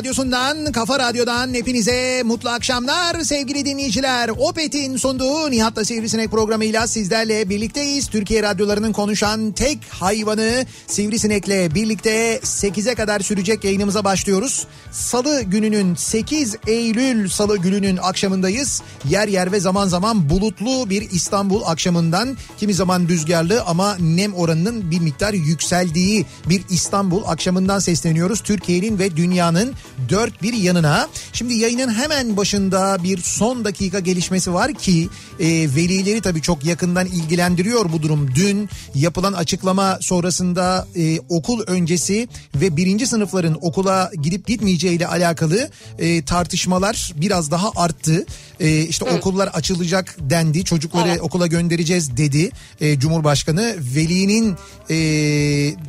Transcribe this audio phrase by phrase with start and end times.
[0.00, 4.30] Radyosundan, kafa radyodan hepinize mutlu akşamlar sevgili dinleyiciler.
[4.38, 8.06] Opet'in sunduğu Nihat'la Sivrisinek programıyla sizlerle birlikteyiz.
[8.06, 14.66] Türkiye radyolarının konuşan tek hayvanı Sivrisinek'le birlikte 8'e kadar sürecek yayınımıza başlıyoruz.
[14.90, 18.82] Salı gününün 8 Eylül Salı gününün akşamındayız.
[19.08, 24.90] Yer yer ve zaman zaman bulutlu bir İstanbul akşamından kimi zaman rüzgarlı ama nem oranının
[24.90, 28.40] bir miktar yükseldiği bir İstanbul akşamından sesleniyoruz.
[28.40, 29.74] Türkiye'nin ve dünyanın
[30.08, 31.08] dört bir yanına.
[31.32, 35.08] Şimdi yayının hemen başında bir son dakika gelişmesi var ki
[35.40, 38.34] e, velileri tabii çok yakından ilgilendiriyor bu durum.
[38.34, 45.70] Dün yapılan açıklama sonrasında e, okul öncesi ve birinci sınıfların okula gidip gitmeyeceği ile alakalı
[45.98, 48.26] e, tartışmalar biraz daha arttı.
[48.60, 50.64] E, işte okullar açılacak dendi.
[50.64, 52.50] Çocukları okula göndereceğiz dedi
[52.80, 53.74] e, Cumhurbaşkanı.
[53.96, 54.56] Velinin
[54.90, 54.96] e,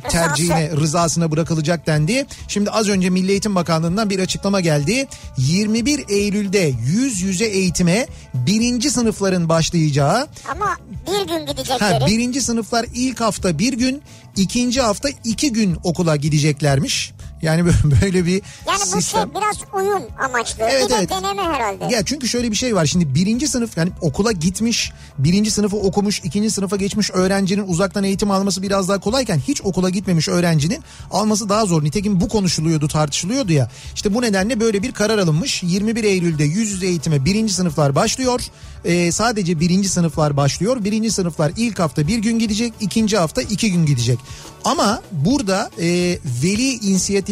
[0.08, 2.26] tercihine rızasına bırakılacak dendi.
[2.48, 5.08] Şimdi az önce Milli Eğitim Bakanlığı'ndan bir açıklama geldi.
[5.38, 10.76] 21 Eylül'de yüz yüze eğitime birinci sınıfların başlayacağı Ama
[11.06, 12.06] bir gün Ha, gidecekleri.
[12.06, 14.02] birinci sınıflar ilk hafta bir gün,
[14.36, 17.12] ikinci hafta iki gün okula gideceklermiş.
[17.42, 17.64] Yani
[18.02, 19.22] böyle bir Yani bu sistem.
[19.22, 20.64] şey biraz oyun amaçlı.
[20.64, 21.10] Evet, bir de evet.
[21.10, 21.94] deneme herhalde.
[21.94, 26.20] Ya çünkü şöyle bir şey var şimdi birinci sınıf yani okula gitmiş birinci sınıfı okumuş
[26.24, 31.48] ikinci sınıfa geçmiş öğrencinin uzaktan eğitim alması biraz daha kolayken hiç okula gitmemiş öğrencinin alması
[31.48, 31.84] daha zor.
[31.84, 36.70] Nitekim bu konuşuluyordu tartışılıyordu ya işte bu nedenle böyle bir karar alınmış 21 Eylül'de yüz
[36.70, 38.40] yüze eğitime birinci sınıflar başlıyor
[38.84, 43.72] Ee, sadece birinci sınıflar başlıyor birinci sınıflar ilk hafta bir gün gidecek ikinci hafta iki
[43.72, 44.18] gün gidecek
[44.64, 46.72] ama burada e, veli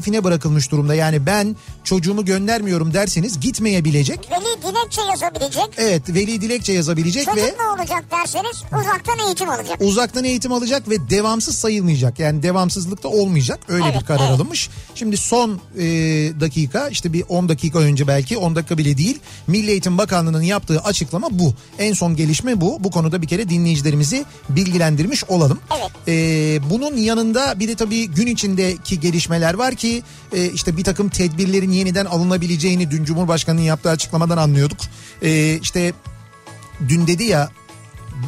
[0.00, 5.69] inisiyatifine bırakılmış durumda yani ben çocuğumu göndermiyorum derseniz gitmeyebilecek Veli dilekçe yazabilecek.
[5.77, 9.81] Evet veli dilekçe yazabilecek Çocuk ve ne olacak derseniz uzaktan eğitim alacak.
[9.81, 12.19] uzaktan eğitim alacak ve devamsız sayılmayacak.
[12.19, 13.60] Yani devamsızlıkta olmayacak.
[13.69, 14.31] Öyle Evet, bir karar evet.
[14.31, 14.71] alınmış.
[14.94, 15.84] Şimdi son e,
[16.41, 19.19] dakika işte bir 10 dakika önce belki 10 dakika bile değil.
[19.47, 21.55] Milli Eğitim Bakanlığı'nın yaptığı açıklama bu.
[21.78, 22.84] En son gelişme bu.
[22.84, 25.59] Bu konuda bir kere dinleyicilerimizi bilgilendirmiş olalım.
[25.78, 25.91] Evet.
[26.09, 26.15] E,
[26.71, 29.90] bunun yanında bir de tabii gün içindeki gelişmeler var ki
[30.33, 34.78] e, işte bir takım tedbirlerin yeniden alınabileceğini dün Cumhurbaşkanı'nın yaptığı açıklamadan anlıyorduk.
[35.23, 35.93] E, işte
[36.89, 37.51] dün dedi ya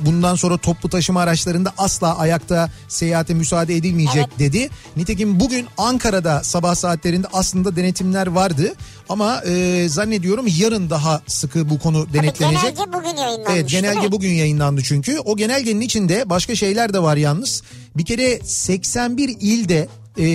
[0.05, 4.39] bundan sonra toplu taşıma araçlarında asla ayakta seyahate müsaade edilmeyecek Evet.
[4.39, 4.71] dedi.
[4.97, 8.75] Nitekim bugün Ankara'da sabah saatlerinde aslında denetimler vardı
[9.09, 12.63] ama e, zannediyorum yarın daha sıkı bu konu denetlenecek.
[12.63, 13.53] Genelge bugün yayınlanmış.
[13.53, 15.19] Evet genelge bugün yayınlandı çünkü.
[15.19, 17.63] O genelgenin içinde başka şeyler de var yalnız.
[17.97, 19.89] Bir kere 81 ilde
[20.19, 20.27] e,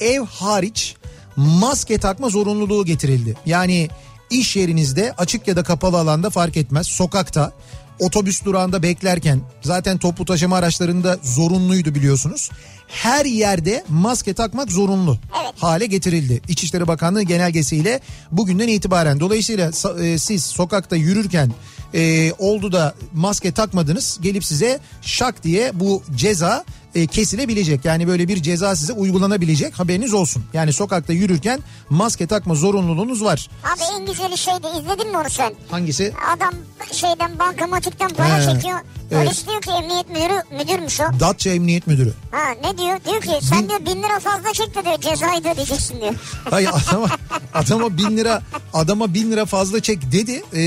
[0.00, 0.94] ev hariç
[1.36, 3.36] maske takma zorunluluğu getirildi.
[3.46, 3.88] Yani
[4.30, 7.52] iş yerinizde açık ya da kapalı alanda fark etmez sokakta
[7.98, 12.50] otobüs durağında beklerken zaten toplu taşıma araçlarında zorunluydu biliyorsunuz.
[12.88, 15.18] Her yerde maske takmak zorunlu
[15.56, 16.42] hale getirildi.
[16.48, 18.00] İçişleri Bakanlığı genelgesiyle
[18.32, 19.20] bugünden itibaren.
[19.20, 19.70] Dolayısıyla
[20.02, 21.52] e, siz sokakta yürürken
[21.94, 26.64] e, oldu da maske takmadınız gelip size şak diye bu ceza
[26.96, 27.84] e, kesilebilecek.
[27.84, 30.44] Yani böyle bir ceza size uygulanabilecek haberiniz olsun.
[30.52, 31.60] Yani sokakta yürürken
[31.90, 33.48] maske takma zorunluluğunuz var.
[33.64, 35.54] Abi en güzeli şeydi izledin mi onu sen?
[35.70, 36.12] Hangisi?
[36.36, 36.54] Adam
[36.92, 38.78] şeyden bankamatikten para He, çekiyor.
[39.10, 39.26] evet.
[39.26, 41.04] Polis diyor ki emniyet müdürü müdürmüş o.
[41.20, 42.12] Datça Emniyet Müdürü.
[42.30, 42.98] Ha ne diyor?
[43.04, 46.14] Diyor ki sen Bin- diyor bin lira fazla çekti diyor cezayı da ödeyeceksin diyor.
[46.50, 47.06] Hayır adama,
[47.54, 50.60] adama bin lira adama bin lira fazla çek dedi Ee,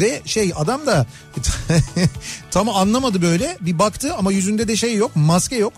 [0.00, 1.06] ve şey adam da
[2.50, 5.72] tam anlamadı böyle bir baktı ama yüzünde de şey yok maske yok.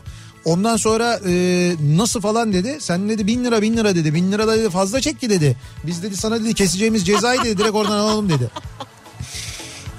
[0.44, 1.32] Ondan sonra e,
[1.96, 2.76] nasıl falan dedi.
[2.80, 4.14] Sen dedi bin lira bin lira dedi.
[4.14, 5.56] Bin lira da dedi fazla çek ki dedi.
[5.86, 8.50] Biz dedi sana dedi keseceğimiz cezayı dedi direkt oradan alalım dedi.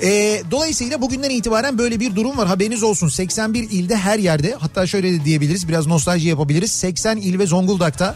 [0.02, 4.88] E, dolayısıyla bugünden itibaren böyle bir durum var haberiniz olsun 81 ilde her yerde hatta
[4.88, 8.16] şöyle de diyebiliriz biraz nostalji yapabiliriz 80 il ve Zonguldak'ta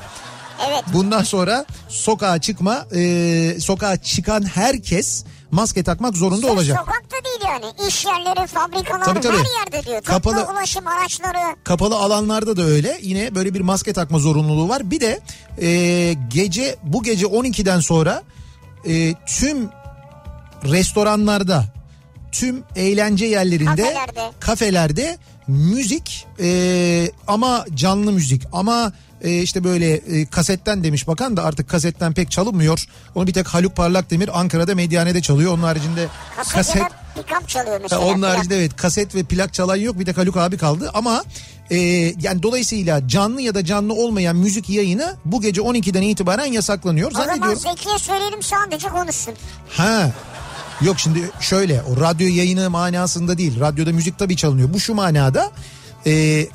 [0.67, 0.83] Evet.
[0.93, 6.77] Bundan sonra sokağa çıkma, e, sokağa çıkan herkes maske takmak zorunda Sırf olacak.
[6.77, 6.87] Değil
[7.51, 7.65] yani.
[7.87, 9.37] İş yerleri, fabrikalar Tabii, tabii.
[9.37, 10.01] her yerde diyor.
[10.01, 11.55] Toplu Kapalı- ulaşım araçları.
[11.63, 12.99] Kapalı alanlarda da öyle.
[13.01, 14.91] Yine böyle bir maske takma zorunluluğu var.
[14.91, 15.19] Bir de
[15.61, 18.23] e, gece bu gece 12'den sonra
[18.87, 19.69] e, tüm
[20.65, 21.63] restoranlarda,
[22.31, 24.31] tüm eğlence yerlerinde, Kafelerde.
[24.39, 25.17] kafelerde
[25.47, 28.91] müzik e, ama canlı müzik ama
[29.21, 32.85] e, işte böyle e, kasetten demiş bakan da artık kasetten pek çalınmıyor.
[33.15, 35.53] Onu bir tek Haluk Parlak Demir Ankara'da Medyane'de çalıyor.
[35.53, 36.83] Onun haricinde Kaset, kaset
[37.15, 38.01] pick-up çalıyor Ha, mesela.
[38.01, 38.33] Onun plak.
[38.37, 41.23] haricinde evet kaset ve plak çalan yok bir tek Haluk abi kaldı ama
[41.71, 41.77] e,
[42.21, 47.11] yani dolayısıyla canlı ya da canlı olmayan müzik yayını bu gece 12'den itibaren yasaklanıyor.
[47.11, 47.53] O zaman.
[47.55, 49.33] Zeki'ye söyleyelim sadece konuşsun.
[49.69, 50.11] Ha.
[50.81, 53.59] Yok şimdi şöyle o radyo yayını manasında değil.
[53.59, 54.73] Radyoda müzik tabii çalınıyor.
[54.73, 55.51] Bu şu manada
[56.05, 56.45] e,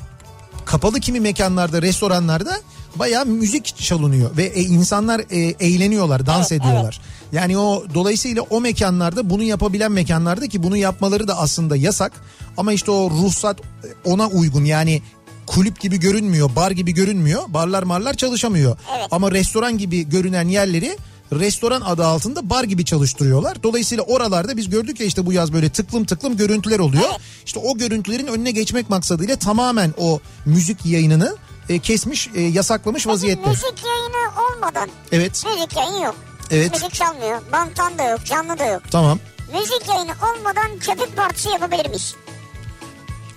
[0.65, 2.57] kapalı kimi mekanlarda restoranlarda
[2.95, 7.01] bayağı müzik çalınıyor ve e, insanlar e, eğleniyorlar dans Evet, ediyorlar.
[7.31, 12.11] Yani o dolayısıyla o mekanlarda bunu yapabilen mekanlarda ki bunu yapmaları da aslında yasak
[12.57, 13.57] ama işte o ruhsat
[14.05, 15.01] ona uygun yani
[15.45, 17.43] kulüp gibi görünmüyor, bar gibi görünmüyor.
[17.47, 18.77] Barlar marlar çalışamıyor.
[18.97, 19.07] Evet.
[19.11, 20.97] Ama restoran gibi görünen yerleri
[21.33, 23.63] restoran adı altında bar gibi çalıştırıyorlar.
[23.63, 27.03] Dolayısıyla oralarda biz gördük ya işte bu yaz böyle tıklım tıklım görüntüler oluyor.
[27.09, 27.19] Evet.
[27.45, 31.35] İşte o görüntülerin önüne geçmek maksadıyla tamamen o müzik yayınını
[31.69, 33.49] e, kesmiş, e, yasaklamış vaziyette.
[33.49, 36.15] müzik yayını olmadan Evet, müzik yayını yok.
[36.51, 36.71] Evet.
[36.71, 37.41] Müzik çalmıyor.
[37.51, 38.81] Banttan da yok, canlı da yok.
[38.91, 39.19] tamam.
[39.53, 42.15] Müzik yayını olmadan köpük partisi yapabilir miyiz?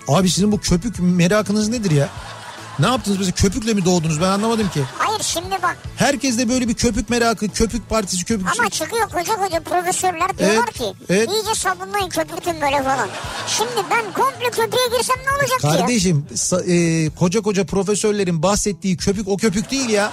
[0.07, 2.09] Abi sizin bu köpük merakınız nedir ya?
[2.79, 4.83] Ne yaptınız mesela köpükle mi doğdunuz ben anlamadım ki.
[4.97, 8.59] Hayır şimdi bak Herkes de böyle bir köpük merakı, köpük partisi, köpük...
[8.59, 11.29] ama çıkıyor koca koca profesörler diyorlar Evet, ki evet.
[11.29, 13.09] iyice sabunlayın köpürtün böyle falan.
[13.47, 15.77] Şimdi ben komple köpüğe girsem ne olacak ki ya?
[15.77, 16.25] Kardeşim
[16.67, 20.11] e, koca koca profesörlerin bahsettiği köpük o köpük değil ya.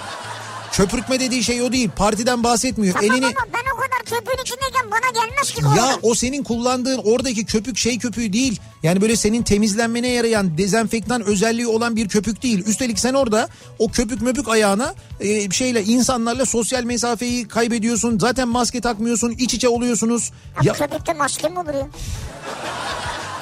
[0.77, 1.89] Köpürtme dediği şey o değil.
[1.95, 2.93] Partiden bahsetmiyor.
[2.93, 5.99] Tamam Elini ama ben o kadar köpüğün içindeyken bana gelmez ki ya korona.
[6.01, 8.59] o senin kullandığın oradaki köpük şey köpüğü değil.
[8.83, 12.65] Yani böyle senin temizlenmene yarayan dezenfektan özelliği olan bir köpük değil.
[12.65, 18.19] Üstelik sen orada o köpük möpük ayağına e, şeyle insanlarla sosyal mesafeyi kaybediyorsun.
[18.19, 19.31] Zaten maske takmıyorsun.
[19.31, 20.31] iç içe oluyorsunuz.
[20.57, 21.87] Abi Ya, köpükte maske mi olur ya?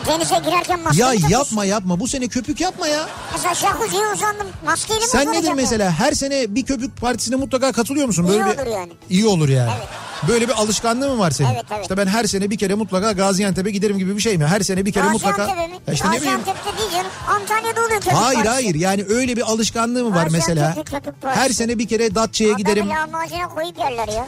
[0.07, 1.29] Denize girerken maske ya takıyorsun?
[1.37, 1.99] yapma yapma.
[1.99, 3.05] Bu sene köpük yapma ya.
[3.33, 8.07] Mesela jacuzziye uzandım maskeyle mi Sen nedir mesela her sene bir köpük partisine mutlaka katılıyor
[8.07, 8.23] musun?
[8.23, 8.91] İyi Böyle bir, olur yani.
[9.09, 9.71] İyi olur yani.
[9.77, 9.87] Evet.
[10.27, 11.49] Böyle bir alışkanlığı mı var senin?
[11.53, 11.81] Evet, evet.
[11.81, 14.45] İşte ben her sene bir kere mutlaka Gaziantep'e giderim gibi bir şey mi?
[14.45, 15.37] Her sene bir kere mutlaka.
[15.37, 15.79] Gaziantep'e mi?
[15.87, 16.37] Ya işte ne bileyim.
[16.37, 17.11] Gaziantep'te değil canım.
[17.29, 18.53] Antalya'da oluyor köpük Hayır partisi.
[18.53, 20.83] hayır yani öyle bir alışkanlığı mı var Gaziantep'te mesela?
[20.83, 21.41] köpük partisi.
[21.43, 22.89] Her sene bir kere Datça'ya Adamı giderim.
[22.89, 24.27] lahmacuna koyup yerler ya.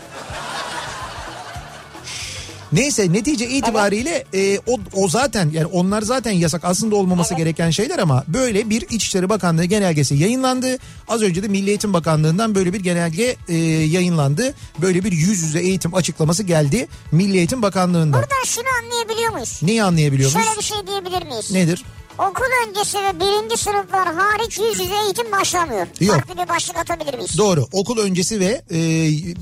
[2.73, 7.37] Neyse netice itibariyle e, o, o zaten yani onlar zaten yasak aslında olmaması Evet.
[7.37, 10.77] gereken şeyler ama böyle bir İçişleri Bakanlığı genelgesi yayınlandı.
[11.07, 14.53] Az önce de Milli Eğitim Bakanlığı'ndan böyle bir genelge e, yayınlandı.
[14.81, 18.21] Böyle bir yüz yüze eğitim açıklaması geldi Milli Eğitim Bakanlığı'ndan.
[18.21, 19.59] Buradan şunu anlayabiliyor muyuz?
[19.61, 20.47] Neyi anlayabiliyor muyuz?
[20.47, 21.51] Şöyle bir şey diyebilir miyiz?
[21.51, 21.83] Nedir?
[22.19, 25.87] Okul öncesi ve birinci sınıflar hariç yüz yüze eğitim başlamıyor.
[25.99, 26.15] Yok.
[26.15, 27.37] Farklı bir başlık atabilir miyiz?
[27.37, 27.67] Doğru.
[27.71, 28.77] Okul öncesi ve e,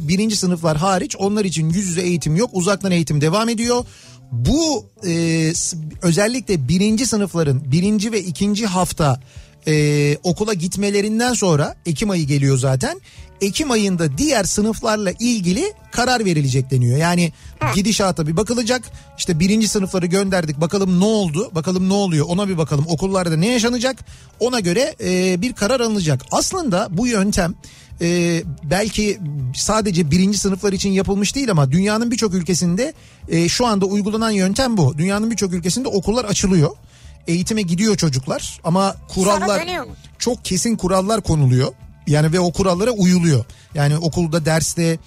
[0.07, 2.49] birinci sınıflar hariç onlar için yüz yüze eğitim yok.
[2.53, 3.85] Uzaktan eğitim devam ediyor.
[4.31, 5.53] Bu e,
[6.01, 9.19] özellikle birinci sınıfların birinci ve ikinci hafta
[9.67, 13.01] e, okula gitmelerinden sonra Ekim ayı geliyor zaten.
[13.41, 16.97] Ekim ayında diğer sınıflarla ilgili karar verilecek deniyor.
[16.97, 17.31] Yani
[17.75, 18.83] gidişata bir bakılacak.
[19.17, 23.47] İşte birinci sınıfları gönderdik bakalım ne oldu bakalım ne oluyor ona bir bakalım okullarda ne
[23.47, 24.05] yaşanacak
[24.39, 26.21] ona göre e, bir karar alınacak.
[26.31, 27.55] Aslında bu yöntem
[28.01, 29.19] e, belki
[29.55, 32.93] sadece birinci sınıflar için yapılmış değil ama dünyanın birçok ülkesinde
[33.29, 34.97] e, şu anda uygulanan yöntem bu.
[34.97, 36.71] Dünyanın birçok ülkesinde okullar açılıyor.
[37.27, 39.67] Eğitime gidiyor çocuklar ama kurallar
[40.19, 41.73] çok kesin kurallar konuluyor.
[42.07, 43.45] Yani ve o kurallara uyuluyor.
[43.75, 44.99] Yani okulda derste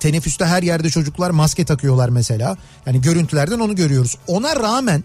[0.00, 2.56] teneffüste her yerde çocuklar maske takıyorlar mesela.
[2.86, 4.18] Yani görüntülerden onu görüyoruz.
[4.26, 5.04] Ona rağmen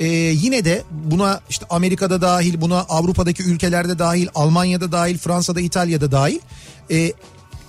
[0.00, 6.12] e, yine de buna işte Amerika'da dahil buna Avrupa'daki ülkelerde dahil Almanya'da dahil Fransa'da İtalya'da
[6.12, 6.40] dahil
[6.90, 7.12] e,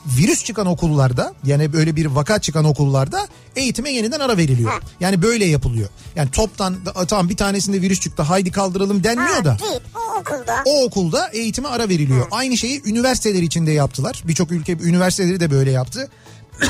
[0.05, 4.71] virüs çıkan okullarda yani böyle bir vaka çıkan okullarda eğitime yeniden ara veriliyor.
[4.99, 5.89] Yani böyle yapılıyor.
[6.15, 6.75] Yani toptan
[7.07, 9.57] tamam bir tanesinde virüs çıktı haydi kaldıralım denmiyor Ha, da.
[9.59, 10.61] değil o okulda.
[10.65, 12.27] O okulda eğitime ara veriliyor.
[12.31, 14.23] Aynı şeyi üniversiteler içinde yaptılar.
[14.27, 16.07] Birçok ülke üniversiteleri de böyle yaptı.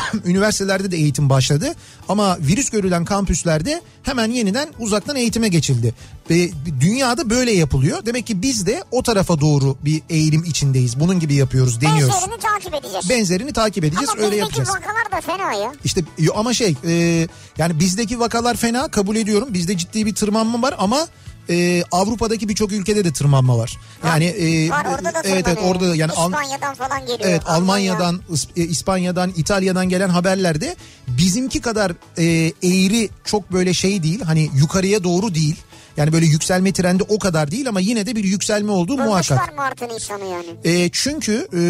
[0.26, 1.74] Üniversitelerde de eğitim başladı
[2.10, 5.94] ama virüs görülen kampüslerde hemen yeniden uzaktan eğitime geçildi.
[6.30, 8.06] Ve dünyada böyle yapılıyor.
[8.06, 11.00] Demek ki biz de o tarafa doğru bir eğilim içindeyiz.
[11.00, 12.16] Bunun gibi yapıyoruz, deniyoruz.
[12.16, 13.10] Benzerini takip edeceğiz.
[13.10, 14.70] Benzerini takip edeceğiz, Ama öyle bizdeki yapacağız.
[14.70, 15.72] vakalar da fena ya.
[15.84, 16.02] İşte
[16.36, 19.48] ama şey e, yani bizdeki vakalar fena kabul ediyorum.
[19.54, 21.08] Bizde ciddi bir tırmanma var ama
[21.50, 23.78] e, Avrupa'daki birçok ülkede de tırmanma var.
[24.06, 27.20] Yani e, Var orada da evet evet orada da yani İspanya'dan falan geliyor.
[27.24, 27.94] Evet Almanya.
[27.94, 30.76] Almanya'dan, İs- e, İspanya'dan, İtalya'dan gelen haberlerde
[31.08, 32.24] bizimki kadar e,
[32.64, 34.22] eğri çok böyle şey değil.
[34.22, 35.56] Hani yukarıya doğru değil.
[35.98, 39.40] Yani böyle yükselme trendi o kadar değil ama yine de bir yükselme olduğu muhakkak.
[39.40, 40.46] Bulmuşlar Mart'ın insanı yani.
[40.84, 41.62] E, çünkü e,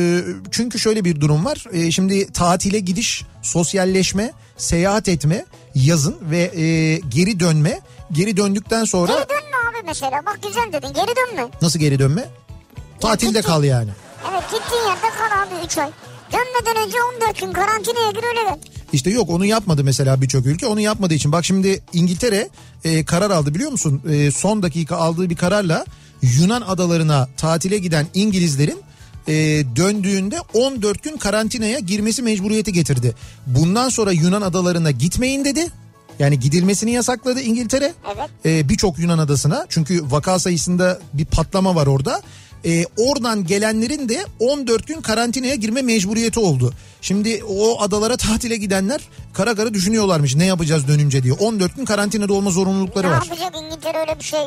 [0.51, 1.65] çünkü şöyle bir durum var.
[1.71, 7.79] E, şimdi tatile gidiş, sosyalleşme, seyahat etme, yazın ve e, geri dönme.
[8.11, 9.33] Geri döndükten sonra Geri abi
[9.85, 10.25] mesela.
[10.25, 11.47] Bak güzel dedin geri dönme.
[11.61, 12.25] nasıl geri dönme?
[12.99, 13.41] Tatilde gittin.
[13.41, 13.89] kal yani.
[14.31, 15.89] Evet gittiğin yerde kal abi 3 ay.
[16.33, 18.59] Dönmeden önce 14 gün karantinaya gir öyle gel.
[18.93, 20.67] İşte yok onu yapmadı mesela birçok ülke.
[20.67, 22.49] Onu yapmadığı için bak şimdi İngiltere
[22.83, 24.01] e, karar aldı biliyor musun?
[24.11, 25.85] E, son dakika aldığı bir kararla
[26.21, 28.81] Yunan adalarına tatile giden İngilizlerin
[29.27, 29.33] e,
[29.75, 33.15] döndüğünde 14 gün karantinaya girmesi mecburiyeti getirdi.
[33.47, 35.67] Bundan sonra Yunan adalarına gitmeyin dedi.
[36.19, 37.93] Yani gidilmesini yasakladı İngiltere.
[38.15, 38.29] Evet.
[38.45, 42.21] E, Birçok Yunan adasına çünkü vaka sayısında bir patlama var orada.
[42.65, 46.73] E, oradan gelenlerin de 14 gün karantinaya girme mecburiyeti oldu.
[47.01, 49.01] Şimdi o adalara tatile gidenler
[49.33, 51.33] kara kara düşünüyorlarmış ne yapacağız dönünce diye.
[51.33, 53.23] 14 gün karantinada olma zorunlulukları Ne var.
[53.25, 54.39] yapacak İngiltere öyle bir şey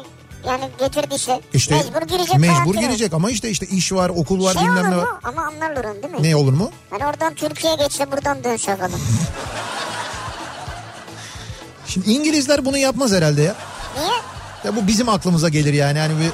[0.46, 1.40] yani getirdiyse.
[1.54, 2.38] İşte mecbur girecek.
[2.38, 5.02] mecbur girecek ama işte işte iş var, okul var, Şey bilmem ne var.
[5.02, 5.08] mu?
[5.22, 6.22] Ama anlarlar onu değil mi?
[6.22, 6.70] Ne olur mu?
[6.90, 8.90] Hani oradan Türkiye'ye geçse buradan dönse falan.
[11.88, 13.54] Şimdi İngilizler bunu yapmaz herhalde ya.
[13.96, 14.10] Niye?
[14.64, 15.98] Ya bu bizim aklımıza gelir yani.
[15.98, 16.30] Yani bir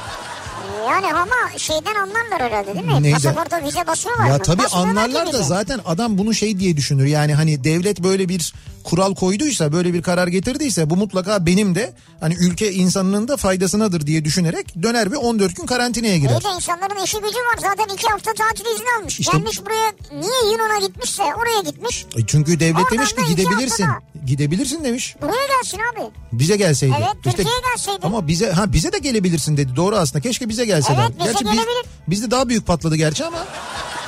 [0.89, 3.03] Yani ama şeyden anlarlar herhalde değil mi?
[3.03, 3.13] Neyden?
[3.19, 4.43] Pasaporta vize basıyorlar Ya mı?
[4.43, 7.07] tabii Basmıyorlar anlarlar da zaten adam bunu şey diye düşünür.
[7.07, 11.93] Yani hani devlet böyle bir kural koyduysa, böyle bir karar getirdiyse bu mutlaka benim de
[12.21, 16.45] hani ülke insanının da faydasınadır diye düşünerek döner ve 14 gün karantinaya girer.
[16.45, 19.21] De insanların işi gücü var zaten iki hafta tatil izni almış.
[19.21, 22.07] İşte- Gelmiş buraya niye Yunan'a gitmişse oraya gitmiş.
[22.17, 23.85] E Çünkü devlet Oradan demiş ki gidebilirsin.
[23.85, 24.13] haftada.
[24.27, 25.17] Gidebilirsin demiş.
[25.23, 26.11] Buraya gelsin abi.
[26.33, 26.95] Bize gelseydi.
[26.99, 27.99] Evet, Türkiye'ye gelseydi.
[28.03, 29.77] Ama bize ha bize de gelebilirsin dedi.
[29.77, 30.23] Doğru aslında.
[30.23, 31.01] Keşke bize gelseydi.
[31.01, 31.87] Evet, bize biz, gelebilir.
[32.09, 33.39] bizde daha büyük patladı gerçi ama.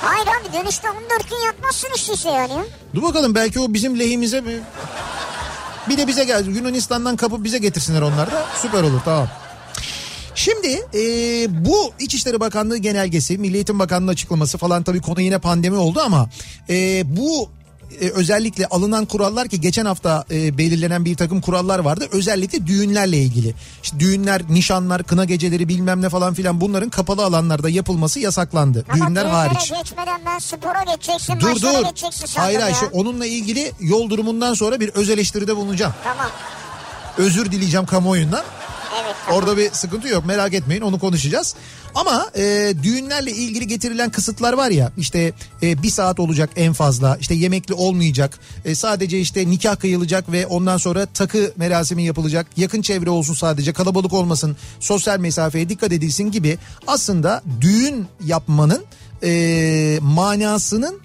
[0.02, 2.52] Hayır abi dönüşte 14 gün yatmazsın işteyse yani.
[2.94, 4.58] Dur bakalım belki o bizim lehimize bir,
[5.88, 9.28] bir de bize gel Yunanistan'dan kapıp bize getirsinler onlar da süper olur tamam.
[10.34, 11.00] Şimdi e,
[11.64, 16.28] bu İçişleri Bakanlığı genelgesi, Milli Eğitim Bakanlığı açıklaması falan tabii konu yine pandemi oldu ama
[16.68, 17.50] e, bu
[18.00, 22.08] e, özellikle alınan kurallar ki geçen hafta e, belirlenen bir takım kurallar vardı.
[22.12, 23.54] Özellikle düğünlerle ilgili.
[23.82, 28.84] İşte düğünler, nişanlar, kına geceleri bilmem ne falan filan bunların kapalı alanlarda yapılması yasaklandı.
[28.88, 29.72] Ama Düğünler hariç.
[29.78, 31.84] geçmeden ben spora geçeceksin, Dur dur.
[31.84, 32.66] geçeceksin Hayır ya.
[32.66, 35.94] Ayşe onunla ilgili yol durumundan sonra bir öz eleştiride bulunacağım.
[36.04, 36.30] Tamam.
[37.18, 38.44] Özür dileyeceğim kamuoyundan.
[39.04, 39.40] Evet tamam.
[39.40, 41.54] Orada bir sıkıntı yok merak etmeyin onu konuşacağız.
[41.94, 45.32] Ama e, düğünlerle ilgili getirilen kısıtlar var ya işte
[45.62, 50.46] e, bir saat olacak en fazla işte yemekli olmayacak e, sadece işte nikah kıyılacak ve
[50.46, 56.30] ondan sonra takı merasimi yapılacak yakın çevre olsun sadece kalabalık olmasın sosyal mesafeye dikkat edilsin
[56.30, 58.84] gibi aslında düğün yapmanın
[59.22, 61.00] e, manasının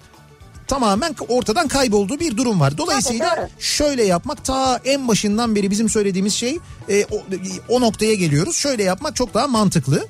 [0.70, 2.78] tamamen ortadan kaybolduğu bir durum var.
[2.78, 7.22] Dolayısıyla şöyle yapmak ta en başından beri bizim söylediğimiz şey e, o,
[7.68, 8.56] o noktaya geliyoruz.
[8.56, 10.06] Şöyle yapmak çok daha mantıklı.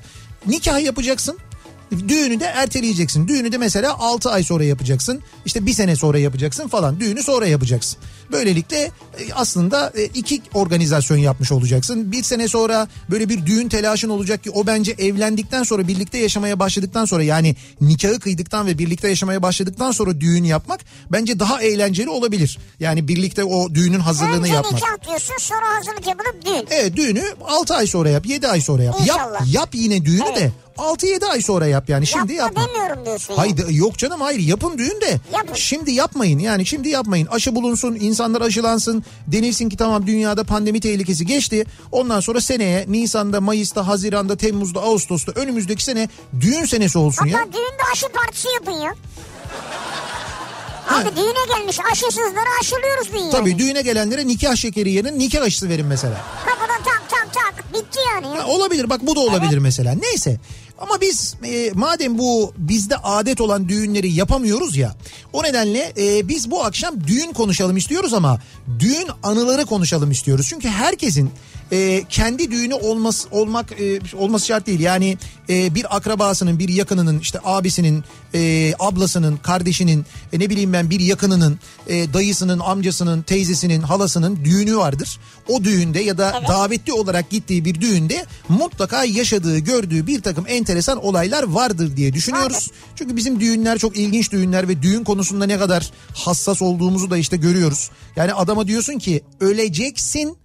[0.47, 1.37] Nikah yapacaksın.
[1.91, 3.27] Düğünü de erteleyeceksin.
[3.27, 5.21] Düğünü de mesela 6 ay sonra yapacaksın.
[5.45, 6.99] İşte bir sene sonra yapacaksın falan.
[6.99, 7.99] Düğünü sonra yapacaksın.
[8.31, 8.91] Böylelikle e,
[9.33, 12.11] aslında e, iki organizasyon yapmış olacaksın.
[12.11, 16.59] Bir sene sonra böyle bir düğün telaşın olacak ki o bence evlendikten sonra birlikte yaşamaya
[16.59, 20.79] başladıktan sonra yani nikahı kıydıktan ve birlikte yaşamaya başladıktan sonra düğün yapmak
[21.11, 22.57] bence daha eğlenceli olabilir.
[22.79, 24.73] Yani birlikte o düğünün hazırlığını Önce yapmak.
[24.73, 26.67] nikah diyorsun sonra hazırlık yapılıp düğün.
[26.71, 28.95] Evet düğünü 6 ay sonra yap 7 ay sonra yap.
[29.05, 29.53] Yap, İnşallah.
[29.53, 30.37] yap yine düğünü Evet.
[30.37, 32.75] de 6-7 ay sonra yap yani şimdi Yapma yapma.
[32.75, 33.33] demiyorum diyorsun.
[33.35, 33.69] Hayır yani.
[33.69, 35.19] de- yok canım hayır yapın düğün de.
[35.33, 35.53] Yapın.
[35.53, 37.25] Şimdi yapmayın yani şimdi yapmayın.
[37.27, 39.03] Aşı bulunsun insanlar aşılansın.
[39.27, 41.65] Denilsin ki tamam dünyada pandemi tehlikesi geçti.
[41.91, 46.09] Ondan sonra seneye Nisan'da, Mayıs'ta, Haziran'da, Temmuz'da, Ağustos'ta önümüzdeki sene
[46.41, 47.37] düğün senesi olsun ya.
[47.39, 48.93] Hatta düğünde aşı partisi yapın ya.
[50.89, 53.31] Abi düğüne gelmiş aşısızları aşılıyoruz dünyayı.
[53.31, 56.21] Tabii düğüne gelenlere nikah şekeri yerine nikah aşısı verin mesela.
[56.45, 58.37] Kapıdan tak tak tak Bitti yani.
[58.37, 59.93] Ha, olabilir bak bu da olabilir mesela.
[60.01, 60.37] Neyse
[60.81, 64.95] ama biz e, madem bu bizde adet olan düğünleri yapamıyoruz ya
[65.33, 68.39] o nedenle e, biz bu akşam düğün konuşalım istiyoruz ama
[68.79, 70.45] düğün anıları konuşalım istiyoruz.
[70.49, 71.31] Çünkü herkesin
[71.71, 74.79] e, kendi düğünü olması olmak e, olması şart değil.
[74.79, 75.17] Yani
[75.49, 80.99] e, bir akrabasının, bir yakınının, işte abisinin, e, ablasının, kardeşinin, e, ne bileyim ben bir
[80.99, 85.19] yakınının, e, dayısının, amcasının, teyzesinin, halasının düğünü vardır.
[85.47, 91.05] O düğünde ya da davetli olarak gittiği bir düğünde mutlaka yaşadığı, gördüğü bir takım enteresan
[91.05, 92.55] olaylar vardır diye düşünüyoruz.
[92.55, 92.71] Vardır.
[92.95, 97.37] Çünkü bizim düğünler çok ilginç düğünler ve düğün konusunda ne kadar hassas olduğumuzu da işte
[97.37, 97.89] görüyoruz.
[98.15, 100.37] Yani adama diyorsun ki öleceksin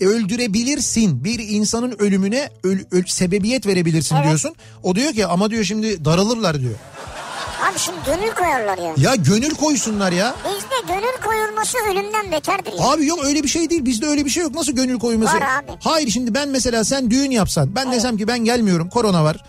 [0.00, 1.24] öldürebilirsin.
[1.24, 4.26] Bir insanın ölümüne öl- öl- sebebiyet verebilirsin Evet.
[4.26, 4.54] diyorsun.
[4.82, 6.74] O diyor ki ama diyor şimdi daralırlar diyor.
[7.70, 8.94] Abi şimdi gönül koyarlar ya.
[8.96, 10.34] Ya gönül koysunlar ya.
[10.44, 12.84] Bizde gönül koyulması ölümden beterdir ya.
[12.84, 13.84] Abi yok öyle bir şey değil.
[13.84, 14.54] Bizde öyle bir şey yok.
[14.54, 15.36] Nasıl gönül koyması?
[15.36, 15.72] Var abi.
[15.80, 17.74] Hayır şimdi ben mesela sen düğün yapsan.
[17.74, 18.88] Ben desem ki ben gelmiyorum.
[18.88, 19.44] Korona var.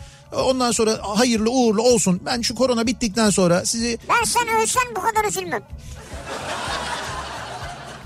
[0.45, 2.21] Ondan sonra hayırlı uğurlu olsun.
[2.25, 5.63] Ben şu korona bittikten sonra sizi Ben sen ölsen bu kadar üzülmem.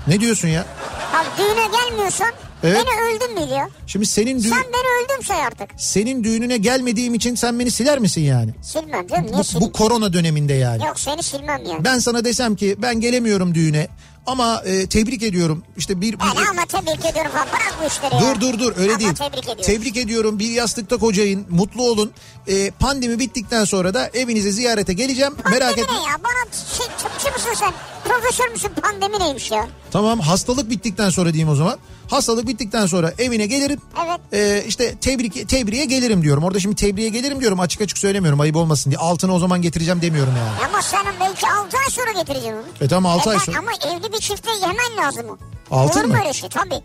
[0.06, 0.66] Ne diyorsun ya?
[1.14, 2.32] Abi düğüne gelmiyorsan
[2.64, 2.86] Evet.
[2.86, 3.68] beni öldüm bil ya.
[3.86, 5.68] Şimdi senin düğün Sen beni öldüm say artık.
[5.78, 8.50] senin düğününe gelmediğim için sen beni siler misin yani?
[8.62, 9.68] Silmem canım niye Bu, silmem?
[9.68, 10.84] bu korona döneminde yani.
[10.84, 11.84] Yok seni silmem yani.
[11.84, 13.88] Ben sana desem ki ben gelemiyorum düğüne
[14.26, 15.64] ama e, tebrik ediyorum.
[15.76, 18.20] İşte bir, bir- Ben ama tebrik ediyorum falan bırak bu işleri ya.
[18.34, 19.14] Dur dur dur öyle Ama değil.
[19.14, 19.62] tebrik ediyorum.
[19.62, 20.38] Tebrik ediyorum.
[20.38, 21.46] Bir yastıkta kocayın.
[21.50, 22.12] Mutlu olun.
[22.46, 25.32] E, pandemi bittikten sonra da evinize ziyarete geleceğim.
[25.50, 25.94] Merak Pandemi etme.
[25.98, 26.16] ne ya?
[26.24, 27.72] Bana şey, tıpçı mısın sen?
[28.04, 28.68] Profesör müsün?
[28.68, 29.66] Pandemi neymiş ya?
[29.90, 31.78] Tamam hastalık bittikten sonra diyeyim o zaman.
[32.10, 33.80] Hastalık bittikten sonra evine gelirim.
[34.06, 34.20] Evet.
[34.32, 36.44] E, işte tebrik tebriğe gelirim diyorum.
[36.44, 37.60] Orada şimdi tebriğe gelirim diyorum.
[37.60, 38.98] Açık açık söylemiyorum ayıp olmasın diye.
[38.98, 40.68] Altını o zaman getireceğim demiyorum yani.
[40.70, 42.62] Ama sen belki 6 ay sonra getireceksin onu.
[42.80, 43.58] E tamam 6 ay ben- sonra.
[43.58, 45.38] Ama evli bir çifte yemen lazım o.
[45.76, 46.20] Altın Olur mu mı?
[46.20, 46.48] öyle şey?
[46.48, 46.80] Tabii.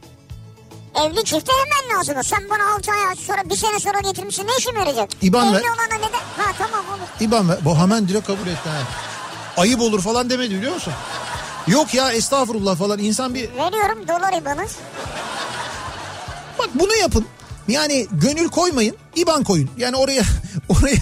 [1.06, 2.16] Evli çifte hemen lazım.
[2.24, 5.10] Sen bana 6 ay sonra bir sene sonra getirmişsin ne işime yarayacak?
[5.22, 5.62] İban Evli ver.
[5.62, 6.20] olana neden?
[6.38, 7.08] Ha tamam olur.
[7.20, 7.58] İban ver.
[7.66, 8.70] Bu hemen direkt kabul etti.
[8.70, 9.07] Ha.
[9.58, 10.94] Ayıp olur falan demedi biliyor musun?
[11.68, 14.76] Yok ya estağfurullah falan insan bir Veriyorum dolar ibanız.
[16.60, 17.26] Bak bunu yapın.
[17.68, 19.70] Yani gönül koymayın, IBAN koyun.
[19.78, 20.24] Yani oraya
[20.70, 20.98] oraya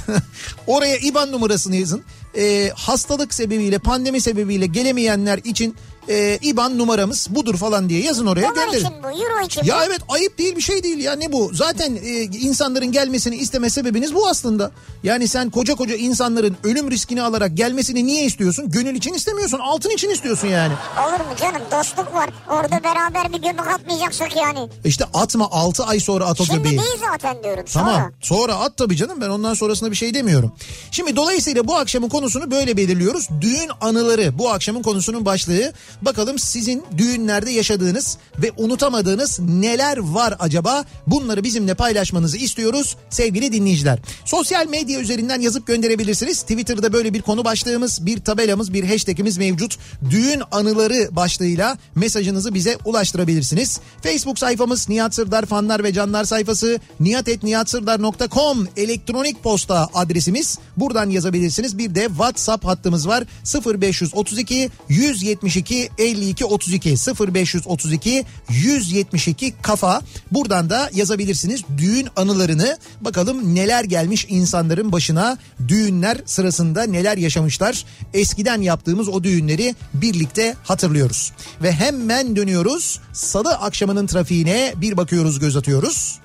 [0.68, 2.04] oraya IBAN numarasını yazın.
[2.38, 5.76] Ee, hastalık sebebiyle, pandemi sebebiyle gelemeyenler için
[6.10, 8.86] e, IBAN numaramız budur falan diye yazın oraya Dolar gönderin.
[8.86, 9.84] için bu, euro için Ya bu.
[9.84, 11.52] evet ayıp değil bir şey değil ya ne bu?
[11.54, 14.72] Zaten e, insanların gelmesini isteme sebebiniz bu aslında.
[15.04, 18.72] Yani sen koca koca insanların ölüm riskini alarak gelmesini niye istiyorsun?
[18.72, 20.74] Gönül için istemiyorsun, altın için istiyorsun yani.
[21.08, 22.30] Olur mu canım dostluk var.
[22.50, 24.70] Orada beraber bir göbek atmayacaksak yani.
[24.86, 26.78] İşte atma 6 ay sonra at o Şimdi göbeği.
[26.80, 27.63] değil zaten diyorum.
[27.74, 28.12] Tamam Sonra.
[28.22, 30.52] sonra at tabii canım ben ondan sonrasında bir şey demiyorum.
[30.91, 33.28] Şimdi dolayısıyla bu akşamın konusunu böyle belirliyoruz.
[33.41, 35.74] Düğün anıları bu akşamın konusunun başlığı.
[36.01, 40.86] Bakalım sizin düğünlerde yaşadığınız ve unutamadığınız neler var acaba?
[41.08, 43.99] Bunları bizimle paylaşmanızı istiyoruz sevgili dinleyiciler.
[44.25, 46.41] Sosyal medya üzerinden yazıp gönderebilirsiniz.
[46.41, 49.77] Twitter'da böyle bir konu başlığımız, bir tabelamız, bir hashtagimiz mevcut.
[50.10, 53.79] Düğün anıları başlığıyla mesajınızı bize ulaştırabilirsiniz.
[54.03, 60.60] Facebook sayfamız Nihat Sırdar fanlar ve canlar sayfası nihatetnihatsırdar.com elektronik posta adresimiz.
[60.77, 61.77] Buradan yazabilirsiniz.
[61.77, 63.23] Bir de WhatsApp hattımız var
[63.65, 70.02] 0532 172 52 32 0532 172 kafa.
[70.32, 72.78] Buradan da yazabilirsiniz düğün anılarını.
[73.02, 77.86] Bakalım neler gelmiş insanların başına düğünler sırasında neler yaşamışlar.
[78.13, 81.32] Eskiden yaptığımız o düğünleri birlikte hatırlıyoruz.
[81.62, 83.00] Ve hemen dönüyoruz.
[83.13, 86.19] Salı akşamının trafiğine bir bakıyoruz göz atıyoruz.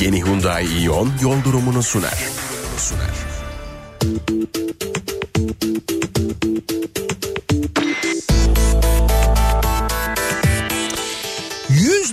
[0.00, 2.18] Yeni Hyundai Ion yol durumunu sunar.
[2.78, 3.30] Sunar.
[6.30, 7.19] Música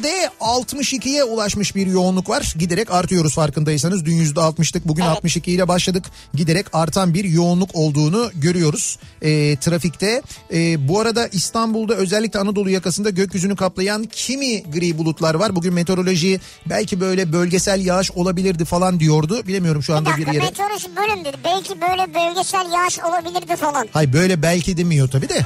[0.07, 2.53] Yüzde 62'ye ulaşmış bir yoğunluk var.
[2.59, 4.05] Giderek artıyoruz farkındaysanız.
[4.05, 6.05] Dün yüzde 60'lık bugün 62 ile başladık.
[6.33, 10.21] Giderek artan bir yoğunluk olduğunu görüyoruz e, trafikte.
[10.53, 15.55] E, bu arada İstanbul'da özellikle Anadolu yakasında gökyüzünü kaplayan kimi gri bulutlar var.
[15.55, 19.41] Bugün meteoroloji belki böyle bölgesel yağış olabilirdi falan diyordu.
[19.47, 20.43] Bilemiyorum şu Bir anda bir dakika yere.
[20.45, 21.37] meteoroloji bölüm dedi.
[21.43, 23.87] Belki böyle bölgesel yağış olabilirdi falan.
[23.91, 25.45] Hay böyle belki demiyor tabii de.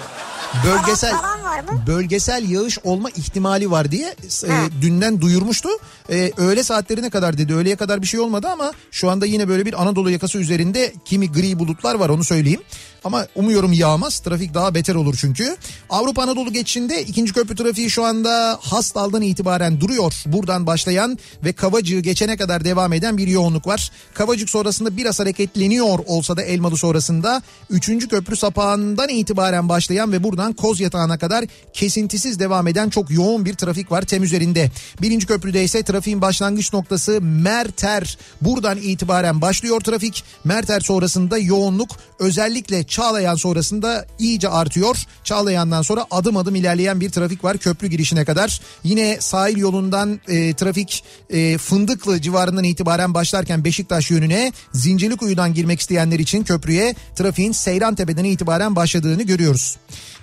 [0.65, 1.83] Bölgesel Falan var mı?
[1.87, 4.15] bölgesel yağış olma ihtimali var diye
[4.47, 4.67] e, Ha.
[4.81, 5.69] dünden duyurmuştu.
[6.09, 7.53] E, öğle saatlerine kadar dedi.
[7.53, 11.31] Öğleye kadar bir şey olmadı ama şu anda yine böyle bir Anadolu yakası üzerinde kimi
[11.31, 12.61] gri bulutlar var onu söyleyeyim.
[13.03, 14.19] Ama umuyorum yağmaz.
[14.19, 15.57] Trafik daha beter olur çünkü.
[15.89, 20.13] Avrupa Anadolu geçişinde ikinci köprü trafiği şu anda Hastal'dan itibaren duruyor.
[20.25, 23.91] Buradan başlayan ve Kavacığı geçene kadar devam eden bir yoğunluk var.
[24.13, 28.07] Kavacık sonrasında biraz hareketleniyor olsa da Elmalı sonrasında 3.
[28.07, 33.53] köprü sapağından itibaren başlayan ve buradan Koz Yatağı'na kadar kesintisiz devam eden çok yoğun bir
[33.53, 34.71] trafik var tem üzerinde.
[35.01, 38.17] Birinci köprüde ise trafiğin başlangıç noktası Merter.
[38.41, 40.23] Buradan itibaren başlıyor trafik.
[40.43, 44.97] Merter sonrasında yoğunluk özellikle Çağlayan sonrasında iyice artıyor.
[45.23, 48.61] Çağlayan'dan sonra adım adım ilerleyen bir trafik var köprü girişine kadar.
[48.83, 56.19] Yine sahil yolundan e, trafik e, Fındıklı civarından itibaren başlarken Beşiktaş yönüne Zincirlikuyu'dan girmek isteyenler
[56.19, 59.77] için köprüye trafiğin Seyrantepe'den itibaren başladığını görüyoruz.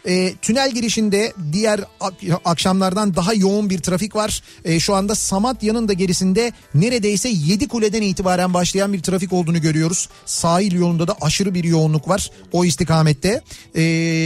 [0.09, 4.43] E, tünel girişinde diğer ak- akşamlardan daha yoğun bir trafik var.
[4.65, 10.09] E, şu anda Samatya'nın da gerisinde neredeyse 7 kuleden itibaren başlayan bir trafik olduğunu görüyoruz.
[10.27, 13.43] Sahil yolunda da aşırı bir yoğunluk var o istikamette.
[13.75, 13.83] E,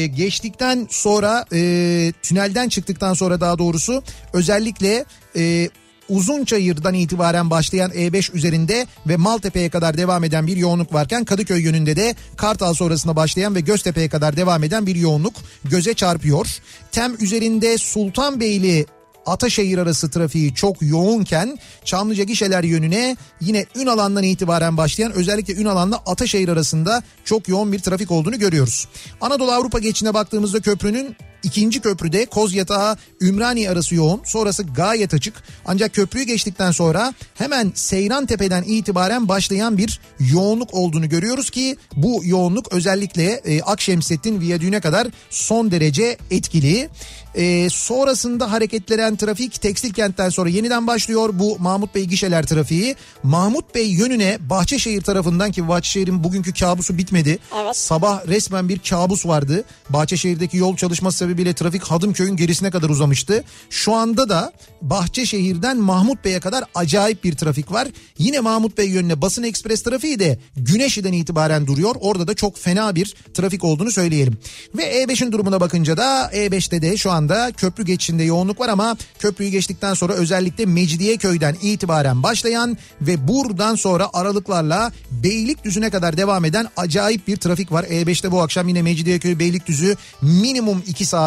[0.07, 5.05] geçtikten sonra e, tünelden çıktıktan sonra daha doğrusu özellikle...
[5.37, 5.69] E,
[6.13, 11.97] Uzunçayır'dan itibaren başlayan E5 üzerinde ve Maltepe'ye kadar devam eden bir yoğunluk varken Kadıköy yönünde
[11.97, 16.47] de Kartal sonrasında başlayan ve Göztepe'ye kadar devam eden bir yoğunluk göze çarpıyor.
[16.93, 18.87] Tem üzerinde Sultanbeyli
[19.27, 26.49] Ataşehir arası trafiği çok yoğunken Çamlıca gişeler yönüne yine Ünalan'dan itibaren başlayan özellikle Ünalan'la Ataşehir
[26.49, 28.89] arasında çok yoğun bir trafik olduğunu görüyoruz.
[29.21, 35.35] Anadolu Avrupa geçine baktığımızda köprünün ikinci köprüde Kozyatağı Ümraniye arası yoğun sonrası gayet açık
[35.67, 42.23] ancak köprüyü geçtikten sonra hemen Seyran Tepe'den itibaren başlayan bir yoğunluk olduğunu görüyoruz ki bu
[42.25, 46.89] yoğunluk özellikle e, Akşemsettin Viyadüğü'ne kadar son derece etkili.
[47.35, 52.97] E, sonrasında hareketlenen trafik Tekstil Kent'ten sonra yeniden başlıyor bu Mahmut Bey gişeler trafiği.
[53.23, 57.39] Mahmut Bey yönüne Bahçeşehir tarafından ki Bahçeşehir'in bugünkü kabusu bitmedi.
[57.63, 57.77] Evet.
[57.77, 59.65] Sabah resmen bir kabus vardı.
[59.91, 63.45] Bahçeşehir'deki yol çalışması sebebiyle trafik Hadımköy'ün gerisine kadar uzamıştı.
[63.71, 67.89] Şu anda da Bahçeşehir'den Mahmut Bey'e kadar acayip bir trafik var.
[68.19, 71.95] Yine Mahmut Bey yönüne basın ekspres trafiği de Güneşli'den itibaren duruyor.
[72.01, 74.39] Orada da çok fena bir trafik olduğunu söyleyelim.
[74.75, 79.51] Ve E5'in durumuna bakınca da E5'te de şu anda köprü geçişinde yoğunluk var ama köprüyü
[79.51, 87.29] geçtikten sonra özellikle Mecidiyeköy'den itibaren başlayan ve buradan sonra aralıklarla Beylikdüzü'ne kadar devam eden acayip
[87.29, 87.85] bir trafik var.
[87.85, 91.22] E5'te bu akşam yine Mecidiyeköy Beylikdüzü minimum 2 saat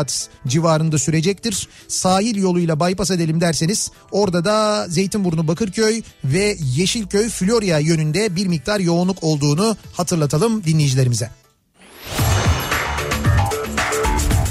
[0.47, 1.67] civarında sürecektir.
[1.87, 8.79] Sahil yoluyla bypass edelim derseniz orada da Zeytinburnu Bakırköy ve Yeşilköy Florya yönünde bir miktar
[8.79, 11.29] yoğunluk olduğunu hatırlatalım dinleyicilerimize.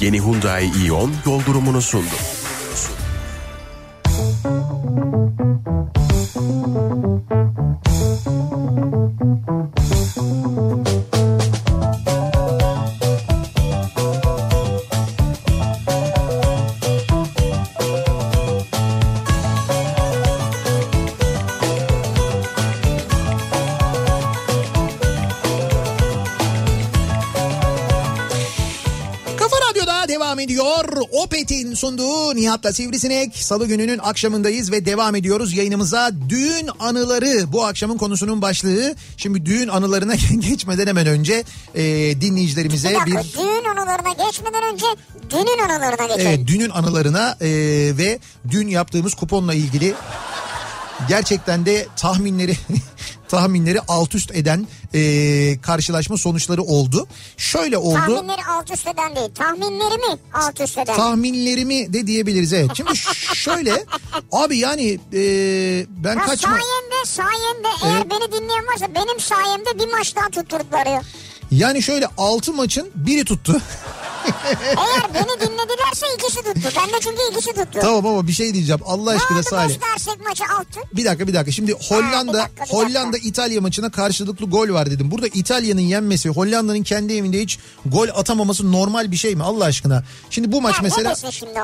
[0.01, 2.15] Yeni Hyundai Ion yol durumunu sundu.
[10.85, 11.04] Kafa
[31.25, 33.37] Opet'in sunduğu Nihat'la Sivrisinek.
[33.37, 36.11] Salı gününün akşamındayız ve devam ediyoruz yayınımıza.
[36.29, 38.95] Düğün anıları bu akşamın konusunun başlığı.
[39.17, 40.15] Şimdi düğün anılarına
[40.51, 41.83] geçmeden hemen önce e,
[42.21, 43.15] dinleyicilerimize Bir bir...
[43.15, 44.87] dakika düğün anılarına geçmeden önce
[45.31, 46.27] dünün anılarına geçelim.
[46.27, 47.49] Evet dünün anılarına e,
[47.99, 48.19] ve
[48.51, 49.95] dün yaptığımız kuponla ilgili
[51.09, 52.57] gerçekten de tahminleri
[53.29, 57.07] tahminleri alt üst eden e, karşılaşma sonuçları oldu.
[57.37, 57.95] Şöyle oldu.
[57.99, 59.31] Tahminleri alt üst eden değil.
[59.35, 60.97] Tahminlerimi alt üst eden.
[60.97, 62.71] tahminlerimi de diyebiliriz evet.
[62.77, 62.97] Şimdi
[63.35, 63.85] şöyle
[64.33, 65.21] abi yani e,
[66.05, 68.07] ben Ha, kaçma sayende sayende eğer Evet.
[68.11, 70.89] beni dinleyen varsa benim sayemde bir maç daha tutturdular.
[71.51, 73.61] yani şöyle 6 maçın biri tuttu.
[74.77, 76.69] Eğer beni dinledilerse ikisi tuttu.
[76.77, 77.79] Ben de çünkü ikisi tuttu.
[77.81, 79.77] tamam ama bir şey diyeceğim Allah Ne aşkına Salih.
[79.93, 80.81] dersek maçı altı?
[80.97, 81.53] Bir dakika bir dakika.
[81.53, 85.11] Şimdi Hollanda bir dakika, bir Hollanda İtalya maçına karşılıklı gol var dedim.
[85.11, 90.05] Burada İtalya'nın yenmesi, Hollanda'nın kendi evinde hiç gol atamaması normal bir şey mi Allah aşkına?
[90.31, 91.15] Şimdi bu maç Ya ne mesela?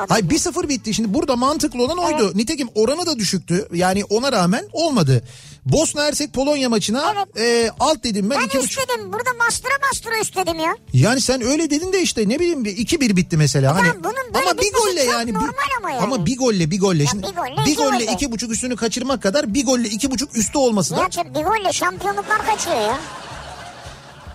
[0.09, 0.94] Hayır 1-0 bitti.
[0.94, 2.33] Şimdi burada mantıklı olan oydu.
[2.35, 3.68] Nitekim oranı da düşüktü.
[3.75, 5.23] Yani ona rağmen olmadı.
[5.64, 8.70] Bosna Hersek Polonya maçına e, alt dedim ben, Ben iki buçuk.
[8.70, 9.12] istedim.
[9.12, 10.77] Burada bastıra bastıra istedim ya.
[10.92, 13.75] Yani sen öyle dedin de işte ne bileyim bir 2-1 bitti mesela.
[13.75, 15.33] Hani bunun böyle ama bir golle yani.
[15.35, 16.27] normal ama yani.
[16.27, 17.03] bir golle bir golle.
[17.03, 18.12] Ya Şimdi bir golle bir iki golle golle.
[18.12, 21.73] iki buçuk üstünü kaçırmak kadar bir golle iki buçuk üstü olması da Nihat'cığım bir golle
[21.73, 22.99] şampiyonluklar kaçıyor ya.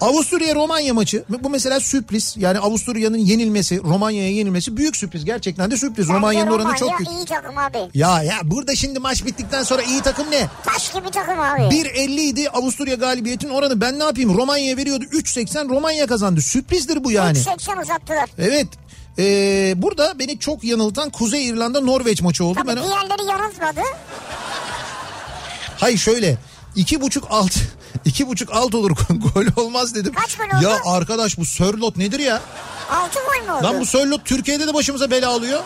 [0.01, 2.36] Avusturya Romanya maçı bu mesela sürpriz.
[2.38, 5.25] Yani Avusturya'nın yenilmesi, Romanya'ya yenilmesi büyük sürpriz.
[5.25, 6.08] Gerçekten de sürpriz.
[6.08, 7.12] Bence Romanya'nın oranı Romanya çok büyük.
[7.12, 7.77] iyi takım abi.
[7.93, 10.47] Ya ya burada şimdi maç bittikten sonra iyi takım ne?
[10.65, 11.62] Taş gibi takım abi.
[11.62, 13.81] 1.50 idi Avusturya galibiyetinin oranı.
[13.81, 14.38] Ben ne yapayım?
[14.38, 16.41] Romanya'ya veriyordu 3.80 Romanya kazandı.
[16.41, 17.38] Sürprizdir bu yani.
[17.38, 18.29] 80 uzattılar.
[18.38, 18.67] Evet.
[19.19, 22.55] Ee, burada beni çok yanıltan Kuzey İrlanda Norveç maçı oldu.
[22.55, 23.79] Tabii Ben diğerleri yanıltmadı.
[25.77, 26.38] Hayır şöyle
[26.75, 27.51] iki buçuk alt
[28.06, 30.13] iki buçuk alt olur gol olmaz dedim.
[30.13, 30.63] Kaç gol oldu?
[30.63, 32.41] Ya arkadaş bu Sörlot nedir ya?
[32.91, 33.63] 6 gol mü oldu?
[33.63, 35.60] Lan bu Sörlot Türkiye'de de başımıza bela alıyor.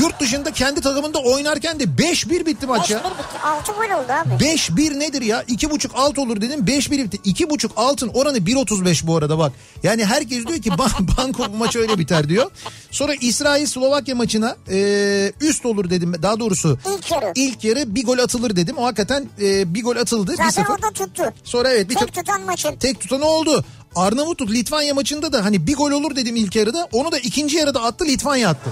[0.00, 2.98] Yurt dışında kendi takımında oynarken de 5-1 bitti maç 5-1 ya.
[2.98, 3.38] bitti.
[3.44, 4.44] 6 gol oldu abi.
[4.44, 5.42] 5-1 nedir ya?
[5.42, 7.44] 2.5 alt olur dedim 5-1 bitti.
[7.44, 9.52] 2.5 altın oranı 1.35 bu arada bak.
[9.82, 12.50] Yani herkes diyor ki ban- banko bu maç öyle biter diyor.
[12.90, 16.14] Sonra İsrail Slovakya maçına e, üst olur dedim.
[16.22, 17.32] Daha doğrusu İlk yarı.
[17.34, 18.76] ilk yarı bir gol atılır dedim.
[18.78, 20.34] O hakikaten e, bir gol atıldı.
[20.36, 20.78] Zaten 1-0.
[20.78, 21.22] o da tuttu.
[21.44, 22.76] Sonra evet bir Tek ta- tutan maçın.
[22.76, 23.64] tek tutanı oldu.
[23.96, 26.88] Arnavutluk Litvanya maçında da hani bir gol olur dedim ilk yarıda.
[26.92, 28.70] Onu da ikinci yarıda attı Litvanya attı.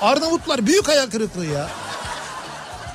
[0.00, 1.68] Arnavutlar büyük hayal kırıklığı ya.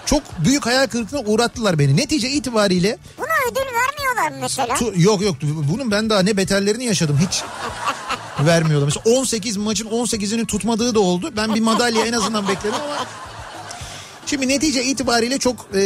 [0.05, 1.97] Çok büyük hayal kırıklığına uğrattılar beni.
[1.97, 4.73] Netice itibariyle Buna ödül vermiyorlar mı mesela.
[4.75, 7.43] tu- yok yok bunun ben daha ne beterlerini yaşadım hiç
[8.45, 8.85] vermiyorlar.
[8.85, 11.33] Mesela 18 maçın 18'ini tutmadığı da oldu.
[11.37, 13.05] Ben bir madalya en azından bekledim ama
[14.25, 15.79] Şimdi netice itibariyle çok e,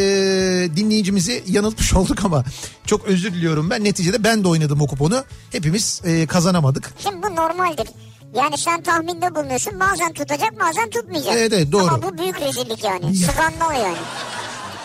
[0.75, 2.43] dinleyicimizi yanıltmış olduk ama
[2.85, 3.83] çok özür diliyorum ben.
[3.83, 5.23] Neticede ben de oynadım o kuponu.
[5.51, 6.93] Hepimiz e, kazanamadık.
[7.03, 7.87] Şimdi bu normaldir.
[8.35, 11.33] Yani sen tahminde bulunuyorsun bazen tutacak bazen tutmayacak.
[11.37, 11.83] Evet, evet, doğru.
[11.93, 13.15] Ama bu büyük rezillik yani.
[13.15, 13.97] Skandal yani.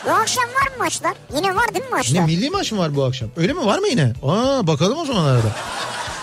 [0.06, 1.14] Bu akşam var mı maçlar?
[1.36, 2.20] Yine var değil mi maçlar?
[2.20, 3.28] Ne milli maç mı var bu akşam?
[3.36, 4.12] Öyle mi var mı yine?
[4.22, 5.52] Aa bakalım o zaman arada.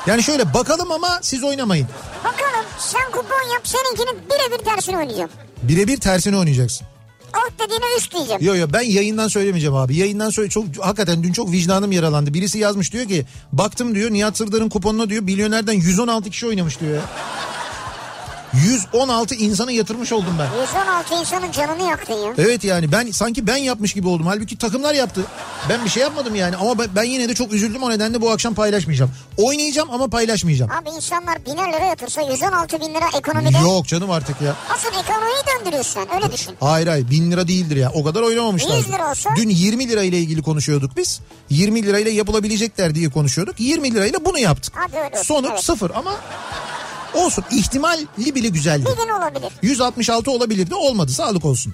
[0.08, 1.88] Yani şöyle bakalım ama siz oynamayın.
[2.24, 5.30] Bakalım sen kupon yap seninkinin birebir tersini oynayacağım.
[5.64, 6.88] Birebir tersine oynayacaksın.
[7.34, 8.42] Alt dediğine üst diyeceğim.
[8.44, 9.96] Yo yo ben yayından söylemeyeceğim abi.
[9.96, 12.34] Yayından söyle çok hakikaten dün çok vicdanım yaralandı.
[12.34, 17.02] Birisi yazmış diyor ki baktım diyor Nihat Sırdar'ın kuponuna diyor milyonerden 116 kişi oynamış diyor.
[18.54, 20.62] 116 insanı yatırmış oldum ben.
[20.62, 22.34] 116 insanın canını yaktın ya.
[22.38, 24.26] Evet yani ben sanki ben yapmış gibi oldum.
[24.28, 25.22] Halbuki takımlar yaptı.
[25.70, 28.32] Ben bir şey yapmadım yani ama ben, ben yine de çok üzüldüm o nedenle bu
[28.32, 29.12] akşam paylaşmayacağım.
[29.38, 30.72] Oynayacağım ama paylaşmayacağım.
[30.72, 33.58] Abi insanlar biner lira yatırsa 116 bin lira ekonomide.
[33.58, 34.56] Yok canım artık ya.
[34.74, 36.54] Asıl ekonomiyi döndürüyorsun sen öyle düşün.
[36.60, 37.92] Hayır hayır bin lira değildir ya.
[37.94, 38.78] O kadar oynamamışlar.
[38.78, 39.30] 100 lira olsa?
[39.36, 41.20] Dün 20 lira ile ilgili konuşuyorduk biz.
[41.50, 43.60] 20 lirayla yapılabilecekler diye konuşuyorduk.
[43.60, 44.74] 20 lirayla bunu yaptık.
[44.78, 45.64] Hadi öyle Sonuç evet.
[45.64, 46.16] sıfır ama
[47.14, 47.44] olsun.
[47.52, 48.86] İhtimalli bile güzeldi.
[48.86, 49.52] Bir gün olabilir.
[49.62, 51.74] 166 olabilirdi olmadı sağlık olsun.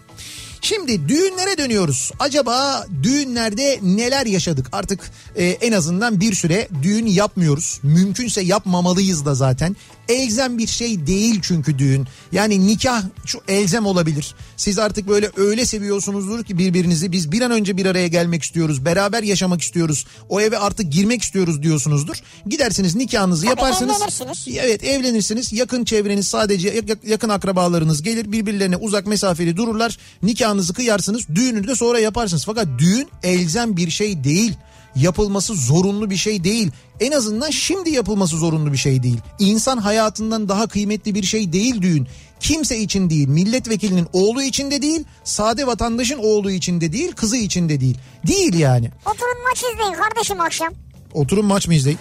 [0.62, 2.12] Şimdi düğünlere dönüyoruz.
[2.20, 4.68] Acaba düğünlerde neler yaşadık?
[4.72, 7.80] Artık e, en azından bir süre düğün yapmıyoruz.
[7.84, 9.76] Mümkünse yapmamalıyız da zaten.
[10.10, 12.08] Elzem bir şey değil çünkü düğün.
[12.32, 14.36] Yani nikah şu elzem olabilir.
[14.58, 18.86] Siz artık böyle öyle seviyorsunuzdur ki birbirinizi biz bir an önce bir araya gelmek istiyoruz.
[18.86, 20.06] Beraber yaşamak istiyoruz.
[20.30, 22.16] O eve artık girmek istiyoruz diyorsunuzdur.
[22.48, 23.96] Gidersiniz nikahınızı yaparsınız.
[23.96, 24.48] evlenirsiniz.
[24.58, 25.54] Evet evlenirsiniz.
[25.54, 29.98] Yakın çevreniz sadece yak- yakın akrabalarınız gelir birbirlerine uzak mesafeli dururlar.
[30.24, 31.28] Nikahınızı kıyarsınız.
[31.36, 32.46] Düğünü de sonra yaparsınız.
[32.46, 34.54] Fakat düğün elzem bir şey değil.
[34.96, 36.72] Yapılması zorunlu bir şey değil.
[37.00, 39.18] En azından şimdi yapılması zorunlu bir şey değil.
[39.40, 42.08] İnsan hayatından daha kıymetli bir şey değil düğün.
[42.40, 47.38] Kimse için değil, milletvekilinin oğlu için de değil, sade vatandaşın oğlu için de değil, kızı
[47.38, 47.98] için de değil.
[48.28, 48.92] Değil yani.
[49.06, 50.74] Oturun maç izleyin kardeşim akşam.
[51.14, 52.00] Oturun maç mı izleyin?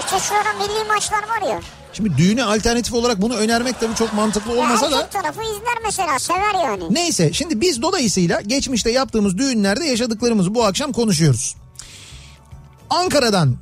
[0.00, 1.60] İşte şu ara milli maçlar var ya.
[1.92, 5.08] Şimdi düğüne alternatif olarak bunu önermek tabii çok mantıklı olmasa da.
[5.08, 6.84] tarafı izler mesela sever yani.
[6.90, 11.56] Neyse şimdi biz dolayısıyla geçmişte yaptığımız düğünlerde yaşadıklarımızı bu akşam konuşuyoruz.
[12.94, 13.56] Ankara'dan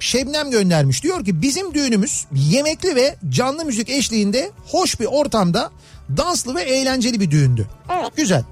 [0.00, 1.02] Şebnem göndermiş.
[1.02, 5.70] Diyor ki bizim düğünümüz yemekli ve canlı müzik eşliğinde hoş bir ortamda
[6.16, 7.66] danslı ve eğlenceli bir düğündü.
[7.90, 8.16] Evet.
[8.16, 8.44] Güzel.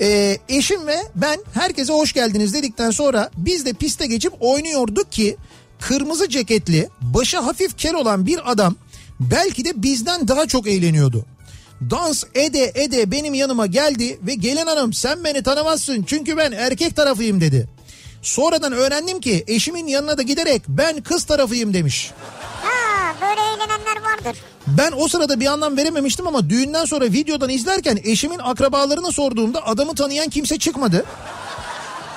[0.00, 5.36] Ee, eşim ve ben herkese hoş geldiniz dedikten sonra biz de piste geçip oynuyorduk ki
[5.80, 8.76] kırmızı ceketli başı hafif kel olan bir adam
[9.20, 11.26] belki de bizden daha çok eğleniyordu.
[11.90, 16.96] Dans ede ede benim yanıma geldi ve gelin hanım sen beni tanımazsın çünkü ben erkek
[16.96, 17.73] tarafıyım dedi.
[18.24, 22.10] Sonradan öğrendim ki eşimin yanına da giderek ben kız tarafıyım demiş.
[22.62, 24.38] Ha böyle eğlenenler vardır.
[24.66, 29.94] Ben o sırada bir anlam verememiştim ama düğünden sonra videodan izlerken eşimin akrabalarına sorduğumda adamı
[29.94, 31.04] tanıyan kimse çıkmadı.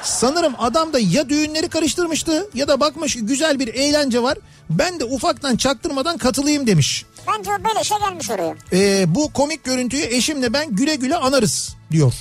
[0.04, 4.38] Sanırım adam da ya düğünleri karıştırmıştı ya da bakmış güzel bir eğlence var.
[4.70, 7.06] Ben de ufaktan çaktırmadan katılayım demiş.
[7.28, 8.56] Bence o beleşe gelmiş oraya.
[8.74, 12.14] Ee, bu komik görüntüyü eşimle ben güle güle anarız diyor.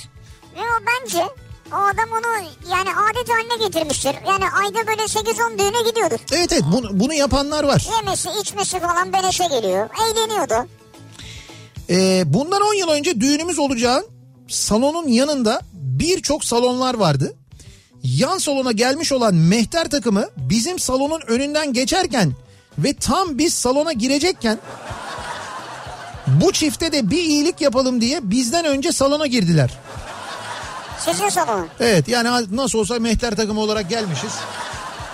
[0.55, 1.23] Ve o bence
[1.71, 4.15] o adam onu yani adet haline getirmiştir.
[4.27, 6.19] Yani ayda böyle 8-10 düğüne gidiyordur.
[6.31, 7.87] Evet evet bunu, bunu yapanlar var.
[7.97, 9.89] Yemesi içmesi falan beleşe geliyor.
[10.03, 10.67] Eğleniyordu.
[11.89, 14.05] Ee, bundan 10 yıl önce düğünümüz olacağın
[14.47, 17.35] salonun yanında birçok salonlar vardı.
[18.03, 22.33] Yan salona gelmiş olan mehter takımı bizim salonun önünden geçerken
[22.77, 24.59] ve tam biz salona girecekken
[26.27, 29.79] bu çifte de bir iyilik yapalım diye bizden önce salona girdiler.
[30.99, 31.67] Sizin salon.
[31.79, 34.31] Evet yani nasıl olsa mehter takımı olarak gelmişiz.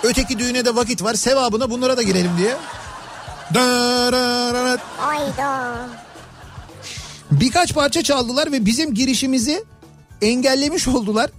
[0.02, 2.56] Öteki düğüne de vakit var sevabına bunlara da girelim diye.
[5.00, 5.76] Ayda.
[7.30, 9.64] Birkaç parça çaldılar ve bizim girişimizi
[10.22, 11.30] engellemiş oldular.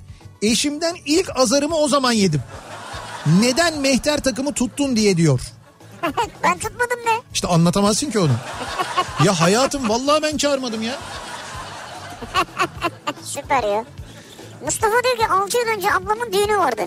[0.41, 2.41] Eşimden ilk azarımı o zaman yedim.
[3.41, 5.39] Neden mehter takımı tuttun diye diyor.
[6.43, 7.21] ben tutmadım ne?
[7.33, 8.31] İşte anlatamazsın ki onu.
[9.25, 10.95] Ya hayatım vallahi ben çağırmadım ya.
[13.23, 13.85] Süper ya.
[14.65, 16.81] Mustafa diyor ki 6 yıl önce ablamın düğünü vardı.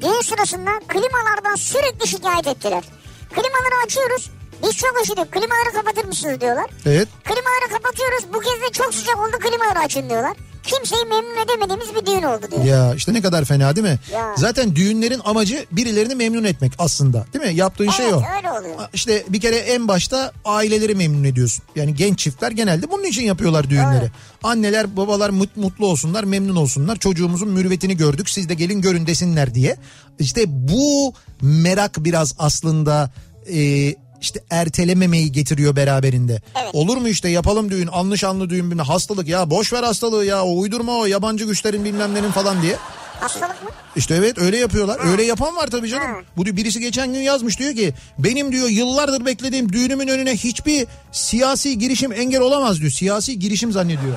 [0.00, 2.84] Düğün sırasında klimalardan sürekli şikayet ettiler.
[3.30, 4.30] Klimaları açıyoruz.
[4.62, 5.32] Biz çok üşüdük.
[5.32, 6.70] Klimaları kapatır mısınız diyorlar.
[6.86, 7.08] Evet.
[7.24, 8.24] Klimaları kapatıyoruz.
[8.34, 10.36] Bu kez de çok sıcak oldu klimaları açın diyorlar.
[10.66, 12.64] Kimseyi memnun edemediğimiz bir düğün oldu diyor.
[12.64, 13.98] Ya işte ne kadar fena değil mi?
[14.12, 14.34] Ya.
[14.36, 17.26] Zaten düğünlerin amacı birilerini memnun etmek aslında.
[17.34, 17.54] Değil mi?
[17.58, 18.22] Yaptığın şey Evet, o.
[18.36, 18.88] öyle oluyor.
[18.94, 21.64] İşte bir kere en başta aileleri memnun ediyorsun.
[21.76, 23.98] Yani genç çiftler genelde bunun için yapıyorlar düğünleri.
[24.00, 24.10] Evet.
[24.42, 26.96] Anneler babalar mut- mutlu olsunlar memnun olsunlar.
[26.96, 29.76] Çocuğumuzun mürüvvetini gördük siz de gelin görün desinler diye.
[30.18, 33.10] İşte bu merak biraz aslında
[33.52, 36.42] e, işte ertelememeyi getiriyor beraberinde.
[36.62, 36.70] Evet.
[36.74, 40.44] Olur mu işte yapalım düğün anlı şanlı düğün bilmem hastalık ya boş ver hastalığı ya
[40.44, 42.76] o uydurma o yabancı güçlerin bilmem nenin falan diye.
[43.20, 43.70] Hastalık mı?
[43.96, 45.10] İşte evet öyle yapıyorlar.
[45.10, 46.06] Öyle yapan var tabii canım.
[46.06, 46.20] Ha.
[46.36, 50.86] Bu diyor, birisi geçen gün yazmış diyor ki benim diyor yıllardır beklediğim düğünümün önüne hiçbir
[51.12, 52.90] siyasi girişim engel olamaz diyor.
[52.90, 54.16] Siyasi girişim zannediyor.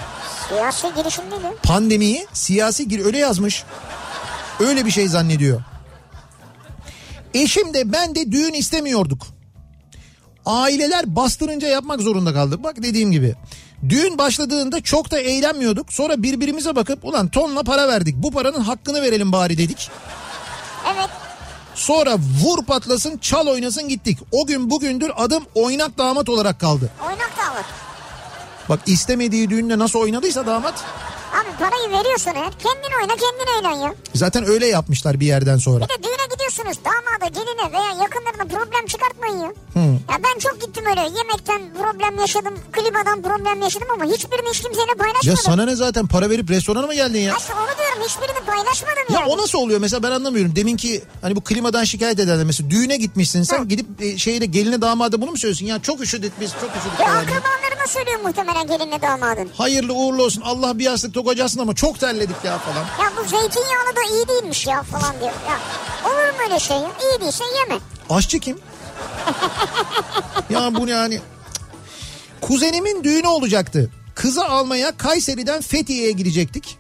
[0.50, 1.52] Siyasi girişim değil mi?
[1.64, 3.64] Pandemiyi siyasi gir öyle yazmış.
[4.60, 5.62] Öyle bir şey zannediyor.
[7.34, 9.39] Eşim de ben de düğün istemiyorduk.
[10.50, 12.64] Aileler bastırınca yapmak zorunda kaldık.
[12.64, 13.36] Bak dediğim gibi.
[13.90, 15.94] Düğün başladığında çok da eğlenmiyorduk.
[15.94, 18.16] Sonra birbirimize bakıp ulan tonla para verdik.
[18.18, 19.90] Bu paranın hakkını verelim bari dedik.
[20.94, 21.10] Evet.
[21.76, 24.18] Sonra vur patlasın çal oynasın gittik.
[24.32, 26.90] O gün bugündür adım oynak damat olarak kaldı.
[27.08, 27.66] Oynak damat.
[28.70, 30.84] Bak istemediği düğünde nasıl oynadıysa damat
[31.34, 33.94] Abi parayı veriyorsun eğer kendin oyna kendin eğlen ya.
[34.16, 35.84] zaten öyle yapmışlar bir yerden sonra.
[35.86, 39.48] Bir de düğüne gidiyorsunuz damada geline veya yakınlarına problem çıkartmayın ya.
[39.74, 39.80] Hı.
[39.80, 44.94] Ya ben çok gittim öyle yemekten problem yaşadım, klimadan problem yaşadım ama hiçbirini hiç kimseyle
[44.98, 45.30] paylaşmadım.
[45.30, 47.36] Ya sana ne zaten para verip restorana mı geldin ya?
[47.36, 49.32] Aslında onu diyorum hiçbirini paylaşmadım Ya yani.
[49.32, 50.56] o nasıl oluyor mesela ben anlamıyorum.
[50.56, 53.64] Deminki hani bu klimadan şikayet ederler mesela düğüne gitmişsin sen Hı.
[53.66, 55.66] gidip e, şeyde geline damada bunu mu söylüyorsun?
[55.66, 57.26] Ya çok üşüdük biz çok üşüdük Ya falan.
[57.80, 59.50] Akrabalarına söylüyor muhtemelen gelinle damadın.
[59.58, 62.84] Hayırlı uğurlu olsun Allah bir yastık tokacasın ama çok terledik ya falan.
[63.06, 65.32] Ya bu zeytinyağlı da iyi değilmiş ya falan diyor.
[65.50, 65.60] Ya
[66.06, 66.92] olur mu öyle şey ya?
[67.04, 67.82] İyi değilse yeme.
[68.10, 68.60] Aşçı kim?
[70.50, 71.20] ya bu yani?
[72.42, 73.92] Kuzenimin düğünü olacaktı.
[74.16, 76.78] Kızı almaya Kayseri'den Fethiye'ye gidecektik.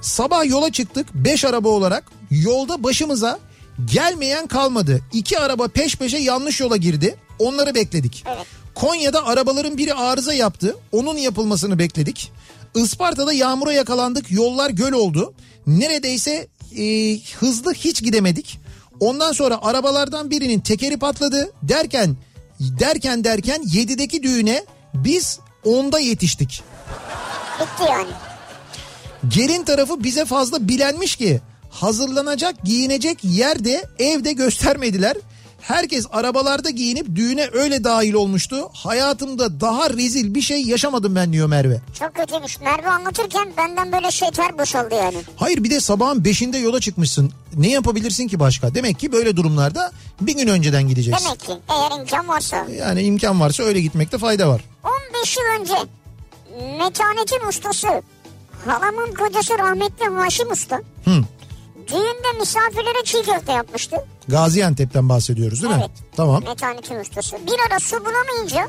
[0.00, 2.04] Sabah yola çıktık 5 araba olarak.
[2.30, 3.38] Yolda başımıza
[3.84, 5.00] gelmeyen kalmadı.
[5.12, 7.16] İki araba peş peşe yanlış yola girdi.
[7.38, 8.24] Onları bekledik.
[8.26, 8.46] Evet.
[8.74, 10.76] Konya'da arabaların biri arıza yaptı.
[10.92, 12.32] Onun yapılmasını bekledik.
[12.74, 14.30] Isparta'da yağmura yakalandık.
[14.30, 15.34] Yollar göl oldu.
[15.66, 18.60] Neredeyse e, hızlı hiç gidemedik.
[19.00, 21.52] Ondan sonra arabalardan birinin tekeri patladı.
[21.62, 22.16] Derken
[22.60, 26.62] derken derken 7'deki düğüne biz 10'da yetiştik.
[27.60, 28.10] Bitti yani.
[29.28, 35.16] Gelin tarafı bize fazla bilenmiş ki hazırlanacak giyinecek yerde evde göstermediler.
[35.62, 38.70] Herkes arabalarda giyinip düğüne öyle dahil olmuştu.
[38.72, 41.80] Hayatımda daha rezil bir şey yaşamadım ben diyor Merve.
[41.98, 42.60] Çok kötüymüş.
[42.60, 45.16] Merve anlatırken benden böyle şeyler boşaldı yani.
[45.36, 47.32] Hayır bir de sabahın beşinde yola çıkmışsın.
[47.56, 48.74] Ne yapabilirsin ki başka?
[48.74, 51.26] Demek ki böyle durumlarda bir gün önceden gideceksin.
[51.26, 52.66] Demek ki eğer imkan varsa.
[52.78, 54.64] Yani imkan varsa öyle gitmekte fayda var.
[55.14, 55.74] 15 yıl önce
[56.78, 57.88] metanetin ustası
[58.66, 61.10] halamın kocası rahmetli Haşim Usta Hı.
[61.92, 63.96] Düğünde misafirlere çiğ köfte yapmıştı.
[64.28, 65.80] Gaziantep'ten bahsediyoruz değil mi?
[65.80, 65.90] Evet.
[66.16, 66.44] Tamam.
[66.44, 67.36] Metanetin ustası.
[67.46, 68.68] Bir ara su bulamayınca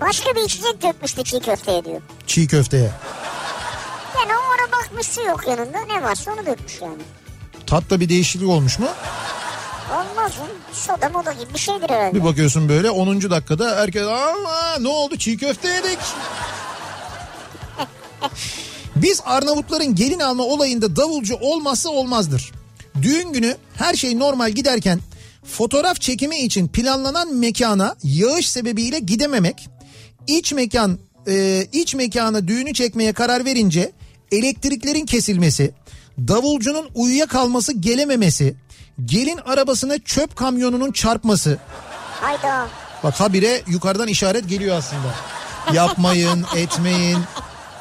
[0.00, 2.00] başka bir içecek dökmüştü çiğ köfteye diyor.
[2.26, 2.90] Çiğ köfteye.
[4.18, 7.02] Yani o ara bakmış su yok yanında ne varsa onu dökmüş yani.
[7.66, 8.88] Tatta bir değişiklik olmuş mu?
[9.92, 10.44] Olmaz mı?
[10.72, 12.14] Soda moda gibi bir şeydir herhalde.
[12.18, 13.30] Bir bakıyorsun böyle 10.
[13.30, 15.98] dakikada herkes Allah ne oldu çiğ köfte yedik.
[18.96, 22.52] Biz Arnavutların gelin alma olayında davulcu olmazsa olmazdır.
[23.02, 25.00] Düğün günü her şey normal giderken
[25.44, 29.68] fotoğraf çekimi için planlanan mekana yağış sebebiyle gidememek,
[30.26, 33.92] iç mekan e, iç mekana düğünü çekmeye karar verince
[34.32, 35.74] elektriklerin kesilmesi,
[36.18, 38.56] davulcunun uyuyakalması gelememesi,
[39.04, 41.58] gelin arabasına çöp kamyonunun çarpması.
[42.20, 42.68] Hayda.
[43.02, 45.14] Bak habire yukarıdan işaret geliyor aslında.
[45.72, 47.18] Yapmayın, etmeyin.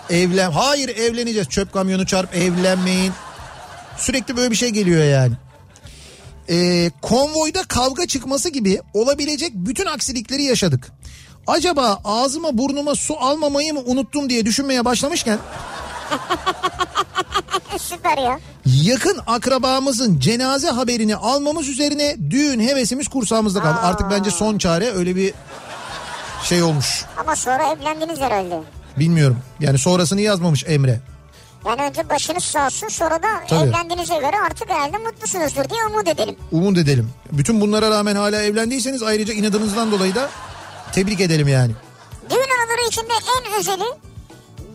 [0.10, 0.52] Evlen.
[0.52, 1.50] Hayır evleneceğiz.
[1.50, 3.14] Çöp kamyonu çarp evlenmeyin.
[3.98, 5.34] Sürekli böyle bir şey geliyor yani.
[6.50, 10.92] Ee, konvoyda kavga çıkması gibi olabilecek bütün aksilikleri yaşadık.
[11.48, 15.40] Acaba ağzıma burnuma su almamayı mı unuttum diye düşünmeye başlamışken
[17.78, 18.40] Süper ya.
[18.66, 23.80] yakın akrabamızın cenaze haberini almamız üzerine düğün hevesimiz kursağımızda kaldı.
[23.80, 23.88] Aa.
[23.88, 25.34] Artık bence son çare öyle bir
[26.44, 27.06] şey olmuş.
[27.18, 28.60] Ama sonra evlendiniz herhalde.
[29.00, 29.38] Bilmiyorum.
[29.60, 31.00] Yani sonrasını yazmamış Emre.
[31.66, 33.70] Yani önce başınız sağ olsun sonra da Tabii.
[33.70, 36.36] evlendiğinize göre artık herhalde mutlusunuzdur diye umut edelim.
[36.52, 37.10] Umut edelim.
[37.32, 40.30] Bütün bunlara rağmen hala evlendiyseniz ayrıca inadınızdan dolayı da
[40.92, 41.72] tebrik edelim yani.
[42.30, 43.84] Düğün anıları içinde en özeli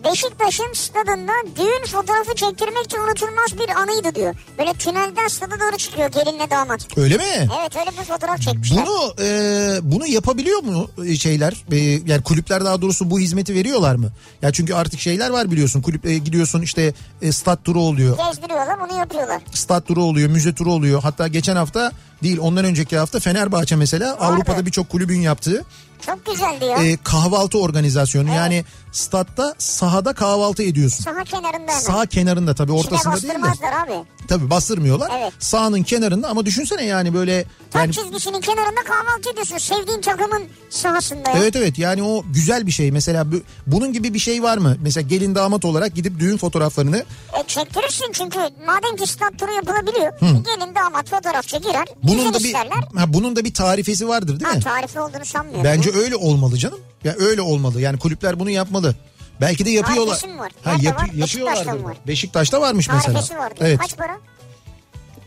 [0.05, 4.35] Beşiktaş'ın stadında düğün fotoğrafı çektirmek de unutulmaz bir anıydı diyor.
[4.59, 6.99] Böyle tünelden stada doğru çıkıyor gelinle damat.
[6.99, 7.49] Öyle mi?
[7.61, 8.87] Evet öyle bir fotoğraf çekmişler.
[8.87, 11.65] Bunu e, bunu yapabiliyor mu şeyler?
[11.73, 11.77] E,
[12.07, 14.11] yani kulüpler daha doğrusu bu hizmeti veriyorlar mı?
[14.43, 15.83] Ya çünkü artık şeyler var biliyorsun.
[15.83, 18.17] Kulüp e, gidiyorsun işte e, stat turu oluyor.
[18.17, 19.43] Gezdiriyorlar bunu yapıyorlar.
[19.53, 21.03] Stat turu oluyor, müze turu oluyor.
[21.03, 21.93] Hatta geçen hafta
[22.23, 25.65] değil ondan önceki hafta Fenerbahçe mesela Avrupa'da birçok kulübün yaptığı
[26.07, 26.77] Çok güzeldi ya.
[26.77, 28.29] e, kahvaltı organizasyonu.
[28.35, 31.05] Yani statta sahada kahvaltı ediyorsun.
[31.05, 31.79] Saha kenarında hemen.
[31.81, 33.67] Sağ kenarında tabii İçine ortasında değil de.
[33.77, 34.05] abi.
[34.29, 35.11] Tabii bastırmıyorlar.
[35.21, 35.33] Evet.
[35.39, 39.59] Sahanın kenarında ama düşünsene yani böyle Tam yani çizgisinin kenarında kahvaltı ediyorsun.
[39.59, 41.31] Sevdiğin takımın sahasında.
[41.37, 42.93] Evet evet yani o güzel bir şey.
[42.93, 44.77] Mesela bu- bunun gibi bir şey var mı?
[44.83, 46.97] Mesela gelin damat olarak gidip düğün fotoğraflarını
[47.41, 50.13] E çektirirsin çünkü madem ki stat turu yapılabiliyor.
[50.21, 51.85] Gelin damat fotoğrafçı girer.
[52.19, 52.77] Bunun da bir isterler.
[52.97, 54.63] ha, bunun da bir tarifesi vardır değil Ha, mi?
[54.63, 55.65] tarifi olduğunu sanmıyorum.
[55.65, 56.79] Bence öyle olmalı canım.
[57.05, 57.81] Ya öyle olmalı.
[57.81, 58.95] Yani kulüpler bunu yapmalı.
[59.41, 60.07] Belki de yapıyorlar.
[60.07, 60.53] Tarifesi mi var?
[60.63, 61.09] Ha, yapı- var?
[61.09, 61.81] Beşiktaş'ta yapıyorlardır.
[61.85, 61.97] mı var?
[62.07, 63.03] Beşiktaş'ta varmış mesela.
[63.15, 63.53] Tarifesi var.
[63.61, 63.79] Evet.
[63.81, 64.19] Kaç para?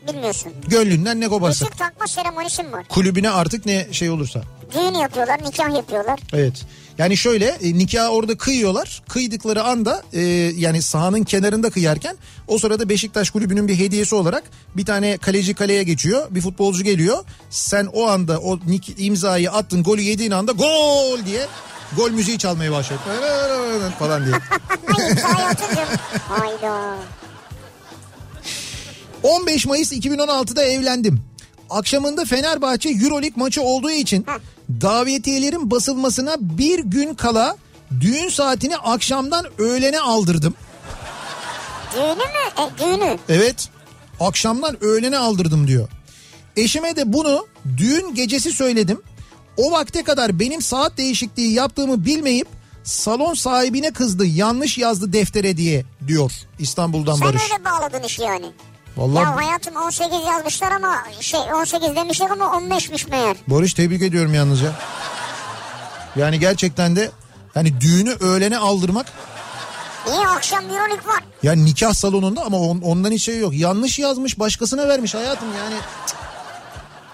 [0.07, 0.51] Bilmiyorsun.
[0.67, 1.65] Gönlünden ne koparsa.
[1.65, 2.85] Işık takma seremonisi mi var?
[2.89, 4.41] Kulübüne artık ne şey olursa.
[4.73, 6.19] Düğün yapıyorlar, nikah yapıyorlar.
[6.33, 6.65] Evet.
[6.97, 9.01] Yani şöyle e, nikahı orada kıyıyorlar.
[9.09, 10.21] Kıydıkları anda e,
[10.57, 14.43] yani sahanın kenarında kıyarken o sırada Beşiktaş kulübünün bir hediyesi olarak
[14.77, 16.27] bir tane kaleci kaleye geçiyor.
[16.29, 17.17] Bir futbolcu geliyor.
[17.49, 21.47] Sen o anda o nik, imzayı attın golü yediğin anda gol diye
[21.97, 23.01] gol müziği çalmaya başlıyor.
[23.99, 24.35] falan diye.
[26.29, 26.95] Hayda.
[29.23, 31.21] 15 Mayıs 2016'da evlendim.
[31.69, 34.25] Akşamında Fenerbahçe Euroleague maçı olduğu için
[34.81, 37.57] davetiyelerin basılmasına bir gün kala
[38.01, 40.53] düğün saatini akşamdan öğlene aldırdım.
[41.95, 42.23] Düğünü mü?
[42.57, 43.17] E, düğünü.
[43.29, 43.69] Evet.
[44.19, 45.87] Akşamdan öğlene aldırdım diyor.
[46.57, 47.47] Eşime de bunu
[47.77, 49.01] düğün gecesi söyledim.
[49.57, 52.47] O vakte kadar benim saat değişikliği yaptığımı bilmeyip
[52.83, 54.25] salon sahibine kızdı.
[54.25, 57.41] Yanlış yazdı deftere diye diyor İstanbul'dan Sen Barış.
[57.51, 58.45] öyle bağladın işi yani.
[58.97, 63.37] Vallahi Ya hayatım 18 yazmışlar ama şey 18 demişler ama 15'miş meğer.
[63.47, 64.71] Barış tebrik ediyorum yalnız ya.
[66.15, 67.11] Yani gerçekten de
[67.53, 69.05] hani düğünü öğlene aldırmak
[70.07, 71.23] Niye akşam Euroleague var?
[71.43, 73.53] yani nikah salonunda ama on- ondan hiç şey yok.
[73.53, 75.75] Yanlış yazmış başkasına vermiş hayatım yani.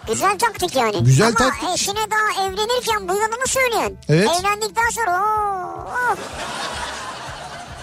[0.08, 1.04] Güzel taktik yani.
[1.04, 1.70] Güzel Ama taktik.
[1.74, 3.94] eşine daha evlenirken bu yalanı söyleyen.
[4.10, 4.28] Evet.
[4.40, 6.16] Evlendikten sonra oo, oh.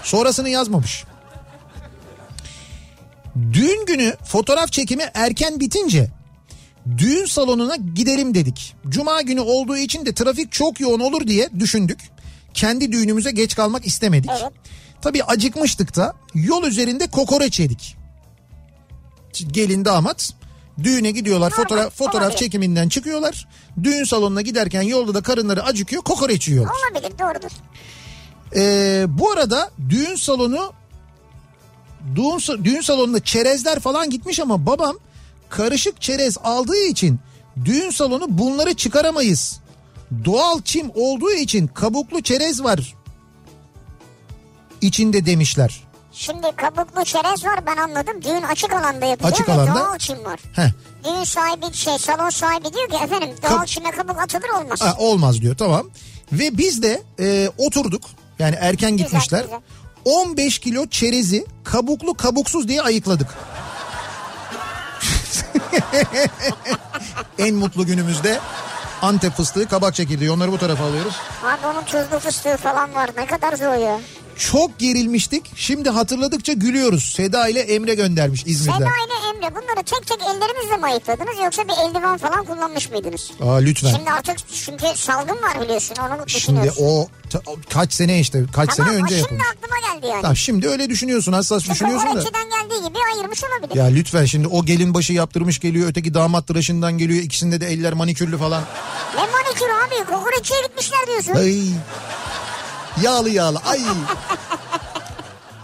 [0.03, 1.03] Sonrasını yazmamış.
[3.53, 6.09] Düğün günü fotoğraf çekimi erken bitince
[6.97, 8.75] düğün salonuna gidelim dedik.
[8.89, 11.99] Cuma günü olduğu için de trafik çok yoğun olur diye düşündük.
[12.53, 14.29] Kendi düğünümüze geç kalmak istemedik.
[14.41, 14.51] Evet.
[15.01, 17.97] Tabii acıkmıştık da yol üzerinde kokoreç yedik.
[19.51, 20.33] Gelin damat
[20.83, 22.37] düğüne gidiyorlar Normal, fotoğraf fotoğraf olabilir.
[22.39, 23.47] çekiminden çıkıyorlar.
[23.83, 26.73] Düğün salonuna giderken yolda da karınları acıkıyor kokoreç yiyorlar.
[26.91, 27.51] olabilir doğrudur.
[28.55, 30.73] Ee, bu arada düğün salonu
[32.15, 34.95] düğün, düğün salonunda çerezler falan gitmiş ama babam
[35.49, 37.19] karışık çerez aldığı için
[37.65, 39.59] düğün salonu bunları çıkaramayız.
[40.25, 42.95] Doğal çim olduğu için kabuklu çerez var
[44.81, 45.83] içinde demişler.
[46.11, 48.21] Şimdi kabuklu çerez var ben anladım.
[48.23, 49.75] Düğün açık alanda yapılıyor Açık alanda.
[49.79, 50.39] doğal çim var.
[50.53, 50.69] Heh,
[51.03, 54.81] Düğün sahibi şey salon sahibi diyor ki efendim doğal Kab- çime kabuk atılır olmaz.
[54.81, 55.87] ha, olmaz diyor tamam.
[56.31, 58.01] Ve biz de e, oturduk
[58.39, 59.41] yani erken gitmişler.
[59.43, 59.59] güzel.
[60.05, 63.27] 15 kilo çerezi kabuklu kabuksuz diye ayıkladık.
[67.37, 68.39] en mutlu günümüzde
[69.01, 71.15] Antep fıstığı kabak çekirdeği onları bu tarafa alıyoruz.
[71.43, 73.99] Abi onun tuzlu fıstığı falan var ne kadar zor ya.
[74.37, 75.51] Çok gerilmiştik.
[75.55, 77.13] Şimdi hatırladıkça gülüyoruz.
[77.15, 78.77] Seda ile Emre göndermiş İzmir'den.
[78.77, 83.31] Seda ile Emre bunları tek tek ellerinizle mi ayıkladınız yoksa bir eldiven falan kullanmış mıydınız?
[83.41, 83.89] Aa lütfen.
[83.95, 88.93] Şimdi artık çünkü salgın var biliyorsun onu Şimdi o ta- kaç sene işte kaç Tamam
[88.93, 89.45] sene önce o şimdi yapılmış.
[89.57, 90.21] aklıma geldi yani.
[90.21, 92.19] Tamam şimdi öyle düşünüyorsun hassas Çünkü düşünüyorsun da.
[92.19, 93.75] önceden geldiği gibi ayırmış olabilir.
[93.79, 97.93] Ya lütfen şimdi o gelin başı yaptırmış geliyor öteki damat tıraşından geliyor ikisinde de eller
[97.93, 98.63] manikürlü falan.
[99.15, 101.33] Ne manikür abi kokoreççiye gitmişler diyorsun.
[101.35, 101.59] Ay.
[103.03, 103.59] Yağlı yağlı.
[103.65, 103.79] Ay.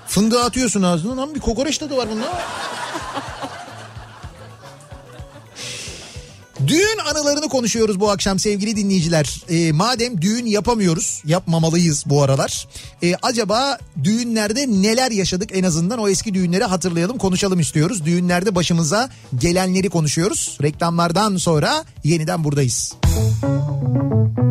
[0.08, 1.18] Fındığı atıyorsun ağzına.
[1.18, 2.44] Lan bir kokoreç tadı var bunda.
[6.68, 9.42] Düğün anılarını konuşuyoruz bu akşam sevgili dinleyiciler.
[9.50, 12.68] E, madem düğün yapamıyoruz, yapmamalıyız bu aralar.
[13.04, 18.06] E, acaba düğünlerde neler yaşadık en azından o eski düğünleri hatırlayalım, konuşalım istiyoruz.
[18.06, 19.10] Düğünlerde başımıza
[19.40, 20.58] gelenleri konuşuyoruz.
[20.62, 22.94] Reklamlardan sonra yeniden buradayız.
[23.06, 24.43] Müzik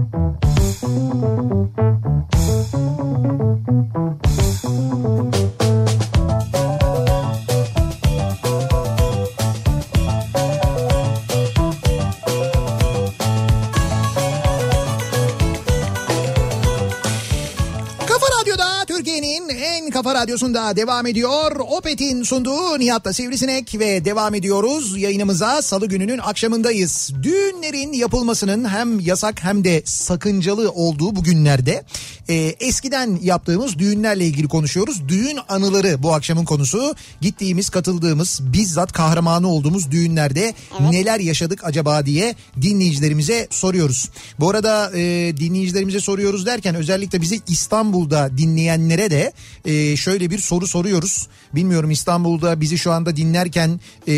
[20.33, 21.57] radyosunda devam ediyor.
[21.57, 24.99] Opet'in sunduğu Nihat'la Sivrisinek ve devam ediyoruz.
[24.99, 27.11] Yayınımıza salı gününün akşamındayız.
[27.23, 31.85] Düğünlerin yapılmasının hem yasak hem de sakıncalı olduğu bu günlerde
[32.29, 35.09] e, eskiden yaptığımız düğünlerle ilgili konuşuyoruz.
[35.09, 36.95] Düğün anıları bu akşamın konusu.
[37.21, 44.11] Gittiğimiz, katıldığımız, bizzat kahramanı olduğumuz düğünlerde neler yaşadık acaba diye dinleyicilerimize soruyoruz.
[44.41, 49.33] Bu arada e, dinleyicilerimize soruyoruz derken özellikle bizi İstanbul'da dinleyenlere de
[49.65, 51.29] e, şöyle bir soru soruyoruz.
[51.55, 54.15] Bilmiyorum İstanbul'da bizi şu anda dinlerken e,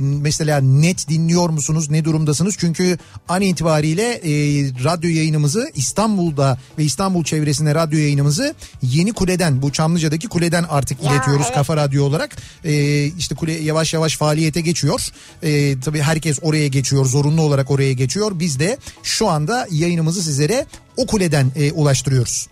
[0.00, 1.90] mesela net dinliyor musunuz?
[1.90, 2.56] Ne durumdasınız?
[2.58, 4.30] Çünkü an itibariyle e,
[4.84, 11.12] radyo yayınımızı İstanbul'da ve İstanbul çevresinde radyo yayınımızı Yeni Kule'den bu Çamlıca'daki kuleden artık Ya,
[11.12, 11.54] iletiyoruz evet.
[11.54, 12.36] Kafa Radyo olarak.
[12.64, 15.08] E, işte kule yavaş yavaş faaliyete geçiyor.
[15.42, 17.06] E, tabii herkes oraya geçiyor.
[17.06, 18.32] Zorunlu olarak oraya geçiyor.
[18.34, 20.66] Biz de şu anda yayınımızı sizlere
[20.96, 22.51] o kuleden e, ulaştırıyoruz.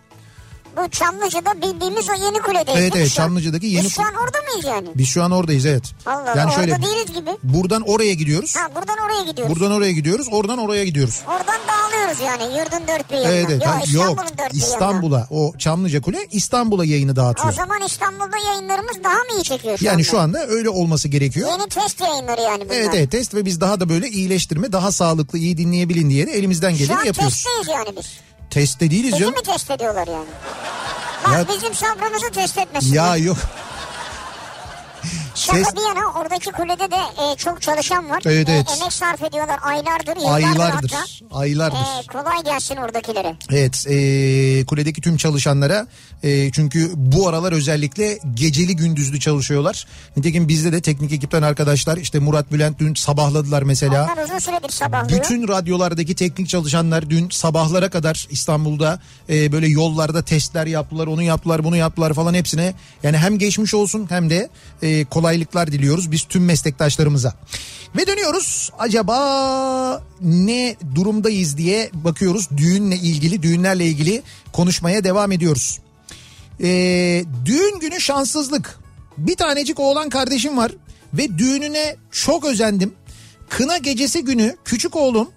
[0.77, 2.81] Bu Çamlıca'da bildiğimiz o yeni kuledeyiz.
[2.81, 3.15] Evet, evet, şu?
[3.15, 4.89] Çamlıca'daki yeni Biz şu kule- an orada mıyız yani?
[4.95, 5.83] Biz şu an oradayız evet.
[6.07, 7.31] Allah yani Allah şöyle orada değiliz gibi.
[7.43, 8.57] buradan oraya gidiyoruz.
[8.57, 9.55] Ha buradan oraya gidiyoruz.
[9.55, 10.27] Buradan oraya gidiyoruz.
[10.31, 11.21] Oradan oraya gidiyoruz.
[11.29, 13.31] Oradan dağılıyoruz yani yurdun dört bir yanına.
[13.33, 13.63] Evet, evet.
[13.63, 14.39] Yok, Ha, İstanbul'un yok.
[14.39, 14.59] dört bir.
[14.59, 17.53] İstanbul'a o Çamlıca Kule İstanbul'a yayını O dağıtıyor.
[17.53, 20.05] zaman İstanbul'da yayınlarımız daha mı iyi çekiyor şu Yani anda?
[20.05, 21.49] şu anda öyle olması gerekiyor.
[21.51, 22.75] Yeni test yayınları yani bunlar.
[22.77, 26.33] Evet evet test ve biz daha da böyle iyileştirme, daha sağlıklı, iyi dinleyebilin diye de
[26.33, 27.35] elimizden Şu geleni an yapıyoruz.
[27.35, 28.07] testteyiz yani biz.
[28.51, 29.35] Testte değiliz Bizi canım.
[29.35, 30.27] mi test ediyorlar yani?
[31.27, 32.95] Bak Ya- bizim sabrımızı test etmesinler.
[32.97, 33.37] Ya yok.
[35.41, 38.23] Şaka test- bir yana oradaki kulede de e, çok çalışan var.
[38.27, 38.67] Evet, E, evet.
[38.81, 40.91] emek sarf ediyorlar aylardır, yıllardır Aylardır.
[40.93, 41.39] hatta.
[41.39, 41.77] Aylardır.
[41.79, 43.37] E, kolay gelsin oradakilere.
[43.51, 45.87] Evet e, kuledeki tüm çalışanlara
[46.23, 49.87] e, çünkü bu aralar özellikle geceli gündüzlü çalışıyorlar.
[50.17, 54.11] Nitekim bizde de teknik ekipten arkadaşlar işte Murat Bülent dün sabahladılar mesela.
[54.15, 55.21] Onlar uzun süredir sabahlıyor.
[55.23, 61.65] Bütün radyolardaki teknik çalışanlar dün sabahlara kadar İstanbul'da e, böyle yollarda testler yaptılar, onu yaptılar,
[61.65, 62.75] bunu yaptılar falan hepsine.
[63.03, 64.49] Yani hem geçmiş olsun hem de
[64.83, 67.35] e, kolaylıklar diliyoruz biz tüm meslektaşlarımıza.
[67.97, 72.49] Ve dönüyoruz acaba ne durumdayız diye bakıyoruz.
[72.57, 74.23] Düğünle ilgili, düğünlerle ilgili
[74.53, 75.79] konuşmaya devam ediyoruz.
[76.61, 76.69] E,
[77.45, 78.79] düğün günü şanssızlık.
[79.19, 80.73] Bir tanecik oğlan kardeşim var
[81.15, 82.95] ve düğününe çok özendim.
[83.49, 85.29] Kına gecesi günü küçük oğlum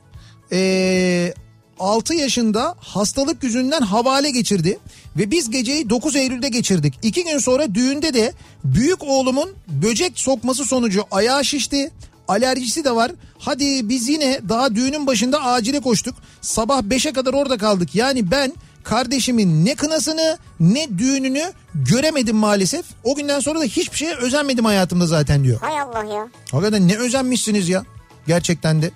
[0.51, 1.33] ee,
[1.79, 4.79] 6 yaşında hastalık yüzünden havale geçirdi.
[5.17, 6.99] Ve biz geceyi 9 Eylül'de geçirdik.
[7.03, 8.33] İki gün sonra düğünde de
[8.63, 11.91] büyük oğlumun böcek sokması sonucu ayağı şişti.
[12.27, 13.11] Alerjisi de var.
[13.39, 16.15] Hadi biz yine daha düğünün başında acile koştuk.
[16.41, 17.95] Sabah 5'e kadar orada kaldık.
[17.95, 18.53] Yani ben
[18.83, 21.43] kardeşimin ne kınasını ne düğününü
[21.75, 22.85] göremedim maalesef.
[23.03, 25.59] O günden sonra da hiçbir şeye özenmedim hayatımda zaten diyor.
[25.61, 26.27] Hay Allah ya.
[26.51, 27.83] Hakikaten ne özenmişsiniz ya.
[28.27, 28.91] Gerçekten de.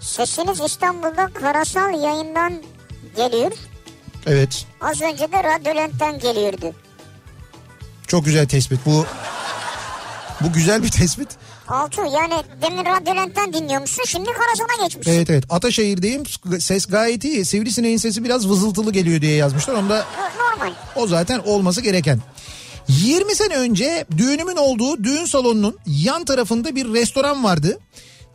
[0.00, 2.52] Sesiniz İstanbul'da karasal yayından
[3.16, 3.52] geliyor.
[4.26, 4.66] Evet.
[4.80, 6.74] Az önce de Radyolent'ten geliyordu.
[8.06, 8.80] Çok güzel tespit.
[8.86, 9.06] Bu
[10.40, 11.28] bu güzel bir tespit.
[11.68, 15.08] Altı yani demin Radyolent'ten dinliyormuşsun şimdi karasala geçmiş.
[15.08, 15.44] Evet evet.
[15.50, 16.22] Ataşehir'deyim.
[16.60, 17.44] Ses gayet iyi.
[17.44, 19.74] Sivrisineğin sesi biraz vızıltılı geliyor diye yazmışlar.
[19.74, 20.04] Onda
[20.38, 20.72] Normal.
[20.96, 22.20] o zaten olması gereken.
[22.88, 27.78] 20 sene önce düğünümün olduğu düğün salonunun yan tarafında bir restoran vardı.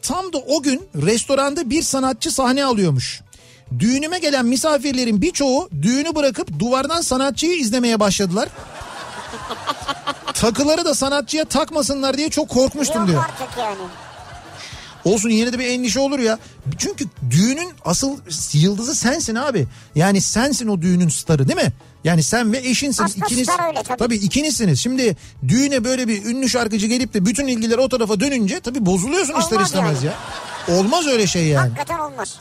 [0.01, 3.21] Tam da o gün restoranda bir sanatçı sahne alıyormuş.
[3.79, 8.49] Düğünüme gelen misafirlerin birçoğu düğünü bırakıp duvardan sanatçıyı izlemeye başladılar.
[10.33, 13.23] Takıları da sanatçıya takmasınlar diye çok korkmuştum Yok diyor.
[13.23, 13.77] artık yani.
[15.05, 16.39] Olsun yine de bir endişe olur ya.
[16.77, 18.17] Çünkü düğünün asıl
[18.53, 19.67] yıldızı sensin abi.
[19.95, 21.73] Yani sensin o düğünün starı değil mi?
[22.03, 23.03] Yani sen ve eşinsin.
[23.03, 24.15] Aslında ikiniz, star öyle tabii.
[24.15, 24.79] ikinizsiniz.
[24.79, 25.17] Şimdi
[25.47, 29.55] düğüne böyle bir ünlü şarkıcı gelip de bütün ilgiler o tarafa dönünce tabii bozuluyorsun ister
[29.55, 30.13] Olmaz istemez yani.
[30.69, 30.75] ya.
[30.77, 31.69] Olmaz öyle şey yani.
[31.69, 32.39] Hakikaten olmaz.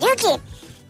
[0.00, 0.40] Diyor ki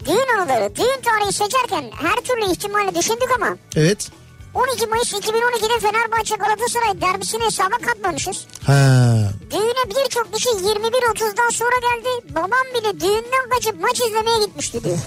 [0.06, 4.08] düğün anıları düğün tarihi seçerken her türlü ihtimali düşündük ama Evet.
[4.54, 8.46] 12 Mayıs 2012'de Fenerbahçe Galatasaray derbisini hesaba katmamışız.
[8.66, 9.18] Ha.
[9.50, 12.34] Düğüne birçok kişi 21.30'dan sonra geldi.
[12.34, 14.98] Babam bile düğünden kaçıp maç izlemeye gitmişti diyor.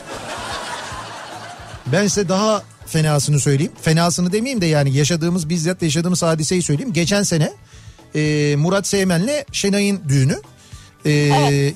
[1.88, 3.72] Ben size daha fenasını söyleyeyim.
[3.82, 6.94] Fenasını demeyeyim de yani yaşadığımız bizzat yaşadığımız hadiseyi söyleyeyim.
[6.94, 7.54] Geçen sene
[8.16, 10.42] e, Murat Seymen'le Şenay'ın düğünü.
[11.06, 11.12] Ee,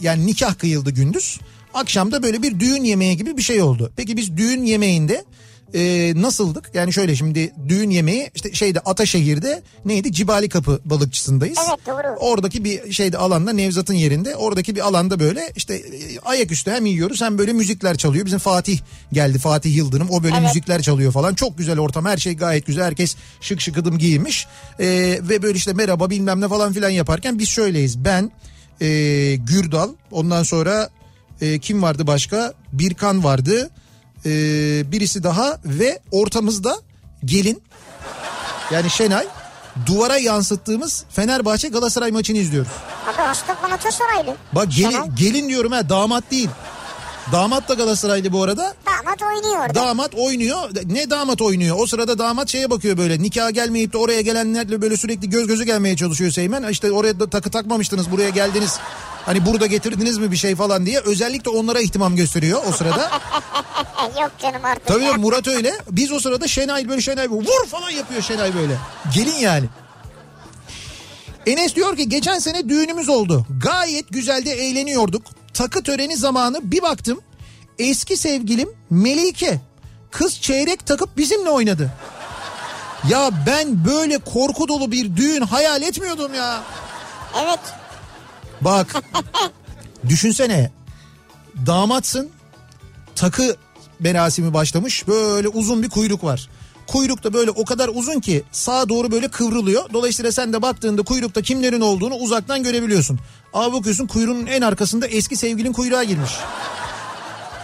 [0.02, 1.40] Yani nikah kıyıldı gündüz.
[1.74, 3.92] Akşamda böyle bir düğün yemeği gibi bir şey oldu.
[3.96, 5.26] Peki biz düğün yemeğinde
[5.74, 6.72] e, nasıldık?
[6.74, 10.12] Yani şöyle şimdi düğün yemeği işte şeyde Ataşehir'de neydi?
[10.12, 11.58] Cibali Kapı balıkçısındayız.
[11.70, 12.16] Evet, doğru.
[12.20, 17.22] Oradaki bir şeyde alanda Nevzat'ın yerinde oradaki bir alanda böyle işte e, ayaküstü hem yiyoruz
[17.22, 18.26] hem böyle müzikler çalıyor.
[18.26, 18.80] Bizim Fatih
[19.14, 20.48] geldi Fatih Yıldırım o böyle Evet.
[20.48, 21.34] müzikler çalıyor falan.
[21.34, 24.48] Çok güzel ortam her şey gayet güzel herkes şık şıkıdım giyinmiş.
[24.80, 24.86] E,
[25.22, 28.06] ve böyle işte merhaba bilmem ne falan filan yaparken biz şöyleyiz.
[28.06, 28.32] Ben
[28.82, 28.88] e,
[29.36, 30.90] Gürdal ondan sonra
[31.42, 32.54] e, kim vardı başka?
[32.72, 33.70] Birkan vardı.
[34.26, 34.32] E,
[34.92, 36.78] birisi daha ve ortamızda
[37.26, 37.64] gelin
[38.72, 39.28] yani Şenay
[39.86, 42.72] duvara yansıttığımız Fenerbahçe Galatasaray maçını izliyoruz.
[43.08, 44.36] Abi hasta Galatasaraylı.
[44.54, 45.10] Bak gelin, Şenay.
[45.16, 46.50] gelin diyorum ha damat değil.
[47.32, 48.74] Damat da Galatasaraylı bu arada.
[48.86, 49.76] Damat oynuyor orada.
[49.76, 50.70] Damat oynuyor.
[50.86, 51.76] Ne damat oynuyor?
[51.80, 53.22] O sırada damat şeye bakıyor böyle.
[53.22, 56.64] Nikaha gelmeyip de oraya gelenlerle böyle sürekli göz gözü gelmeye çalışıyor Seymen.
[56.64, 58.80] İşte oraya da takı takmamıştınız buraya geldiniz.
[59.26, 61.00] Hani burada getirdiniz mi bir şey falan diye.
[61.00, 63.12] Özellikle onlara ihtimam gösteriyor o sırada.
[64.22, 64.88] Yok canım artık.
[64.88, 65.14] Tabii ya.
[65.14, 65.74] Murat öyle.
[65.92, 68.78] Biz o sırada Şenay böyle Şenay böyle vur falan yapıyor Şenay böyle.
[69.14, 69.66] Gelin yani.
[71.48, 73.46] Enes diyor ki geçen sene düğünümüz oldu.
[73.64, 75.26] Gayet güzel de eğleniyorduk.
[75.54, 77.22] Takı töreni zamanı bir baktım.
[77.80, 79.62] Eski sevgilim Melike.
[80.12, 81.92] Kız çeyrek takıp bizimle oynadı.
[83.10, 86.64] Ya ben böyle korku dolu bir düğün hayal etmiyordum ya.
[87.44, 87.60] Evet.
[88.66, 88.96] Bak
[90.10, 90.72] düşünsene
[91.66, 92.30] damatsın
[93.16, 93.56] takı
[94.00, 96.50] merasimi başlamış böyle uzun bir kuyruk var.
[96.88, 99.94] Kuyruk da böyle o kadar uzun ki sağa doğru böyle kıvrılıyor.
[99.94, 103.20] Dolayısıyla sen de baktığında kuyrukta kimlerin olduğunu uzaktan görebiliyorsun.
[103.54, 106.32] Ama bakıyorsun kuyruğun en arkasında eski sevgilin kuyruğa girmiş.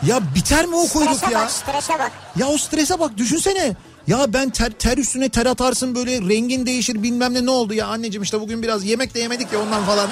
[0.07, 1.39] Ya biter mi o kuyruk Strese ya?
[1.39, 2.11] bak strese bak.
[2.35, 3.75] Ya o strese bak düşünsene.
[4.07, 7.87] Ya ben ter, ter üstüne ter atarsın böyle rengin değişir bilmem ne ne oldu ya
[7.87, 10.09] anneciğim işte bugün biraz yemek de yemedik ya ondan falan.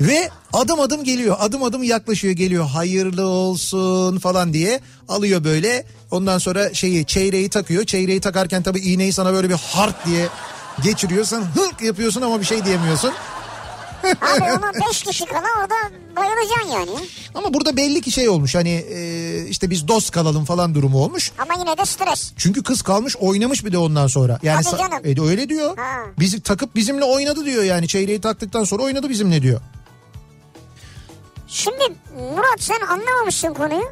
[0.00, 6.38] Ve adım adım geliyor adım adım yaklaşıyor geliyor hayırlı olsun falan diye alıyor böyle ondan
[6.38, 10.28] sonra şeyi çeyreği takıyor çeyreği takarken tabii iğneyi sana böyle bir hart diye
[10.82, 13.12] geçiriyorsun hırk yapıyorsun ama bir şey diyemiyorsun.
[14.04, 15.74] Abi ona 5 kişi kala orada
[16.16, 17.08] bayılacaksın yani.
[17.34, 21.32] Ama burada belli ki şey olmuş hani e, işte biz dost kalalım falan durumu olmuş.
[21.38, 22.32] Ama yine de stres.
[22.36, 24.38] Çünkü kız kalmış oynamış bir de ondan sonra.
[24.42, 25.26] Yani Hadi canım.
[25.26, 25.78] E, öyle diyor.
[25.78, 26.00] Ha.
[26.18, 29.60] Bizi takıp bizimle oynadı diyor yani çeyreği taktıktan sonra oynadı bizimle diyor.
[31.50, 31.94] Şimdi
[32.36, 33.82] Murat sen anlamamışsın konuyu.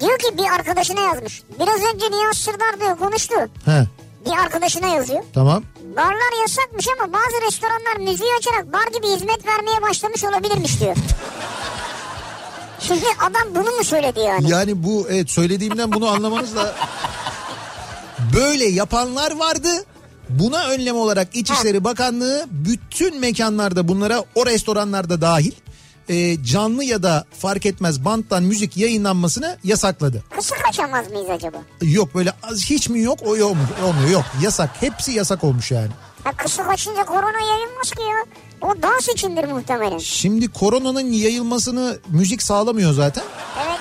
[0.00, 1.42] Diyor ki bir arkadaşına yazmış.
[1.60, 3.34] Biraz önce Nihat Sırdar diyor konuştu.
[3.64, 3.84] He
[4.26, 5.22] Bir arkadaşına yazıyor.
[5.34, 5.62] tamam.
[5.96, 10.96] Barlar yasakmış ama bazı restoranlar müziği açarak bar gibi hizmet vermeye başlamış olabilirmiş diyor.
[12.80, 14.50] Şimdi adam bunu mu söyledi yani?
[14.50, 16.74] Yani bu evet söylediğimden bunu anlamanız da
[18.36, 19.68] böyle yapanlar vardı.
[20.28, 25.52] Buna önlem olarak İçişleri Bakanlığı bütün mekanlarda bunlara o restoranlarda dahil
[26.08, 30.22] e, canlı ya da fark etmez banttan müzik yayınlanmasını yasakladı.
[30.36, 31.58] Kısa kaçamaz mıyız acaba?
[31.82, 33.62] Yok böyle az hiç mi yok o yok mu?
[33.86, 35.90] olmuyor yok yasak hepsi yasak olmuş yani.
[36.24, 38.24] Ha kısa kaçınca korona yayılmaz ki ya.
[38.68, 39.98] O dans içindir muhtemelen.
[39.98, 43.24] Şimdi koronanın yayılmasını müzik sağlamıyor zaten.
[43.66, 43.78] Evet.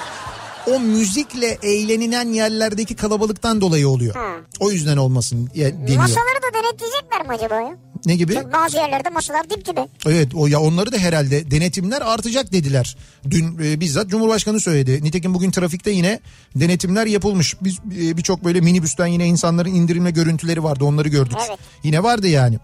[0.75, 4.15] O müzikle eğlenilen yerlerdeki kalabalıktan dolayı oluyor.
[4.15, 4.33] Ha.
[4.59, 5.97] O yüzden olmasın ya- deniyor.
[6.01, 7.77] Masaları da denetleyecekler mi acaba ya?
[8.05, 8.33] Ne gibi?
[8.33, 9.87] Çünkü bazı yerlerde masalar dip dibe.
[10.05, 12.97] Evet o ya onları da herhalde denetimler artacak dediler.
[13.29, 15.03] Dün e, bizzat Cumhurbaşkanı söyledi.
[15.03, 16.19] Nitekim bugün trafikte yine
[16.55, 17.55] denetimler yapılmış.
[17.61, 20.83] Biz e, birçok böyle minibüsten yine insanların indirilme görüntüleri vardı.
[20.85, 21.37] Onları gördük.
[21.47, 21.59] Evet.
[21.83, 22.59] Yine vardı yani.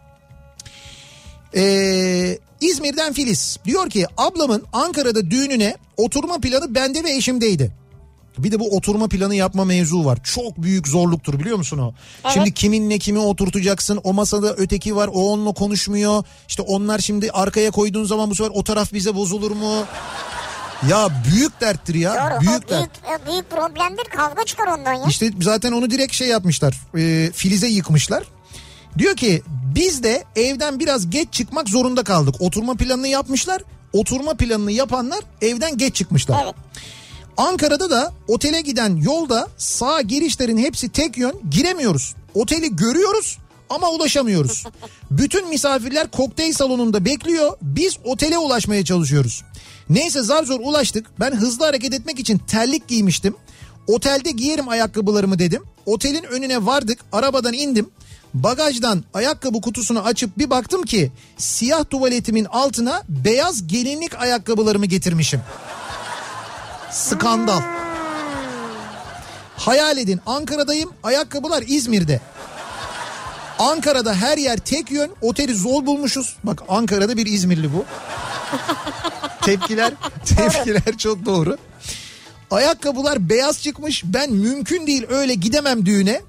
[1.55, 7.78] Ee, İzmir'den Filiz diyor ki ablamın Ankara'da düğününe oturma planı bende ve eşimdeydi.
[8.43, 10.19] Bir de bu oturma planı yapma mevzu var.
[10.23, 11.93] Çok büyük zorluktur biliyor musun o?
[12.33, 13.99] Şimdi kiminle kimi oturtacaksın?
[14.03, 15.09] O masada öteki var.
[15.13, 16.23] O onunla konuşmuyor.
[16.47, 19.85] İşte onlar şimdi arkaya koyduğun zaman bu sefer o taraf bize bozulur mu?
[20.89, 22.13] Ya büyük derttir ya.
[22.13, 22.41] Doğru.
[22.41, 22.89] büyük o dert.
[23.03, 24.03] büyük, o büyük problemdir.
[24.03, 25.05] Kavga çıkar ondan ya.
[25.09, 26.75] İşte zaten onu direkt şey yapmışlar.
[26.97, 28.23] E, Filiz'e yıkmışlar.
[28.97, 29.41] Diyor ki
[29.75, 32.35] biz de evden biraz geç çıkmak zorunda kaldık.
[32.39, 33.61] Oturma planını yapmışlar.
[33.93, 36.41] Oturma planını yapanlar evden geç çıkmışlar.
[36.43, 36.55] Evet.
[37.39, 42.15] Ankara'da da otele giden yolda sağ girişlerin hepsi tek yön giremiyoruz.
[42.33, 43.37] Oteli görüyoruz
[43.69, 44.63] ama ulaşamıyoruz.
[45.11, 47.57] Bütün misafirler kokteyl salonunda bekliyor.
[47.61, 49.43] Biz otele ulaşmaya çalışıyoruz.
[49.89, 51.05] Neyse zar zor ulaştık.
[51.19, 53.35] Ben hızlı hareket etmek için terlik giymiştim.
[53.87, 55.63] Otelde giyerim ayakkabılarımı dedim.
[55.85, 56.99] Otelin önüne vardık.
[57.11, 57.89] Arabadan indim.
[58.33, 65.41] Bagajdan ayakkabı kutusunu açıp bir baktım ki siyah tuvaletimin altına beyaz gelinlik ayakkabılarımı getirmişim.
[66.91, 67.61] Skandal.
[69.57, 72.21] Hayal edin Ankara'dayım ayakkabılar İzmir'de.
[73.59, 76.35] Ankara'da her yer tek yön oteli zor bulmuşuz.
[76.43, 77.85] Bak Ankara'da bir İzmirli bu.
[79.41, 79.93] tepkiler
[80.25, 81.57] tepkiler çok doğru.
[82.51, 84.03] Ayakkabılar beyaz çıkmış.
[84.05, 86.21] Ben mümkün değil öyle gidemem düğüne.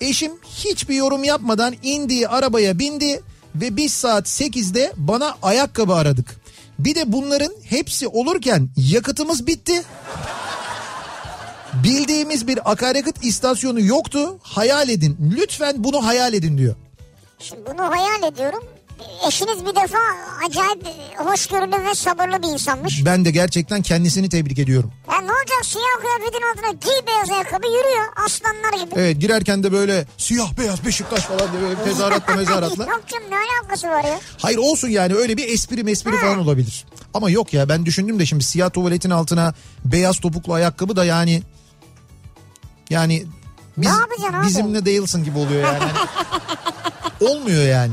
[0.00, 3.22] Eşim hiçbir yorum yapmadan indiği arabaya bindi
[3.54, 6.36] ve biz saat 8'de bana ayakkabı aradık.
[6.78, 9.82] Bir de bunların hepsi olurken yakıtımız bitti.
[11.84, 14.38] Bildiğimiz bir akaryakıt istasyonu yoktu.
[14.42, 15.16] Hayal edin.
[15.36, 16.74] Lütfen bunu hayal edin diyor.
[17.38, 18.62] Şimdi bunu hayal ediyorum.
[19.28, 19.98] Eşiniz bir defa
[20.46, 20.86] acayip
[21.16, 23.04] hoşgörülü ve sabırlı bir insanmış.
[23.04, 24.92] Ben de gerçekten kendisini tebrik ediyorum.
[25.12, 28.94] Ya ne olacak siyah kıyafetin altına giy beyaz ayakkabı yürüyor aslanlar gibi.
[29.00, 32.84] Evet girerken de böyle siyah beyaz Beşiktaş falan diye böyle tezahüratla mezaratla.
[32.84, 34.20] Yok canım ne alakası var ya?
[34.38, 36.84] Hayır olsun yani öyle bir espri mespri falan olabilir.
[37.14, 41.42] Ama yok ya ben düşündüm de şimdi siyah tuvaletin altına beyaz topuklu ayakkabı da yani
[42.90, 43.26] yani
[43.76, 43.90] biz,
[44.44, 45.90] bizimle değilsin gibi oluyor yani.
[47.30, 47.92] Olmuyor yani.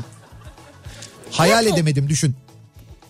[1.33, 1.73] Hayal Peki.
[1.73, 2.35] edemedim düşün.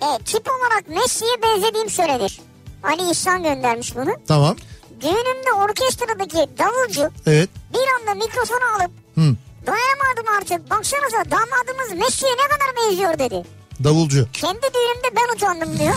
[0.02, 2.42] E, tip olarak Messi'ye benzediğim söylenir.
[2.84, 4.12] Ali İhsan göndermiş bunu.
[4.28, 4.56] Tamam.
[5.02, 7.50] Düğünümde orkestradaki davulcu Evet.
[7.74, 9.36] bir anda mikrofonu alıp Hı.
[9.68, 13.48] dayanamadım artık baksanıza damadımız Messi'ye ne kadar benziyor dedi.
[13.84, 14.28] Davulcu.
[14.34, 15.96] Kendi düğünümde ben utandım diyor.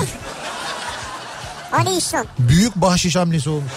[1.72, 3.72] Ali İhsan, Büyük bahşiş hamlesi olmuş.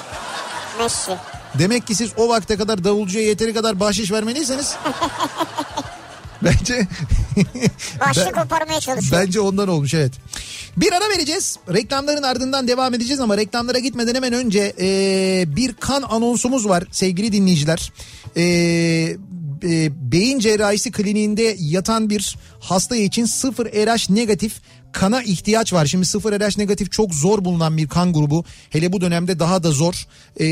[0.80, 1.12] Messi.
[1.60, 4.76] Demek ki siz o vakte kadar davulcuya yeteri kadar bahşiş vermeliyseniz
[6.44, 6.88] bence
[8.00, 9.22] Başlık koparmaya çalışıyor.
[9.22, 10.14] bence ondan olmuş evet.
[10.78, 11.58] Bir ara vereceğiz.
[11.74, 17.32] Reklamların ardından devam edeceğiz ama reklamlara gitmeden hemen önce e, bir kan anonsumuz var sevgili
[17.32, 17.92] dinleyiciler.
[18.38, 18.44] E,
[19.64, 24.62] e, beyin cerrahisi kliniğinde yatan bir hasta için sıfır RH negatif
[24.92, 25.86] kana ihtiyaç var.
[25.86, 28.46] Şimdi sıfır RH negatif çok zor bulunan bir kan grubu.
[28.70, 30.06] Hele bu dönemde daha da zor.
[30.38, 30.46] Ee,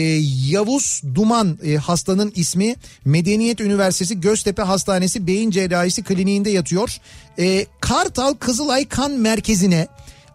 [0.50, 2.76] Yavuz Duman e, hastanın ismi
[3.06, 6.98] Medeniyet Üniversitesi Göztepe Hastanesi Beyin Cerrahisi Kliniğinde yatıyor.
[7.40, 9.88] Ee, Kartal Kızılay Kan Merkezi'ne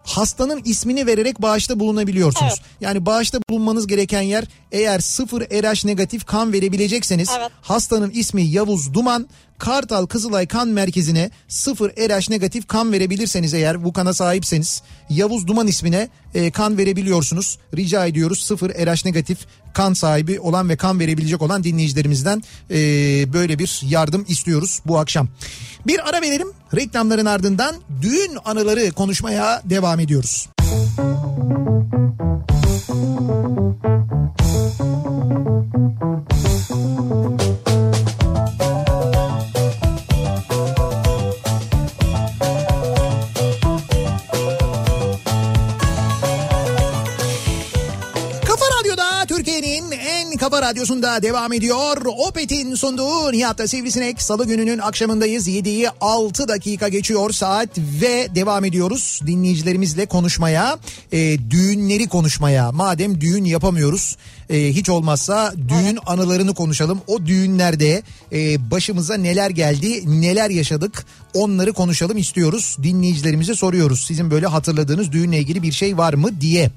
[0.03, 2.53] hastanın ismini vererek bağışta bulunabiliyorsunuz.
[2.57, 2.81] Evet.
[2.81, 7.51] Yani bağışta bulunmanız gereken yer eğer sıfır RH negatif kan verebilecekseniz Evet.
[7.61, 9.27] hastanın ismi Yavuz Duman
[9.57, 15.67] Kartal Kızılay Kan Merkezi'ne sıfır RH negatif kan verebilirseniz eğer bu kana sahipseniz Yavuz Duman
[15.67, 17.59] ismine e, kan verebiliyorsunuz.
[17.77, 19.37] Rica ediyoruz sıfır RH negatif
[19.73, 22.75] kan sahibi olan ve kan verebilecek olan dinleyicilerimizden e,
[23.33, 25.27] böyle bir yardım istiyoruz bu akşam.
[25.87, 30.49] Bir ara verelim reklamların ardından düğün anıları konuşmaya devam ediyoruz.
[37.13, 37.42] Kafa
[50.73, 51.97] radyosunda devam ediyor.
[52.05, 55.47] Opet'in sunduğu Nihat'ta Sivrisinek salı gününün akşamındayız.
[55.47, 60.77] 7'yi 6 dakika geçiyor saat ve devam ediyoruz dinleyicilerimizle konuşmaya.
[61.11, 62.71] E, düğünleri konuşmaya.
[62.71, 64.17] Madem düğün yapamıyoruz
[64.49, 67.01] e, hiç olmazsa düğün anılarını konuşalım.
[67.07, 72.77] O düğünlerde e, başımıza neler geldi, neler yaşadık onları konuşalım istiyoruz.
[72.83, 74.05] Dinleyicilerimize soruyoruz.
[74.07, 76.71] Sizin böyle hatırladığınız düğünle ilgili bir şey var mı diye.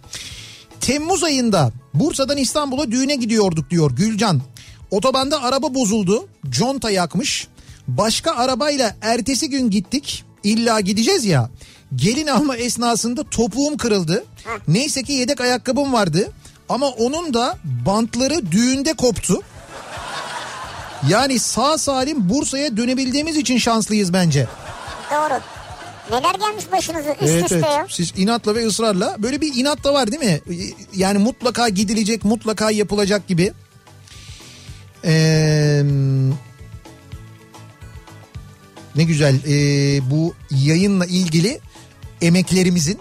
[0.80, 4.40] Temmuz ayında Bursa'dan İstanbul'a düğüne gidiyorduk diyor Gülcan.
[4.90, 6.28] Otobanda araba bozuldu.
[6.50, 7.48] Conta yakmış.
[7.88, 10.24] Başka arabayla ertesi gün gittik.
[10.44, 11.50] İlla gideceğiz ya.
[11.96, 14.24] Gelin alma esnasında topuğum kırıldı.
[14.68, 16.32] Neyse ki yedek ayakkabım vardı.
[16.68, 19.42] Ama onun da bantları düğünde koptu.
[21.08, 24.46] Yani sağ salim Bursa'ya dönebildiğimiz için şanslıyız bence.
[25.10, 25.40] Doğru.
[26.10, 27.64] Neler gelmiş başınıza üst Evet, üste evet.
[27.64, 27.86] ya.
[27.88, 30.40] Siz inatla ve ısrarla böyle bir inat da var değil mi?
[30.94, 33.52] Yani mutlaka gidilecek, mutlaka yapılacak gibi.
[35.04, 35.82] Ee,
[38.96, 41.60] ne güzel ee, bu yayınla ilgili
[42.22, 42.98] emeklerimizin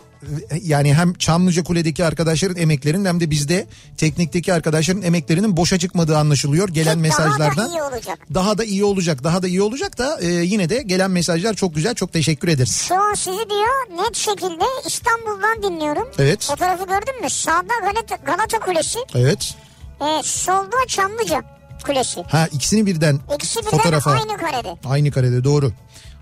[0.61, 6.69] yani hem Çamlıca Kule'deki arkadaşların emeklerinin hem de bizde teknikteki arkadaşların emeklerinin boşa çıkmadığı anlaşılıyor
[6.69, 7.57] gelen Ki mesajlardan.
[7.57, 8.19] Daha da iyi olacak.
[8.33, 11.75] Daha da iyi olacak, daha da iyi olacak da ee, yine de gelen mesajlar çok
[11.75, 11.95] güzel.
[11.95, 12.81] Çok teşekkür ederiz.
[12.87, 16.07] Şu an sizi diyor net şekilde İstanbul'dan dinliyorum.
[16.19, 16.43] Evet.
[16.43, 17.29] Fotoğrafı gördün mü?
[17.29, 19.55] Sağda Galata, Galata Kulesi, Evet.
[20.01, 21.43] e, solda Çamlıca
[21.85, 22.23] Kulesi.
[22.23, 24.11] Ha ikisini birden İkisi birden fotoğrafa.
[24.11, 24.75] aynı karede.
[24.85, 25.71] Aynı karede doğru.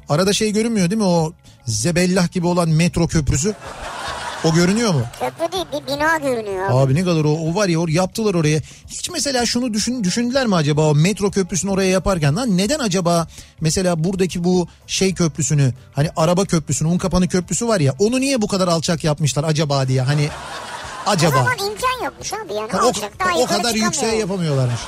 [0.09, 1.33] Arada şey görünmüyor değil mi o
[1.65, 3.55] zebellah gibi olan metro köprüsü?
[4.43, 5.01] O görünüyor mu?
[5.19, 6.65] Köprü değil bir bina görünüyor.
[6.65, 6.73] Abi.
[6.73, 8.61] Abi ne kadar o, o var ya or yaptılar oraya.
[8.87, 13.27] Hiç mesela şunu düşün, düşündüler mi acaba o metro köprüsünü oraya yaparken lan neden acaba
[13.61, 18.47] mesela buradaki bu şey köprüsünü hani araba köprüsünü Unkapanı köprüsü var ya onu niye bu
[18.47, 20.29] kadar alçak yapmışlar acaba diye hani
[21.07, 21.37] O acaba.
[21.37, 22.71] zaman imkan yokmuş abi yani.
[22.71, 22.91] Ha, o,
[23.37, 24.79] o yukarı kadar yükseğe yapamıyorlarmış.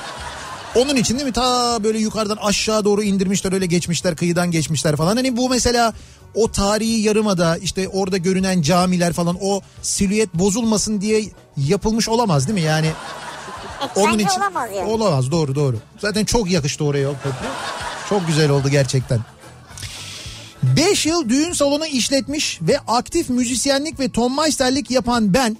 [0.76, 5.16] Onun için değil mi ta böyle yukarıdan aşağı doğru indirmişler öyle geçmişler kıyıdan geçmişler falan.
[5.16, 5.92] Hani bu mesela
[6.34, 11.24] o tarihi yarımada işte orada görünen camiler falan o silüet bozulmasın diye
[11.56, 12.64] yapılmış olamaz değil mi?
[12.66, 12.90] Yani
[13.96, 14.90] onun için olamaz yani.
[14.90, 15.76] olamaz doğru doğru.
[15.98, 17.46] Zaten çok yakıştı oraya o köprü.
[18.08, 19.20] Çok güzel oldu gerçekten.
[20.62, 25.56] 5 yıl düğün salonu işletmiş ve aktif müzisyenlik ve tonmeisterlik yapan ben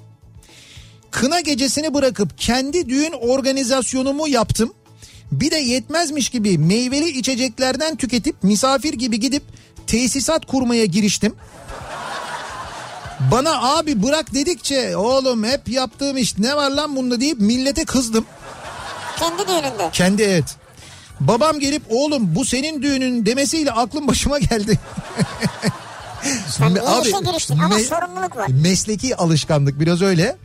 [1.11, 4.73] kına gecesini bırakıp kendi düğün organizasyonumu yaptım.
[5.33, 9.43] Bir de yetmezmiş gibi meyveli içeceklerden tüketip misafir gibi gidip
[9.87, 11.35] tesisat kurmaya giriştim.
[13.31, 18.25] Bana abi bırak dedikçe oğlum hep yaptığım iş ne var lan bunda deyip millete kızdım.
[19.19, 19.91] Kendi düğününde.
[19.93, 20.45] Kendi evet.
[21.21, 24.79] Babam gelip oğlum bu senin düğünün demesiyle aklım başıma geldi.
[26.49, 28.47] Sen iyi işe giriştin ama me- sorumluluk var.
[28.49, 30.37] Mesleki alışkanlık biraz öyle.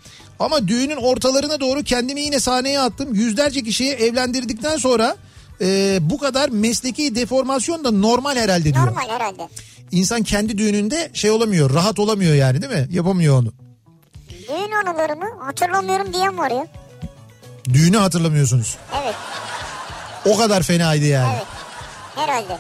[0.42, 3.14] Ama düğünün ortalarına doğru kendimi yine sahneye attım.
[3.14, 5.16] Yüzlerce kişiyi evlendirdikten sonra
[5.62, 8.88] e, bu kadar mesleki deformasyon da normal herhalde diyor.
[8.88, 9.50] Normal herhalde.
[9.92, 12.88] İnsan kendi düğününde şey olamıyor, rahat olamıyor yani değil mi?
[12.92, 13.54] Yapamıyor onu.
[14.30, 16.68] Düğün anılarımı hatırlamıyorum diyen var ya.
[17.74, 18.78] Düğünü hatırlamıyorsunuz.
[19.04, 19.16] Evet.
[20.26, 21.34] O kadar fenaydı yani.
[21.36, 21.46] Evet.
[22.16, 22.58] Herhalde.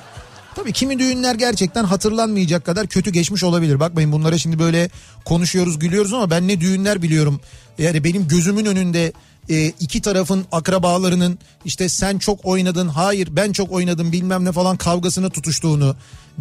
[0.55, 3.79] Tabii kimi düğünler gerçekten hatırlanmayacak kadar kötü geçmiş olabilir.
[3.79, 4.89] Bakmayın bunlara şimdi böyle
[5.25, 7.41] konuşuyoruz gülüyoruz ama ben ne düğünler biliyorum.
[7.77, 9.13] Yani benim gözümün önünde
[9.49, 14.77] e, iki tarafın akrabalarının işte sen çok oynadın hayır ben çok oynadım bilmem ne falan
[14.77, 15.95] kavgasını tutuştuğunu.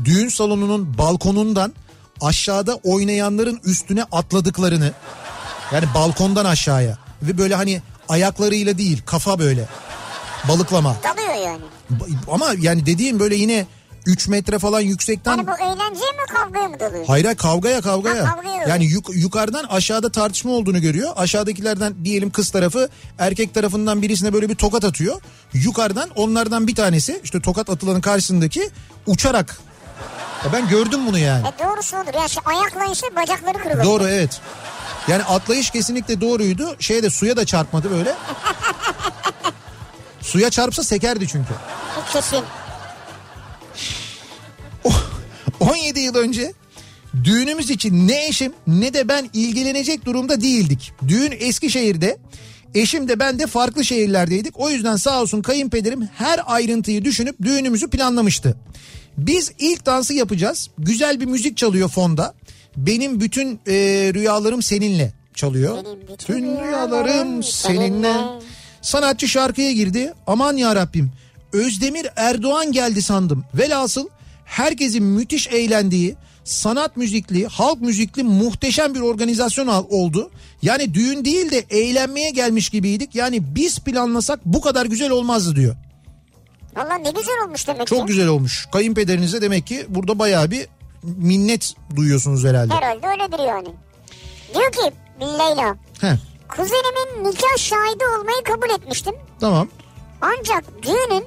[0.05, 1.73] Düğün salonunun balkonundan
[2.21, 4.93] aşağıda oynayanların üstüne atladıklarını
[5.73, 9.69] yani balkondan aşağıya ve böyle hani ayaklarıyla değil kafa böyle
[10.49, 10.97] balıklama.
[11.05, 11.63] Dalıyor yani.
[12.29, 13.67] Ama yani dediğim böyle yine
[14.07, 17.05] 3 metre falan yüksekten Yani bu eğlenceye mi kavgaya mı dalıyor?
[17.07, 18.29] hayır hayır, kavgaya kavgaya.
[18.29, 21.11] Ha, kavgaya yani yuk- yukarıdan aşağıda tartışma olduğunu görüyor.
[21.17, 22.89] Aşağıdakilerden diyelim kız tarafı
[23.19, 25.21] erkek tarafından birisine böyle bir tokat atıyor.
[25.53, 28.71] Yukarıdan onlardan bir tanesi işte tokat atılanın karşısındaki
[29.07, 29.59] uçarak.
[30.45, 31.47] Ya ben gördüm bunu yani.
[31.49, 32.15] E doğrusu odur.
[32.21, 33.85] Ya şu ayakla işte bacakları kırılır.
[33.85, 34.41] Doğru evet.
[35.09, 36.77] Yani atlayış kesinlikle doğruydu.
[36.79, 38.15] Şeye de suya da çarpmadı böyle.
[40.21, 41.55] Suya çarpsa sekerdi çünkü.
[42.13, 42.45] Kesin.
[45.61, 46.53] 17 yıl önce
[47.25, 50.93] düğünümüz için ne eşim ne de ben ilgilenecek durumda değildik.
[51.09, 52.19] Düğün Eskişehir'de.
[52.75, 54.61] Eşim de ben de farklı şehirlerdeydik.
[54.61, 58.57] O yüzden sağ olsun kayınpederim her ayrıntıyı düşünüp düğünümüzü planlamıştı.
[59.19, 60.71] Biz ilk dansı yapacağız.
[60.79, 62.35] Güzel bir müzik çalıyor fonda.
[62.77, 63.75] Benim bütün e,
[64.15, 65.85] rüyalarım seninle çalıyor.
[65.85, 68.15] Benim bütün rüyalarım seninle.
[68.83, 70.13] Sanatçı şarkıya girdi.
[70.27, 71.13] Aman ya Rabbim.
[71.53, 73.45] Özdemir Erdoğan geldi sandım.
[73.55, 74.09] Velhasıl
[74.51, 80.31] herkesin müthiş eğlendiği, sanat müzikli, halk müzikli muhteşem bir organizasyon oldu.
[80.63, 83.15] Yani düğün değil de eğlenmeye gelmiş gibiydik.
[83.15, 85.77] Yani biz planlasak bu kadar güzel olmazdı diyor.
[86.77, 88.07] Valla ne güzel olmuş demek Çok ki.
[88.07, 88.69] güzel olmuş.
[88.73, 90.67] Kayınpederinize demek ki burada bayağı bir
[91.03, 92.75] minnet duyuyorsunuz herhalde.
[92.75, 93.69] Herhalde öyledir yani.
[94.55, 95.77] Diyor ki Leyla.
[96.01, 96.17] Heh,
[96.49, 99.15] Kuzenimin nikah şahidi olmayı kabul etmiştim.
[99.41, 99.69] tamam.
[100.21, 101.25] Ancak düğünün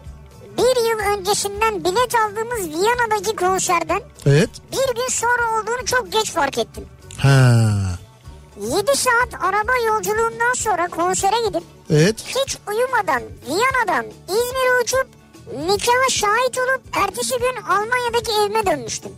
[0.58, 4.49] bir yıl öncesinden bilet aldığımız Viyana'daki konserden Evet.
[4.72, 6.86] bir gün sonra olduğunu çok geç fark ettim.
[7.18, 7.70] Ha.
[8.62, 12.16] 7 saat araba yolculuğundan sonra konsere gidip Evet.
[12.28, 15.08] hiç uyumadan Viyana'dan İzmir'e uçup
[15.58, 19.12] nikaha şahit olup ertesi gün Almanya'daki evime dönmüştüm.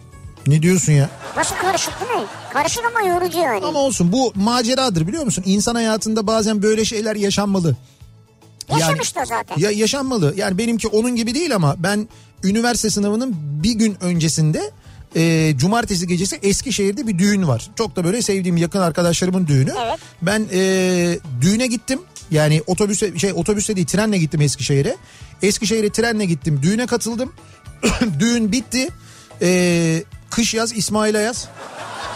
[0.47, 1.09] Ne diyorsun ya?
[1.37, 2.27] Nasıl karışık değil mi?
[2.53, 3.65] Karışık ama yorucu yani.
[3.65, 5.43] Ama olsun bu maceradır biliyor musun?
[5.47, 7.75] İnsan hayatında bazen böyle şeyler yaşanmalı.
[8.69, 9.55] Yaşamış da zaten.
[9.57, 10.33] Ya yaşanmalı.
[10.37, 12.07] Yani benimki onun gibi değil ama ben
[12.43, 14.71] üniversite sınavının bir gün öncesinde
[15.15, 17.69] e, cumartesi gecesi Eskişehir'de bir düğün var.
[17.77, 19.73] Çok da böyle sevdiğim yakın arkadaşlarımın düğünü.
[19.85, 19.99] Evet.
[20.21, 21.99] Ben e, düğüne gittim.
[22.31, 24.97] Yani otobüse şey otobüse değil trenle gittim Eskişehir'e.
[25.41, 26.59] Eskişehir'e trenle gittim.
[26.63, 27.33] Düğüne katıldım.
[28.19, 28.89] Düğün bitti.
[29.41, 31.47] E, kış yaz İsmail Ayaz.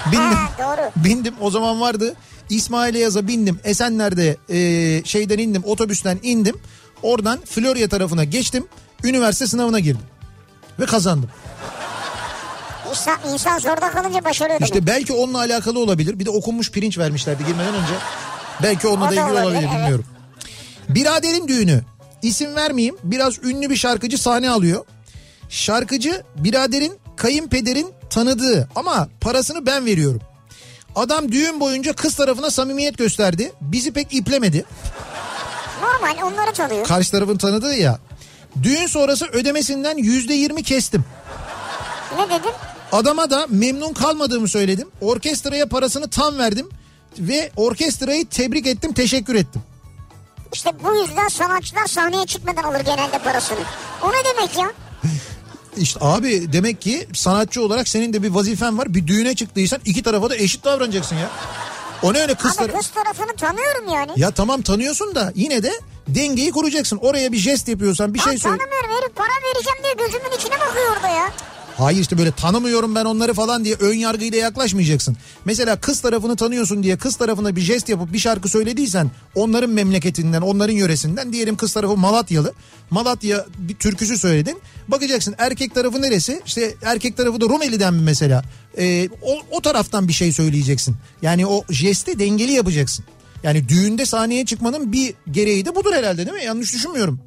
[0.05, 0.19] Bindim.
[0.21, 1.03] Ha, doğru.
[1.05, 2.15] Bindim o zaman vardı.
[2.49, 3.59] İsmail Yaz'a bindim.
[3.63, 6.55] Esenler'de e, şeyden indim otobüsten indim.
[7.03, 8.67] Oradan Florya tarafına geçtim.
[9.03, 10.05] Üniversite sınavına girdim.
[10.79, 11.29] Ve kazandım.
[12.89, 14.61] İnsan, insan zorda kalınca başarıyor.
[14.61, 16.19] İşte belki onunla alakalı olabilir.
[16.19, 17.93] Bir de okunmuş pirinç vermişlerdi girmeden önce.
[18.63, 19.77] Belki onunla O da da ilgili olabilir, olabilir evet.
[19.77, 20.05] bilmiyorum.
[20.89, 21.81] Biraderin düğünü.
[22.21, 22.95] İsim vermeyeyim.
[23.03, 24.85] Biraz ünlü bir şarkıcı sahne alıyor.
[25.49, 30.21] Şarkıcı biraderin kayınpederin tanıdığı ama parasını ben veriyorum.
[30.99, 33.53] Adam düğün boyunca kız tarafına samimiyet gösterdi.
[33.61, 34.65] Bizi pek iplemedi.
[35.81, 36.87] Normal onları çalıyor.
[36.87, 37.99] Karşı tarafın tanıdığı ya.
[38.63, 41.05] Düğün sonrası ödemesinden yüzde yirmi kestim.
[42.17, 42.51] Ne dedin?
[42.91, 44.87] Adama da memnun kalmadığımı söyledim.
[45.01, 46.69] Orkestraya parasını tam verdim.
[47.19, 49.61] Ve orkestrayı tebrik ettim, teşekkür ettim.
[50.53, 53.59] İşte bu yüzden sanatçılar sahneye çıkmadan alır genelde parasını.
[54.03, 54.71] O ne demek ya?
[55.79, 58.93] İşte abi demek ki sanatçı olarak senin de bir vazifen var.
[58.93, 61.29] Bir düğüne çıktıysan iki tarafa da eşit davranacaksın ya.
[62.03, 62.77] O ne öyle kız tarafı?
[62.77, 64.11] kız tarafını tanıyorum yani.
[64.15, 65.71] Ya tamam tanıyorsun da yine de
[66.07, 66.97] dengeyi kuracaksın.
[66.97, 68.57] Oraya bir jest yapıyorsan bir Ben şey söyle.
[68.57, 71.31] tanımıyorum herif para vereceğim diye gözümün içine bakıyor orada ya.
[71.79, 75.17] Hayır işte böyle tanımıyorum ben onları falan diye ön yargıyla yaklaşmayacaksın.
[75.45, 80.41] Mesela kız tarafını tanıyorsun diye kız tarafına bir jest yapıp bir şarkı söylediysen onların memleketinden
[80.41, 82.53] onların yöresinden diyelim kız tarafı Malatyalı.
[82.89, 84.61] Malatya bir türküsü söyledin.
[84.87, 86.41] Bakacaksın erkek tarafı neresi?
[86.45, 88.43] İşte erkek tarafı da Rumeli'den mi mesela?
[88.77, 90.95] Ee, o, o taraftan bir şey söyleyeceksin.
[91.21, 93.05] Yani o jesti dengeli yapacaksın.
[93.43, 96.45] Yani düğünde sahneye çıkmanın bir gereği de budur herhalde değil mi?
[96.45, 97.19] Yanlış düşünmüyorum.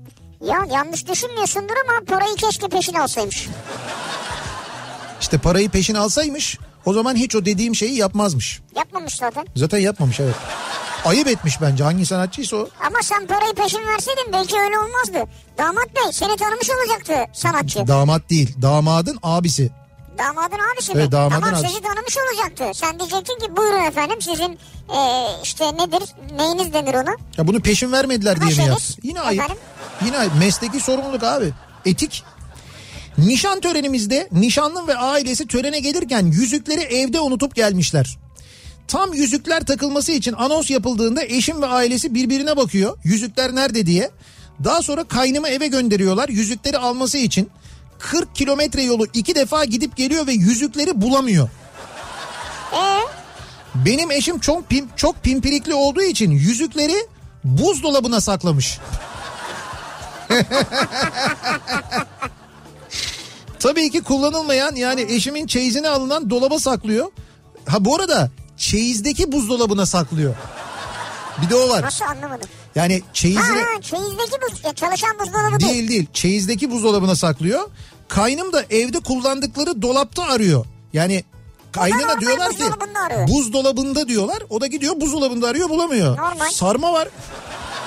[0.46, 3.48] Ya yanlış düşünmüyorsundur ama parayı keşke peşin alsaymış.
[5.22, 8.60] İşte parayı peşin alsaymış o zaman hiç o dediğim şeyi yapmazmış.
[8.76, 9.46] Yapmamış zaten.
[9.56, 10.34] Zaten yapmamış evet.
[11.04, 12.68] Ayıp etmiş bence hangi sanatçıysa o.
[12.86, 15.30] Ama sen parayı peşin verseydin belki öyle olmazdı.
[15.58, 17.86] Damat bey seni tanımış olacaktı sanatçı.
[17.86, 19.70] Damat değil damadın abisi.
[20.18, 21.12] Damadın abisi Evet, mi?
[21.12, 21.68] damadın tamam abisi.
[21.68, 22.78] sizi tanımış olacaktı.
[22.78, 24.58] Sen diyecektin ki buyurun efendim sizin
[24.92, 26.02] eee, işte nedir
[26.38, 27.16] neyiniz denir ona?
[27.38, 28.96] Ya bunu peşin vermediler diye mi yapsın?
[29.02, 29.42] Yine ayıp.
[29.42, 29.62] Efendim?
[30.04, 30.32] Yine ayıp.
[30.38, 31.52] Mesleki sorumluluk abi.
[31.84, 32.24] Etik.
[33.18, 38.18] Nişan törenimizde nişanlım ve ailesi törene gelirken yüzükleri evde unutup gelmişler.
[38.88, 42.98] Tam yüzükler takılması için anons yapıldığında eşim ve ailesi birbirine bakıyor.
[43.04, 44.10] Yüzükler nerede diye.
[44.64, 47.50] Daha sonra kaynımı eve gönderiyorlar yüzükleri alması için.
[47.98, 51.48] 40 kilometre yolu iki defa gidip geliyor ve yüzükleri bulamıyor.
[52.72, 52.76] Ee,
[53.74, 57.06] Benim eşim çok pim, çok pimpirikli olduğu için yüzükleri
[57.44, 58.78] buzdolabına saklamış.
[63.62, 67.06] Tabii ki kullanılmayan yani eşimin çeyizine alınan dolaba saklıyor.
[67.66, 70.34] Ha bu arada çeyizdeki buzdolabına saklıyor.
[71.42, 71.82] Bir de o var.
[71.82, 72.48] nasıl anlamadım.
[72.74, 75.72] Yani çeyizine ha çeyizdeki buz, ya çalışan buzdolabı değil.
[75.72, 77.70] değil değil çeyizdeki buzdolabına saklıyor.
[78.08, 80.66] Kaynım da evde kullandıkları dolapta arıyor.
[80.92, 81.24] Yani
[81.72, 84.42] kaynına normal diyorlar ki buzdolabında buzdolabında diyorlar.
[84.50, 86.16] O da gidiyor buzdolabında arıyor bulamıyor.
[86.16, 86.50] Normal.
[86.50, 87.08] Sarma var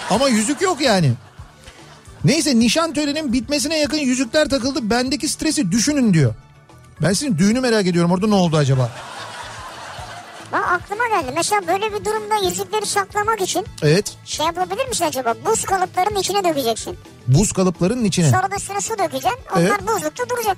[0.10, 1.14] ama yüzük yok yani.
[2.26, 4.90] Neyse nişan töreninin bitmesine yakın yüzükler takıldı.
[4.90, 6.34] Bendeki stresi düşünün diyor.
[7.02, 8.12] Ben sizin düğünü merak ediyorum.
[8.12, 8.90] Orada ne oldu acaba?
[10.52, 11.32] Bak aklıma geldi.
[11.36, 14.14] Mesela böyle bir durumda yüzükleri saklamak için Evet.
[14.26, 15.34] şey yapabilir misin acaba?
[15.46, 16.98] Buz kalıplarının içine dökeceksin.
[17.28, 19.40] Buz kalıplarının içine Sonra da üstüne su dökeceksin.
[19.56, 19.82] Onlar Evet.
[19.88, 20.58] buzlukta duracak.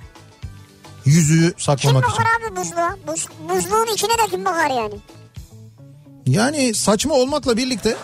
[1.06, 2.18] yüzüğü Kim saklamak için.
[2.20, 2.96] bakar abi buzluğa?
[3.08, 4.94] Buz, buzluğun içine de kim bakar yani?
[6.26, 7.96] Yani saçma olmakla birlikte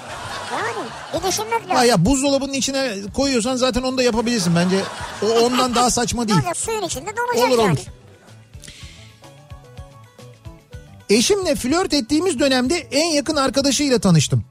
[0.54, 0.88] Yani
[1.24, 1.90] bir düşünmek Ha lazım.
[1.90, 4.80] ya buzdolabının içine koyuyorsan zaten onu da yapabilirsin bence.
[5.24, 6.40] O ondan daha saçma değil.
[6.40, 7.72] olacak suyun içinde donacak Olur yani.
[7.72, 7.80] olur.
[11.10, 14.44] Eşimle flört ettiğimiz dönemde en yakın arkadaşıyla tanıştım.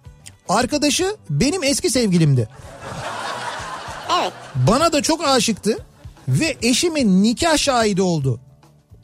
[0.48, 2.48] Arkadaşı benim eski sevgilimdi.
[4.20, 4.32] Evet.
[4.54, 5.78] Bana da çok aşıktı
[6.28, 8.40] ve eşimin nikah şahidi oldu.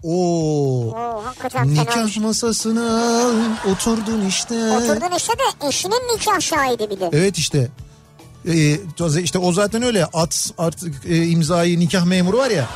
[0.02, 0.90] Oo.
[0.90, 2.16] Oo, hakikaten fena Nikah olmuş.
[2.16, 3.20] masasına
[3.72, 4.54] oturdun işte.
[4.54, 7.10] Oturdun işte de eşinin nikah şahidi bir de.
[7.12, 7.68] Evet işte.
[8.48, 8.78] Ee,
[9.22, 12.66] işte o zaten öyle at artık e, imzayı nikah memuru var ya.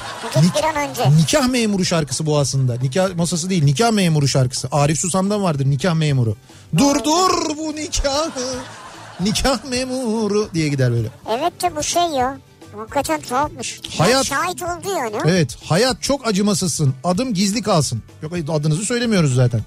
[0.43, 1.17] Git bir an önce.
[1.17, 2.75] Nikah memuru şarkısı bu aslında.
[2.83, 4.69] Nikah masası değil nikah memuru şarkısı.
[4.73, 6.37] Arif Susam'dan vardır nikah memuru.
[6.79, 8.55] Dur dur bu nikahı.
[9.21, 11.09] Nikah memuru diye gider böyle.
[11.31, 12.39] Evet de bu şey ya.
[12.77, 13.81] Hakikaten tuhafmış.
[13.99, 15.17] Hayat- Ya şahit oldu yani.
[15.25, 16.95] Evet hayat çok acımasızsın.
[17.05, 18.03] Adım gizli kalsın.
[18.23, 19.61] Yok adınızı söylemiyoruz zaten.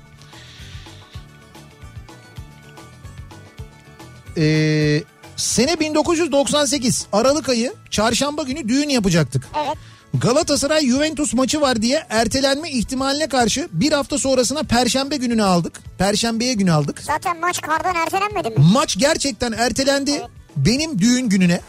[4.37, 5.03] Ee,
[5.35, 9.47] sene 1998 Aralık ayı çarşamba günü düğün yapacaktık.
[9.65, 9.77] Evet.
[10.13, 15.81] Galatasaray Juventus maçı var diye ertelenme ihtimaline karşı bir hafta sonrasına perşembe gününü aldık.
[15.97, 16.99] Perşembeye günü aldık.
[17.01, 18.55] Zaten maç kardan ertelenmedi mi?
[18.73, 20.21] Maç gerçekten ertelendi.
[20.55, 21.61] Benim düğün gününe.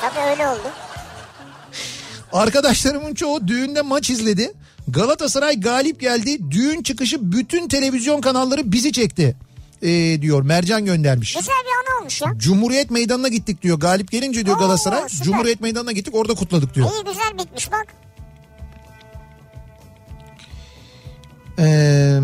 [0.00, 0.68] Tabii öyle oldu.
[2.32, 4.52] Arkadaşlarımın çoğu düğünde maç izledi.
[4.88, 6.50] Galatasaray galip geldi.
[6.50, 9.36] Düğün çıkışı bütün televizyon kanalları bizi çekti.
[9.82, 11.34] Ee, diyor Mercan göndermiş.
[11.34, 12.28] Güzel bir anı olmuş ya.
[12.36, 13.78] Cumhuriyet Meydanı'na gittik diyor.
[13.80, 15.08] Galip gelince diyor Oo, Galatasaray.
[15.08, 15.24] süper.
[15.24, 16.90] Cumhuriyet Meydanı'na gittik orada kutladık diyor.
[16.90, 17.86] İyi güzel bitmiş bak.
[21.58, 22.18] Ee,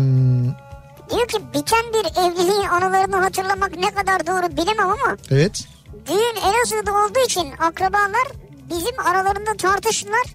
[1.11, 5.63] Diyor ki biten bir evliliğin anılarını hatırlamak ne kadar doğru bilemem ama evet.
[6.07, 8.27] Düğün Elazığ'da olduğu için akrabalar
[8.69, 10.25] bizim aralarında tartıştılar.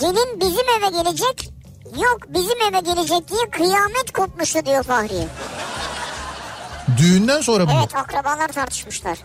[0.00, 1.50] Gelin bizim eve gelecek
[1.96, 5.28] yok bizim eve gelecek diye kıyamet kopmuştu diyor Fahriye.
[6.98, 7.72] Düğünden sonra mı?
[7.78, 9.18] Evet akrabalar tartışmışlar.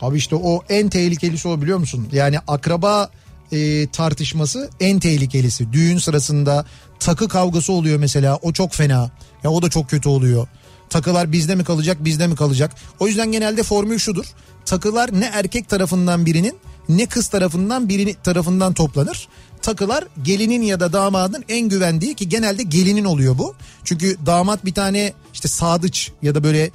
[0.00, 2.08] Abi işte o en tehlikelisi o biliyor musun?
[2.12, 3.10] Yani akraba
[3.52, 5.72] e, tartışması en tehlikelisi.
[5.72, 6.66] Düğün sırasında
[7.00, 9.10] takı kavgası oluyor mesela o çok fena.
[9.44, 10.48] Ya o da çok kötü oluyor.
[10.90, 12.70] Takılar bizde mi kalacak bizde mi kalacak?
[13.00, 14.26] O yüzden genelde formül şudur.
[14.66, 16.58] Takılar ne erkek tarafından birinin
[16.88, 19.28] ne kız tarafından birini tarafından toplanır.
[19.62, 23.54] Takılar gelinin ya da damadın en güvendiği ki genelde gelinin oluyor bu.
[23.84, 26.70] Çünkü damat bir tane işte sadıç ya da böyle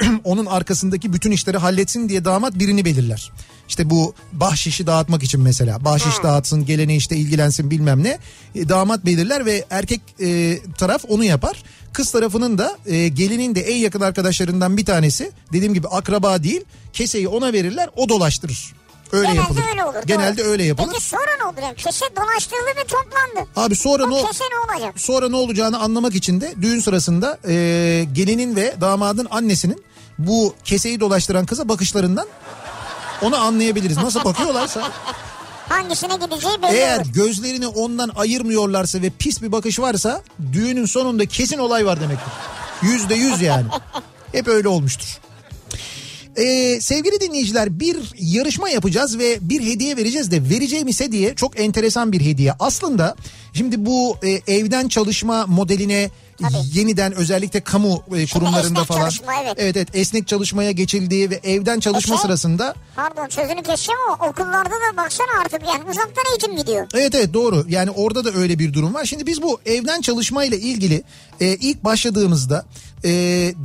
[0.24, 3.32] onun arkasındaki bütün işleri halletsin diye damat birini belirler.
[3.68, 8.18] İşte bu bahşişi dağıtmak için mesela bahşiş dağıtsın gelene işte ilgilensin bilmem ne
[8.54, 11.62] E, damat belirler ve erkek e, taraf onu yapar.
[11.92, 16.64] Kız tarafının da e, gelinin de en yakın arkadaşlarından bir tanesi dediğim gibi akraba değil
[16.92, 18.74] keseyi ona verirler o dolaştırır.
[19.12, 19.62] Öyle Genelde yapılır.
[19.70, 19.94] öyle olur.
[20.06, 20.48] Genelde doğru.
[20.50, 20.88] öyle yapılır.
[20.92, 21.62] Peki sonra ne olur?
[21.62, 23.48] Yani kese dolaştırıldı ve toplandı.
[23.56, 25.00] Abi sonra ne O o- kese ne olacak?
[25.00, 27.52] sonra ne olacağını anlamak için de düğün sırasında e,
[28.12, 29.82] gelinin ve damadın annesinin
[30.18, 32.26] bu keseyi dolaştıran kıza bakışlarından
[33.22, 33.96] onu anlayabiliriz.
[33.96, 34.82] Nasıl bakıyorlarsa
[35.68, 37.12] Hangisine gideceği belli eğer olur.
[37.12, 42.32] gözlerini ondan ayırmıyorlarsa ve pis bir bakış varsa düğünün sonunda kesin olay var demektir.
[42.82, 43.66] Yüzde yüz yani.
[44.32, 45.18] Hep öyle olmuştur.
[46.36, 52.12] Ee, sevgili dinleyiciler bir yarışma yapacağız ve bir hediye vereceğiz de vereceğimiz hediye çok enteresan
[52.12, 52.52] bir hediye.
[52.60, 53.16] Aslında
[53.56, 56.10] şimdi bu e, evden çalışma modeline
[56.72, 59.54] yeniden özellikle kamu e, kurumlarında falan çalışma, evet.
[59.56, 64.28] evet evet esnek çalışmaya geçildiği ve evden çalışma E şey- sırasında Pardon sözünü keseceğim ama
[64.28, 66.86] okullarda da baksana artık yani uzaktan eğitim gidiyor.
[66.94, 69.04] Evet evet doğru yani orada da öyle bir durum var.
[69.04, 71.02] Şimdi biz bu evden çalışmayla ilgili
[71.40, 72.64] e, ilk başladığımızda
[73.04, 73.10] e,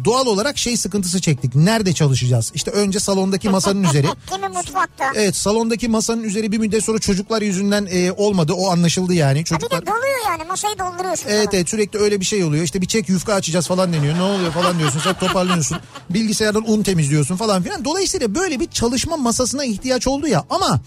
[0.06, 1.56] doğal olarak şey sıkıntısı çektik.
[1.56, 2.52] Nerede çalışacağız?
[2.56, 4.08] İşte önce salondaki masanın üzeri.
[4.34, 5.12] Kimi mutfakta.
[5.16, 9.44] Evet salondaki masanın üzeri bir müddet sonra çocuklar yüzünden e, olmadı o anlaşıldı yani.
[9.46, 11.30] Çocuklar de doluyor yani masayı dolduruyorsun.
[11.30, 11.56] Evet falan.
[11.56, 12.64] evet sürekli öyle bir şey oluyor.
[12.64, 14.16] İşte bir çek yufka açacağız falan deniyor.
[14.16, 15.00] Ne oluyor falan diyorsun.
[15.00, 15.78] Sen toparlanıyorsun.
[16.10, 17.86] Bilgisayardan un temizliyorsun falan filan.
[17.86, 20.46] Dolayısıyla böyle bir çalışma masasına ihtiyaç oldu ya.
[20.50, 20.82] Ama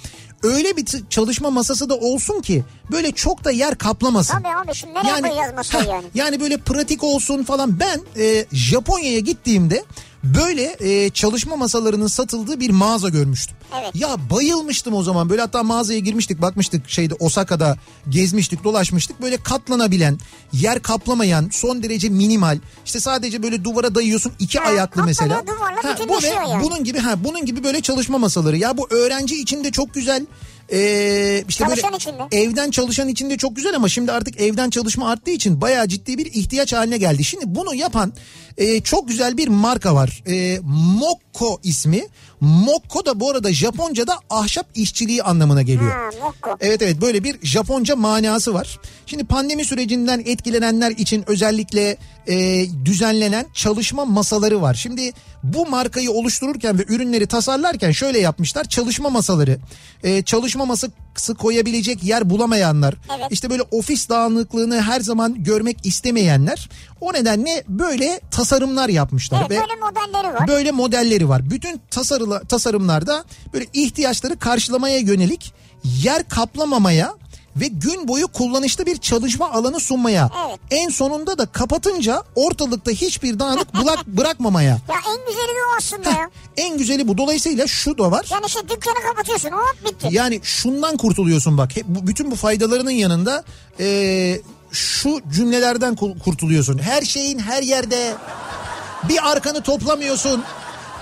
[0.44, 4.34] öyle bir çalışma masası da olsun ki böyle çok da yer kaplamasın.
[4.34, 6.04] Tabii abi şimdi nereye koyacağız masayı yani?
[6.14, 7.80] yani böyle pratik olsun falan.
[7.80, 9.84] Ben e, Japonya'ya gittiğimde
[10.24, 13.56] böyle e, çalışma masalarının satıldığı bir mağaza görmüştüm.
[13.80, 13.90] Evet.
[13.94, 15.30] Ya bayılmıştım o zaman.
[15.30, 17.76] Böyle hatta mağazaya girmiştik bakmıştık şeyde Osaka'da
[18.08, 19.22] gezmiştik dolaşmıştık.
[19.22, 20.18] Böyle katlanabilen,
[20.52, 22.58] yer kaplamayan, son derece minimal.
[22.84, 25.42] İşte sadece böyle duvara dayıyorsun iki Ha, ayaklı mesela.
[25.46, 26.62] duvarla bu ve yani.
[26.62, 28.56] bunun gibi ha bunun gibi böyle çalışma masaları.
[28.56, 30.26] Ya bu öğrenci için de çok güzel.
[30.72, 32.22] Ee, işte Çalışan böyle için de.
[32.42, 36.18] evden çalışan için de çok güzel ama şimdi artık evden çalışma arttığı için bayağı ciddi
[36.18, 37.24] bir ihtiyaç haline geldi.
[37.24, 38.12] Şimdi bunu yapan
[38.58, 40.22] e, çok güzel bir marka var.
[40.28, 40.58] E,
[40.98, 42.06] Mokko ismi.
[42.44, 45.90] Mokko da bu arada Japonca'da ahşap işçiliği anlamına geliyor.
[45.90, 46.56] Ha, Mokko.
[46.60, 48.80] Evet evet böyle bir Japonca manası var.
[49.06, 51.96] Şimdi pandemi sürecinden etkilenenler için özellikle
[52.28, 54.74] e, düzenlenen çalışma masaları var.
[54.74, 58.64] Şimdi bu markayı oluştururken ve ürünleri tasarlarken şöyle yapmışlar.
[58.64, 59.58] Çalışma masaları,
[60.02, 60.64] e, çalışma
[61.14, 63.26] masası koyabilecek yer bulamayanlar, Evet.
[63.30, 66.68] işte böyle ofis dağınıklığını her zaman görmek istemeyenler
[67.00, 69.38] o nedenle böyle tasarımlar yapmışlar.
[69.40, 70.48] Evet ve böyle modelleri var.
[70.48, 71.50] Böyle modelleri var.
[71.50, 75.52] Bütün tasarıla, tasarımlarda böyle ihtiyaçları karşılamaya yönelik
[75.84, 77.14] yer kaplamamaya
[77.56, 80.30] ve gün boyu kullanışlı bir çalışma alanı sunmaya.
[80.48, 80.60] Evet.
[80.70, 84.68] En sonunda da kapatınca ortalıkta hiçbir dağınık bulak bırakmamaya.
[84.70, 86.30] Ya en güzeli de o aslında ya.
[86.56, 87.18] En güzeli bu.
[87.18, 88.26] Dolayısıyla şu da var.
[88.30, 90.08] Yani işte dükkanı kapatıyorsun hop bitti.
[90.10, 91.76] Yani şundan kurtuluyorsun bak.
[91.76, 93.44] Hep bu- bütün bu faydalarının yanında
[93.78, 96.78] eee, şu cümlelerden ku- kurtuluyorsun.
[96.78, 98.14] Her şeyin her yerde.
[99.08, 100.44] Bir arkanı toplamıyorsun.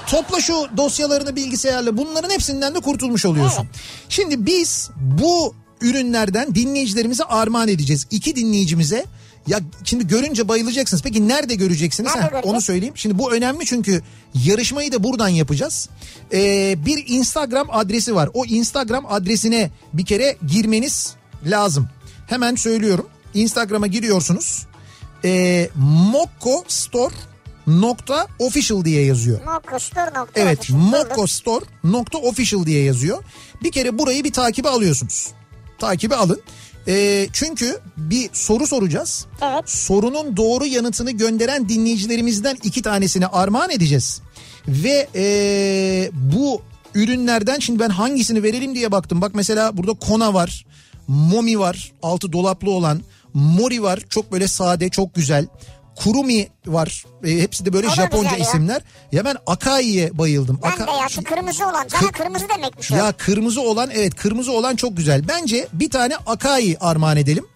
[0.07, 1.97] Topla şu dosyalarını bilgisayarla.
[1.97, 3.67] Bunların hepsinden de kurtulmuş oluyorsun.
[4.09, 8.07] Şimdi biz bu ürünlerden dinleyicilerimize armağan edeceğiz.
[8.11, 9.05] İki dinleyicimize
[9.47, 11.03] ya şimdi görünce bayılacaksınız.
[11.03, 12.15] Peki nerede göreceksiniz?
[12.15, 12.95] Nerede Ha, onu söyleyeyim.
[12.97, 14.03] Şimdi bu önemli çünkü
[14.45, 15.89] yarışmayı da buradan yapacağız.
[16.33, 18.31] Ee, bir Instagram adresi var.
[18.35, 21.15] O Instagram adresine bir kere girmeniz
[21.47, 21.89] lazım.
[22.27, 23.07] Hemen söylüyorum.
[23.35, 24.67] Instagram'a giriyorsunuz.
[25.25, 25.69] Ee,
[26.13, 27.15] Mokko Store
[27.67, 29.45] nokta official diye yazıyor.
[29.45, 30.41] Mokko Store nokta.
[30.41, 30.71] Evet.
[30.71, 33.25] Mokko Store nokta official diye yazıyor.
[33.63, 35.33] Bir kere burayı bir takibe alıyorsunuz.
[35.83, 36.41] Takibe alın.
[36.89, 39.27] Ee, çünkü bir soru soracağız.
[39.43, 39.71] Evet.
[39.71, 44.21] Sorunun doğru yanıtını gönderen dinleyicilerimizden iki tanesini armağan edeceğiz.
[44.69, 46.63] Ve ee, bu
[46.95, 49.21] ürünlerden şimdi ben hangisini verelim diye baktım.
[49.21, 50.67] Bak mesela burada Kona var.
[51.09, 51.93] Momi var.
[52.03, 53.01] Altı dolaplı olan.
[53.35, 54.01] Mori var.
[54.09, 55.47] Çok böyle sade çok güzel.
[55.97, 57.05] Kurumi var.
[57.25, 58.37] E, hepsi de böyle O Japonca ya.
[58.37, 58.83] isimler.
[59.13, 60.61] Ya ben Akai'ye bayıldım.
[60.63, 61.83] Ben Aka- de ya şu kırmızı olan.
[61.89, 62.97] Zaten Kı- kırmızı demekmiş o.
[62.97, 65.29] ya kırmızı olan evet kırmızı olan çok güzel.
[65.29, 67.47] Bence bir tane Akai armağan edelim.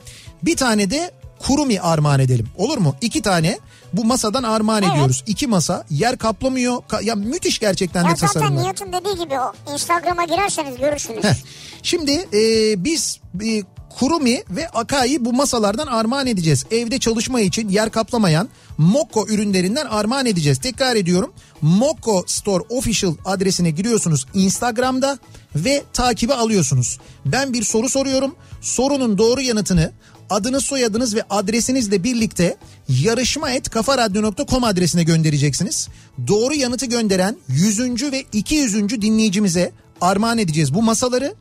[0.42, 2.46] Bir tane de Kurumi armağan edelim.
[2.56, 2.96] Olur mu?
[3.00, 3.58] İki tane
[3.92, 4.92] bu masadan armağan Evet.
[4.92, 5.24] ediyoruz.
[5.26, 6.76] İki masa yer kaplamıyor.
[6.76, 8.62] Ka- ya müthiş gerçekten de Ya zaten tasarımlar.
[8.62, 11.24] Nihat'ın dediği gibi o Instagram'a girerseniz görürsünüz.
[11.24, 11.34] Heh.
[11.82, 12.40] Şimdi e,
[12.84, 13.62] biz e,
[13.98, 16.64] Kurumi ve Akai bu masalardan armağan edeceğiz.
[16.70, 18.48] Evde çalışma için yer kaplamayan
[18.78, 20.58] Mokko ürünlerinden armağan edeceğiz.
[20.58, 21.32] Tekrar ediyorum.
[21.62, 25.18] Mokko Store Official adresine giriyorsunuz Instagram'da
[25.56, 26.98] ve takibi alıyorsunuz.
[27.26, 28.34] Ben bir soru soruyorum.
[28.60, 29.92] Sorunun doğru yanıtını
[30.30, 32.56] adınız soyadınız ve adresinizle birlikte
[32.88, 35.88] yarışma et kafaradyo.com adresine göndereceksiniz.
[36.28, 38.12] Doğru yanıtı gönderen 100.
[38.12, 38.88] ve 200.
[38.88, 41.34] dinleyicimize armağan edeceğiz bu masaları.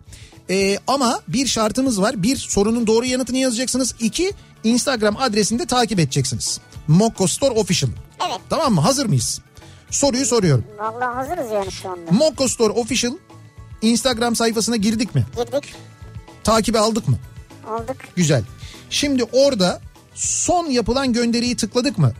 [0.49, 2.23] Ee, ama bir şartımız var.
[2.23, 3.95] Bir sorunun doğru yanıtını yazacaksınız.
[3.99, 4.31] İki
[4.63, 6.59] Instagram adresinde takip edeceksiniz.
[6.87, 7.89] Mokko Store Official.
[8.29, 8.39] Evet.
[8.49, 8.81] Tamam mı?
[8.81, 9.41] Hazır mıyız?
[9.91, 10.65] Soruyu soruyorum.
[10.79, 12.11] Vallahi hazırız yani şu anda.
[12.11, 13.13] Mokko Store Official
[13.81, 15.25] Instagram sayfasına girdik mi?
[15.35, 15.73] Girdik
[16.43, 17.17] Takibi aldık mı?
[17.69, 17.97] aldık.
[18.15, 18.43] Güzel.
[18.89, 19.81] Şimdi orada
[20.15, 22.11] son yapılan gönderiyi tıkladık mı?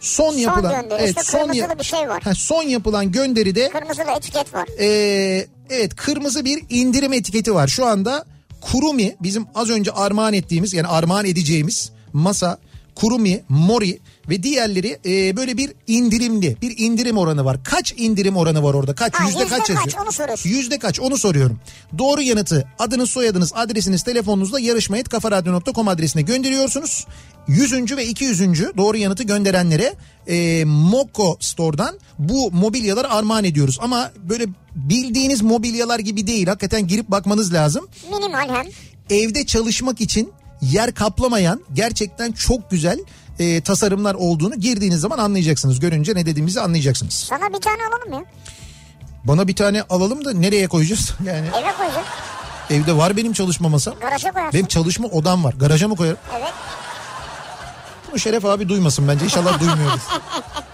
[0.00, 2.22] Son yapılan gönderi, işte kırmızılı ya- bir şey var.
[2.22, 4.68] Ha, son yapılan gönderide Kırmızılı etiket var.
[4.80, 7.68] ee, evet kırmızı bir indirim etiketi var.
[7.68, 8.24] Şu anda
[8.60, 12.58] Kurumi bizim az önce armağan ettiğimiz yani armağan edeceğimiz masa
[12.94, 17.64] Kurumi, Mori ve diğerleri ee, böyle bir indirimli bir indirim oranı var.
[17.64, 18.94] Kaç indirim oranı var orada?
[18.94, 19.14] Kaç?
[19.14, 19.76] Ha, yüzde yüzde kaç kaç?
[19.76, 20.04] yazıyor?
[20.04, 20.50] Onu soruyorsun.
[20.50, 21.00] Yüzde kaç?
[21.00, 21.58] Onu soruyorum.
[21.98, 27.06] Doğru yanıtı adınız, soyadınız, adresiniz, telefonunuzla yarışmayet kafaradyo.com adresine gönderiyorsunuz.
[27.48, 29.94] Yüzüncü ve iki yüzüncü doğru yanıtı gönderenlere
[30.26, 33.78] e, Mokko Store'dan bu mobilyaları armağan ediyoruz.
[33.80, 34.44] Ama böyle
[34.74, 36.46] bildiğiniz mobilyalar gibi değil.
[36.46, 37.88] Hakikaten girip bakmanız lazım.
[38.10, 38.66] Minimal hem.
[39.10, 40.32] Evde çalışmak için
[40.62, 42.98] yer kaplamayan gerçekten çok güzel
[43.38, 45.80] e, tasarımlar olduğunu girdiğiniz zaman anlayacaksınız.
[45.80, 47.14] Görünce ne dediğimizi anlayacaksınız.
[47.14, 48.24] Sana bir tane alalım ya.
[49.24, 51.12] Bana bir tane alalım da nereye koyacağız?
[51.26, 52.06] Yani Eve koyacağım.
[52.70, 53.94] evde var benim çalışma masam.
[54.00, 54.54] Garaja koyarsın.
[54.58, 55.54] Benim çalışma odam var.
[55.54, 56.18] Garaja mı koyarım?
[56.38, 56.52] Evet.
[58.12, 59.24] Bu Şeref abi duymasın bence.
[59.24, 60.00] İnşallah duymuyordur.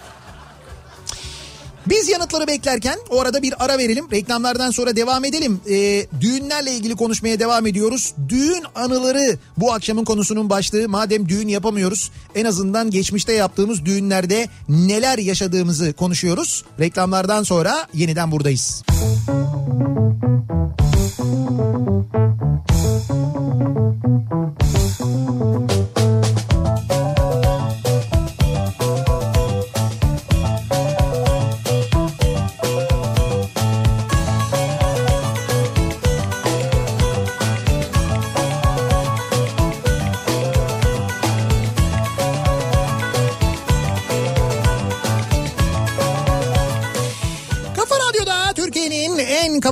[1.91, 4.11] Biz yanıtları beklerken o arada bir ara verelim.
[4.13, 5.61] Reklamlardan sonra devam edelim.
[5.71, 8.15] Ee, düğünlerle ilgili konuşmaya devam ediyoruz.
[8.29, 10.89] Düğün anıları bu akşamın konusunun başlığı.
[10.89, 16.65] Madem düğün yapamıyoruz en azından geçmişte yaptığımız düğünlerde neler yaşadığımızı konuşuyoruz.
[16.81, 18.83] Reklamlardan sonra yeniden buradayız.
[24.89, 25.78] Kafa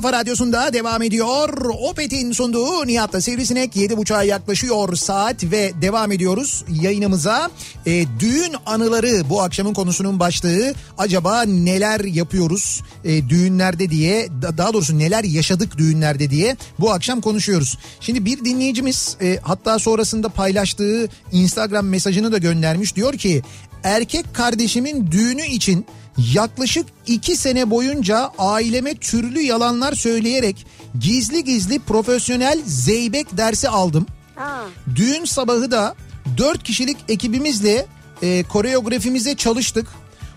[0.07, 1.49] kafa radyosunda devam ediyor.
[1.91, 7.51] Opet'in sunduğu Nihat'la Sivrisinek 7.30'a yaklaşıyor saat ve devam ediyoruz yayınımıza.
[7.87, 10.75] E, düğün anıları bu akşamın konusunun başlığı.
[10.99, 17.21] Acaba neler yapıyoruz e, düğünlerde diye da- daha doğrusu neler yaşadık düğünlerde diye bu akşam
[17.21, 17.79] konuşuyoruz.
[18.01, 22.97] Şimdi bir dinleyicimiz e, hatta sonrasında paylaştığı Instagram mesajını da göndermiş.
[22.97, 23.43] Diyor ki
[23.85, 25.87] erkek kardeşimin düğünü için
[26.19, 30.67] Yaklaşık iki sene boyunca aileme türlü yalanlar söyleyerek
[31.01, 34.07] gizli gizli profesyonel zeybek dersi aldım.
[34.35, 34.63] Ha.
[34.95, 35.95] Düğün sabahı da
[36.39, 37.87] dört kişilik ekibimizle
[38.23, 39.87] e, koreografimize çalıştık.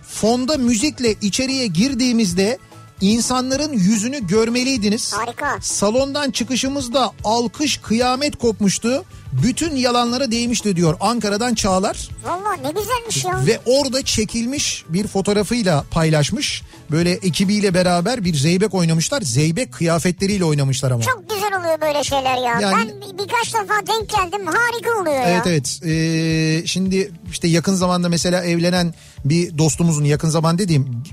[0.07, 2.57] Fonda müzikle içeriye girdiğimizde
[3.01, 5.13] insanların yüzünü görmeliydiniz.
[5.13, 5.57] Harika.
[5.61, 9.05] Salondan çıkışımızda alkış kıyamet kopmuştu.
[9.33, 12.09] Bütün yalanlara değmişti diyor Ankara'dan Çağlar.
[12.23, 13.45] Valla ne güzelmiş ya.
[13.45, 16.61] Ve orada çekilmiş bir fotoğrafıyla paylaşmış.
[16.91, 19.21] Böyle ekibiyle beraber bir zeybek oynamışlar.
[19.21, 21.03] Zeybek kıyafetleriyle oynamışlar ama.
[21.03, 22.59] Çok güzel oluyor böyle şeyler ya.
[22.61, 24.47] Yani- Ben bir- birkaç defa denk geldim.
[24.47, 25.29] Harika oluyor ya.
[25.29, 25.79] Evet evet.
[25.85, 28.93] Ee, şimdi işte yakın zamanda mesela evlenen
[29.25, 31.03] bir dostumuzun yakın zaman dediğim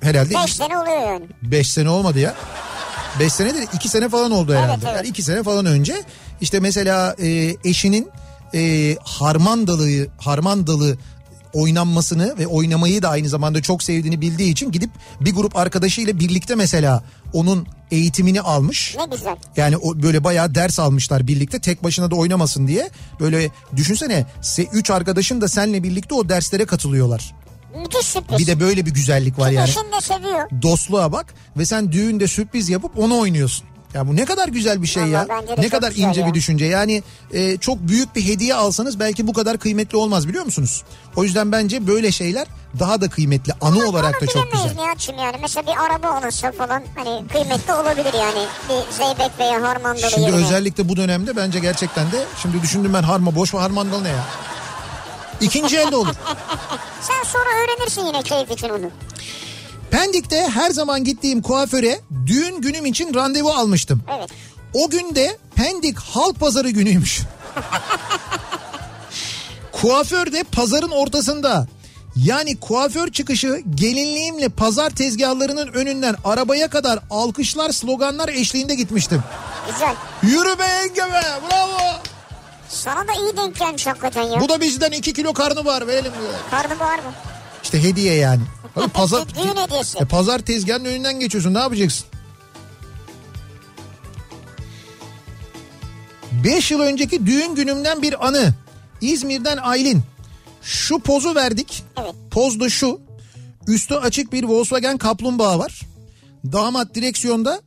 [0.00, 1.26] herhalde Beş sene oluyor yani.
[1.42, 2.34] 5 sene olmadı ya.
[3.20, 4.86] 5 sene de 2 sene falan oldu herhalde.
[4.86, 4.96] evet.
[4.96, 6.02] Yani 2 sene falan önce
[6.40, 8.08] işte mesela e, eşinin
[8.54, 10.96] e, harmandalı harmandalı
[11.52, 16.54] oynanmasını ve oynamayı da aynı zamanda çok sevdiğini bildiği için gidip bir grup arkadaşıyla birlikte
[16.54, 18.96] mesela onun eğitimini almış.
[18.98, 19.36] Ne güzel.
[19.56, 22.90] Yani o böyle bayağı ders almışlar birlikte tek başına da oynamasın diye.
[23.20, 24.26] Böyle düşünsene
[24.72, 27.34] 3 arkadaşın da seninle birlikte o derslere katılıyorlar.
[27.76, 28.38] Müthiş sürpriz.
[28.38, 30.48] Bir de böyle bir güzellik var yani Eşin de seviyor.
[30.62, 33.66] dostluğa bak ve sen düğünde sürpriz yapıp onu oynuyorsun.
[33.94, 35.26] Ya bu ne kadar güzel bir şey ya.
[35.28, 36.26] Vallahi de Ne kadar ince ya.
[36.26, 36.64] bir düşünce.
[36.64, 37.02] Yani
[37.32, 40.82] e, çok büyük bir hediye alsanız belki bu kadar kıymetli olmaz biliyor musunuz?
[41.16, 42.46] O yüzden bence böyle şeyler
[42.78, 43.52] daha da kıymetli.
[43.60, 44.74] Anı olarak da çok güzel.
[44.76, 45.36] Nihat'cığım yani.
[45.42, 48.46] Mesela bir araba alınsa falan hani kıymetli olabilir yani.
[48.68, 50.36] Bir zeybek veya harmandalı Şimdi yerine.
[50.44, 54.24] özellikle bu dönemde bence gerçekten de şimdi düşündüm ben harma boş mu harmandal ne ya?
[55.40, 56.14] İkinci elde olur.
[57.00, 58.90] Sen sonra öğrenirsin yine keyif için onu.
[59.90, 64.02] Pendik'te her zaman gittiğim kuaföre düğün günüm için randevu almıştım.
[64.18, 64.30] Evet.
[64.74, 67.20] O gün de Pendik Halk Pazarı günüymüş.
[69.72, 71.66] Kuaför de pazarın ortasında.
[72.16, 79.22] Yani kuaför çıkışı gelinliğimle pazar tezgahlarının önünden arabaya kadar alkışlar sloganlar eşliğinde gitmiştim.
[79.72, 79.94] Güzel.
[80.22, 81.78] Yürü be yenge be bravo.
[82.68, 84.40] Sana da iyi denk gelmiş hakikaten ya.
[84.40, 86.32] Bu da bizden 2 kilo karnı var verelim diyor.
[86.50, 87.12] Karnı var mı?
[87.62, 88.42] İşte hediye yani.
[88.76, 89.98] Abi pazar, Düğün hediyesi.
[89.98, 92.06] E, pazar tezgahının önünden geçiyorsun ne yapacaksın?
[96.44, 98.54] 5 yıl önceki düğün günümden bir anı.
[99.00, 100.02] İzmir'den Aylin.
[100.62, 101.84] Şu pozu verdik.
[102.00, 102.14] Evet.
[102.30, 103.00] Poz da şu.
[103.68, 105.80] Üstü açık bir Volkswagen kaplumbağa var.
[106.52, 107.60] Damat direksiyonda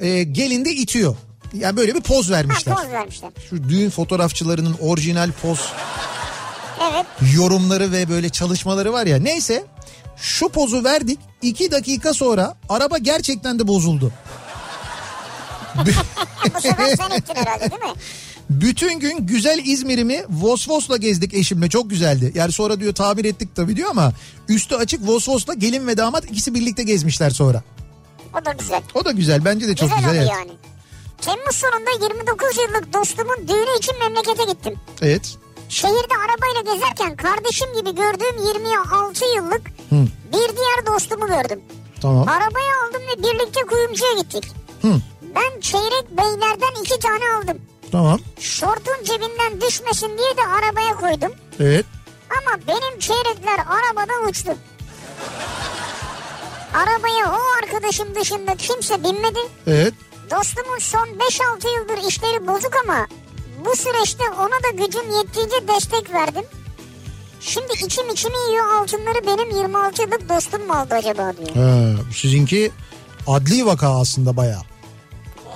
[0.00, 1.16] e, gelin de itiyor.
[1.58, 2.74] Yani böyle bir poz Ha vermişler.
[2.74, 3.30] poz vermişler.
[3.50, 5.60] Şu düğün fotoğrafçılarının orijinal poz
[6.92, 7.06] Evet.
[7.36, 9.16] yorumları ve böyle çalışmaları var ya.
[9.18, 9.64] Neyse
[10.16, 11.18] şu pozu verdik.
[11.42, 14.12] iki dakika sonra araba gerçekten de bozuldu.
[16.56, 17.98] Bu sefer sen ettin herhalde değil mi?
[18.50, 22.32] Bütün gün güzel İzmir'imi Vosvos'la gezdik eşimle çok güzeldi.
[22.34, 24.12] Yani sonra diyor tamir ettik tabii diyor ama
[24.48, 27.62] üstü açık Vosvos'la gelin ve damat ikisi birlikte gezmişler sonra.
[28.40, 28.82] O da güzel.
[28.94, 30.16] O da güzel bence de çok güzel, güzel.
[30.16, 30.30] evet.
[30.30, 30.50] yani.
[31.22, 34.78] Temmuz sonunda 29 yıllık dostumun düğünü için memlekete gittim.
[35.02, 35.36] Evet.
[35.68, 39.62] Şehirde arabayla gezerken kardeşim gibi gördüğüm 26 yıllık
[40.32, 41.60] bir diğer dostumu gördüm.
[42.02, 42.28] Tamam.
[42.28, 44.44] Arabayı aldım ve birlikte kuyumcuya gittik.
[44.82, 44.88] Hı.
[45.34, 47.58] Ben çeyrek beylerden iki tane aldım.
[47.92, 48.18] Tamam.
[48.40, 51.32] Şortun cebinden düşmesin diye de arabaya koydum.
[51.60, 51.86] Evet.
[52.30, 54.54] Ama benim çeyrekler arabada uçtu.
[56.74, 59.38] Arabaya o arkadaşım dışında kimse binmedi.
[59.66, 59.94] Evet.
[60.30, 63.06] Dostumun son 5-6 yıldır işleri bozuk ama
[63.64, 64.48] bu süreçte ona
[64.80, 66.44] da gücüm yettiğince destek verdim.
[67.40, 71.56] Şimdi içim içimi yiyor altınları benim 26 yıllık dostum mu aldı acaba diyor.
[71.56, 72.70] Ha, sizinki
[73.26, 74.62] adli vaka aslında bayağı.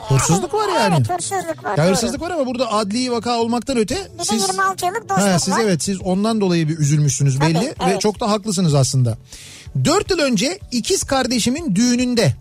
[0.08, 0.94] Hırsızlık var yani.
[0.98, 1.78] Evet hırsızlık var.
[1.78, 5.26] Ya hırsızlık var ama burada adli vaka olmaktan öte Bir siz de 26 yıllık dostluk
[5.28, 5.60] Ha, siz var.
[5.60, 8.00] evet siz ondan dolayı bir üzülmüşsünüz belli Tabii, ve evet.
[8.00, 9.18] çok da haklısınız aslında.
[9.84, 12.34] 4 yıl önce ikiz kardeşimin düğününde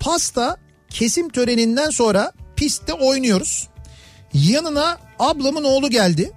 [0.00, 0.56] pasta
[0.90, 3.68] kesim töreninden sonra pistte oynuyoruz.
[4.34, 6.32] Yanına ablamın oğlu geldi.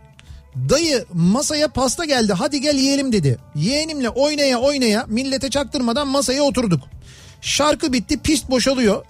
[0.70, 3.38] Dayı masaya pasta geldi hadi gel yiyelim dedi.
[3.56, 6.82] Yeğenimle oynaya oynaya millete çaktırmadan masaya oturduk.
[7.42, 9.06] Şarkı bitti pist boşalıyor.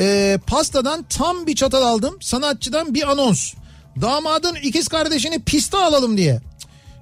[0.00, 2.18] Ee, pastadan tam bir çatal aldım.
[2.20, 3.54] Sanatçıdan bir anons.
[4.00, 6.40] Damadın ikiz kardeşini piste alalım diye.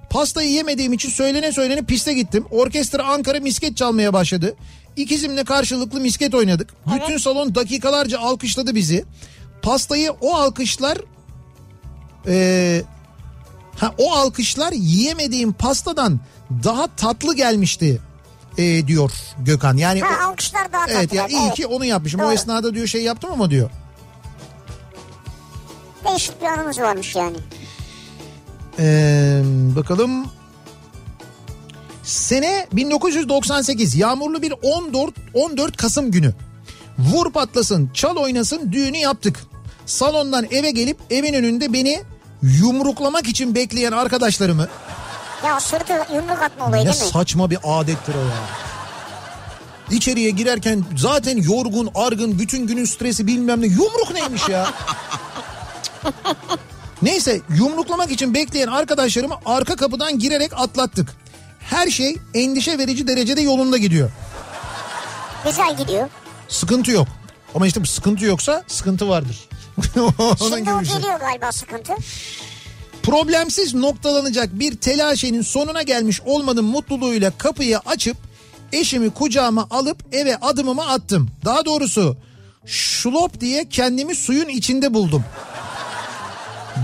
[0.09, 2.45] Pastayı yemediğim için söylene söylene piste gittim.
[2.51, 4.55] Orkestra Ankara misket çalmaya başladı.
[4.97, 6.73] İkizimle karşılıklı misket oynadık.
[6.95, 9.05] Bütün salon dakikalarca alkışladı bizi.
[9.61, 10.97] Pastayı o alkışlar
[12.27, 12.81] ee,
[13.79, 16.19] ha, o alkışlar yiyemediğim pastadan
[16.63, 18.01] daha tatlı gelmişti
[18.57, 19.77] ee, diyor Gökhan.
[19.77, 21.55] Yani o- Ha alkışlar daha evet ya tatlılar, iyi evet.
[21.55, 22.19] ki onu yapmışım.
[22.19, 22.33] O Doğru.
[22.33, 23.69] esnada diyor şey yaptım ama diyor.
[26.09, 27.37] Değişik bir anımız varmış yani.
[28.79, 29.41] Ee,
[29.75, 30.25] bakalım.
[32.07, 36.33] Sene 1998 yağmurlu bir 14 14 Kasım günü.
[36.99, 39.43] Vur patlasın, çal oynasın düğünü yaptık.
[39.85, 42.01] Salondan eve gelip evin önünde beni
[42.41, 44.67] yumruklamak için bekleyen arkadaşlarımı
[45.45, 47.09] Ya sırtı yumruk atma olayı ne değil mi?
[47.09, 48.47] saçma bir adettir o ya.
[49.91, 53.65] İçeriye girerken zaten yorgun, argın, bütün günün stresi bilmem ne.
[53.65, 54.67] Yumruk neymiş ya?
[57.01, 61.15] Neyse yumruklamak için bekleyen arkadaşlarımı arka kapıdan girerek atlattık.
[61.69, 64.11] Her şey endişe verici derecede yolunda gidiyor.
[65.45, 66.09] Güzel gidiyor.
[66.47, 67.07] Sıkıntı yok.
[67.55, 69.49] Ama işte sıkıntı yoksa sıkıntı vardır.
[70.39, 70.95] Şimdi o şey.
[70.95, 71.93] geliyor galiba sıkıntı.
[73.03, 78.17] Problemsiz noktalanacak bir telaşenin sonuna gelmiş olmanın mutluluğuyla kapıyı açıp
[78.73, 81.29] eşimi kucağıma alıp eve adımımı attım.
[81.45, 82.17] Daha doğrusu
[82.65, 85.23] şlop diye kendimi suyun içinde buldum.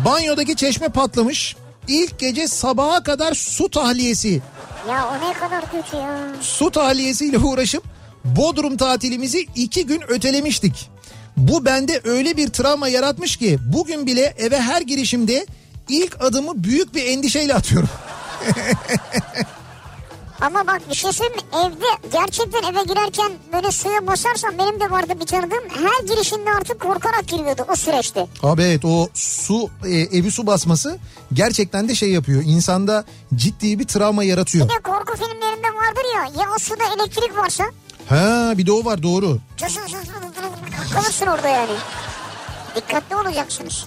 [0.05, 1.55] Banyodaki çeşme patlamış.
[1.88, 4.41] İlk gece sabaha kadar su tahliyesi,
[4.89, 6.27] Ya o ne kadar kötü ya.
[6.41, 7.84] su tahliyesiyle uğraşıp
[8.26, 10.89] Bodrum tatilimizi iki gün ötelemiştik.
[11.38, 15.45] Bu bende öyle bir travma yaratmış ki bugün bile eve her girişimde
[15.89, 17.89] ilk adımı büyük bir endişeyle atıyorum.
[20.44, 21.57] Ama bak bir şey söyleyeyim mi?
[21.60, 25.64] Evde gerçekten eve girerken böyle suya basarsan benim de vardı bir tanıdığım.
[25.70, 28.28] Her girişinde artık korkarak giriyordu o süreçte.
[28.44, 30.99] Abi evet o su e, evi su basması
[31.34, 32.44] gerçekten de şey yapıyor.
[32.45, 33.06] İnsanda
[33.36, 34.70] ciddi bir travma yaratıyor.
[34.70, 37.64] Bir de korku filmlerinde vardır ya ya o suda elektrik varsa
[38.10, 39.38] Ha bir de o var doğru.
[40.94, 41.72] kalırsın orada yani.
[42.76, 43.86] Dikkatli olacaksınız.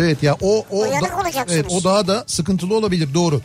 [0.00, 1.52] Evet ya o o Uyanık olacaksınız.
[1.52, 3.40] evet o daha da sıkıntılı olabilir doğru.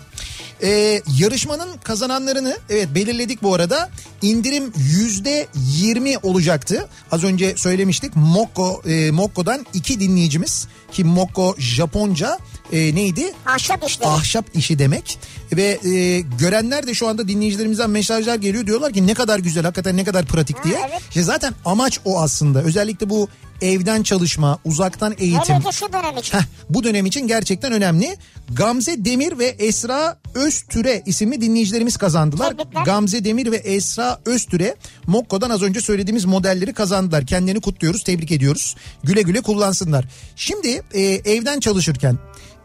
[0.63, 3.89] Ee, yarışmanın kazananlarını evet belirledik bu arada.
[4.21, 6.87] indirim yüzde yirmi olacaktı.
[7.11, 12.37] Az önce söylemiştik Mokko, e, Mokko'dan iki dinleyicimiz ki Mokko Japonca
[12.71, 13.33] e, neydi?
[13.45, 14.09] Ahşap işleri.
[14.09, 15.19] Ahşap işi demek
[15.53, 19.97] ve e, görenler de şu anda dinleyicilerimizden mesajlar geliyor diyorlar ki ne kadar güzel hakikaten
[19.97, 20.77] ne kadar pratik diye.
[20.89, 21.01] evet.
[21.09, 23.29] İşte zaten amaç o aslında özellikle bu
[23.61, 25.55] evden çalışma uzaktan eğitim.
[25.55, 26.37] Hele şu dönem için.
[26.37, 28.17] Heh, bu dönem için gerçekten önemli.
[28.53, 32.51] Gamze Demir ve Esra Öztüre isimli dinleyicilerimiz kazandılar.
[32.51, 32.83] Tebrikler.
[32.83, 34.75] Gamze Demir ve Esra Öztüre
[35.07, 37.25] Mokko'dan az önce söylediğimiz modelleri kazandılar.
[37.25, 38.75] Kendilerini kutluyoruz, tebrik ediyoruz.
[39.03, 40.05] Güle güle kullansınlar.
[40.35, 42.17] Şimdi e, evden çalışırken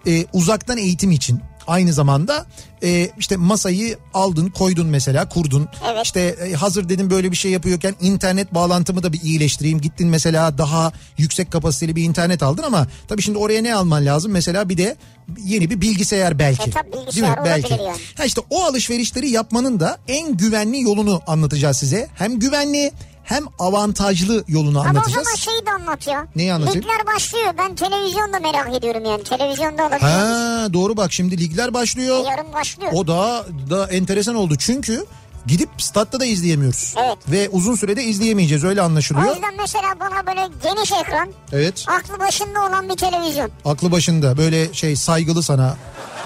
[0.07, 2.47] e, uzaktan eğitim için aynı zamanda
[2.83, 5.69] e, işte masayı aldın koydun mesela kurdun.
[5.93, 6.05] Evet.
[6.05, 9.81] işte e, hazır dedim böyle bir şey yapıyorken internet bağlantımı da bir iyileştireyim.
[9.81, 14.33] Gittin mesela daha yüksek kapasiteli bir internet aldın ama tabii şimdi oraya ne alman lazım?
[14.33, 14.97] Mesela bir de
[15.45, 16.71] yeni bir bilgisayar belki.
[16.71, 17.97] E tabii bilgisayar olabilir yani.
[18.17, 22.09] ha işte o alışverişleri yapmanın da en güvenli yolunu anlatacağız size.
[22.15, 22.93] Hem güvenli
[23.31, 25.25] hem avantajlı yolunu Ama o anlatacağız.
[25.27, 26.27] zaman şeyi de anlat ya.
[26.37, 26.81] Neyi anlatayım?
[26.83, 27.55] Ligler başlıyor.
[27.59, 29.23] Ben televizyonda merak ediyorum yani.
[29.25, 30.01] Televizyonda olabilir.
[30.01, 32.25] Ha doğru bak şimdi ligler başlıyor.
[32.31, 32.93] Yarın başlıyor.
[32.95, 35.07] O da da enteresan oldu çünkü
[35.47, 36.95] gidip statta da izleyemiyoruz.
[37.05, 37.19] Evet.
[37.29, 39.35] Ve uzun sürede izleyemeyeceğiz öyle O anlaşılıyor.
[39.35, 41.85] yüzden mesela bana böyle geniş ekran, Evet.
[41.89, 43.51] aklı başında olan bir televizyon.
[43.65, 45.77] Aklı başında böyle şey saygılı sana.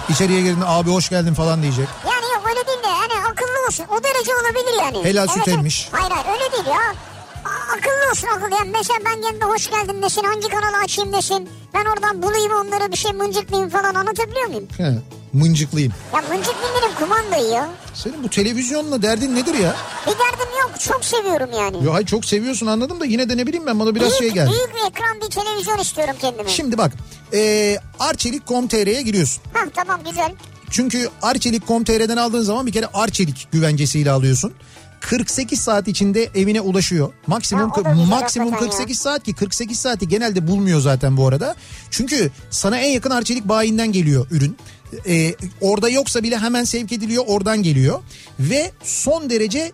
[0.09, 1.89] İçeriye girdiğinde abi hoş geldin falan diyecek.
[2.05, 2.78] Yani yok öyle değil
[3.69, 3.85] olsun.
[3.99, 5.05] O derece olabilir yani.
[5.05, 5.49] Helal süt evet.
[5.59, 5.89] emmiş.
[5.93, 6.95] Hayır hayır öyle değil ya.
[7.45, 8.55] A- Akıllı olsun akıllı.
[8.59, 10.23] Yani mesela ben geldiğimde hoş geldin desin.
[10.24, 11.49] Hangi kanalı açayım desin.
[11.74, 14.69] Ben oradan bulayım onları bir şey mıncıklayayım falan anlatabiliyor muyum?
[14.77, 14.93] He,
[15.32, 15.93] mıncıklıyım.
[16.15, 17.69] Ya mıncıklayayım dedim kumandayı ya.
[17.95, 19.77] Senin bu televizyonla derdin nedir ya?
[20.07, 20.70] Bir derdim yok.
[20.81, 21.85] Çok seviyorum yani.
[21.85, 24.31] Yo hay çok seviyorsun anladım da yine de ne bileyim ben bana biraz büyük, şey
[24.31, 24.51] geldi.
[24.51, 26.49] büyük bir ekran bir televizyon istiyorum kendime.
[26.51, 26.93] Şimdi bak
[27.32, 29.43] e, arçelik.com.tr'ye giriyorsun.
[29.55, 30.32] Hah tamam güzel.
[30.74, 34.52] Çünkü arçelik.com.tr'den aldığın zaman bir kere arçelik güvencesiyle alıyorsun.
[35.01, 37.12] 48 saat içinde evine ulaşıyor.
[37.26, 41.55] Maksimum Ya maksimum hakikaten 48 saat ki 48 saati genelde bulmuyor zaten bu arada.
[41.90, 44.56] Çünkü sana en yakın arçelik bayinden geliyor ürün.
[45.06, 48.01] Ee, orada yoksa bile hemen sevk ediliyor oradan geliyor.
[48.40, 49.72] Ve son derece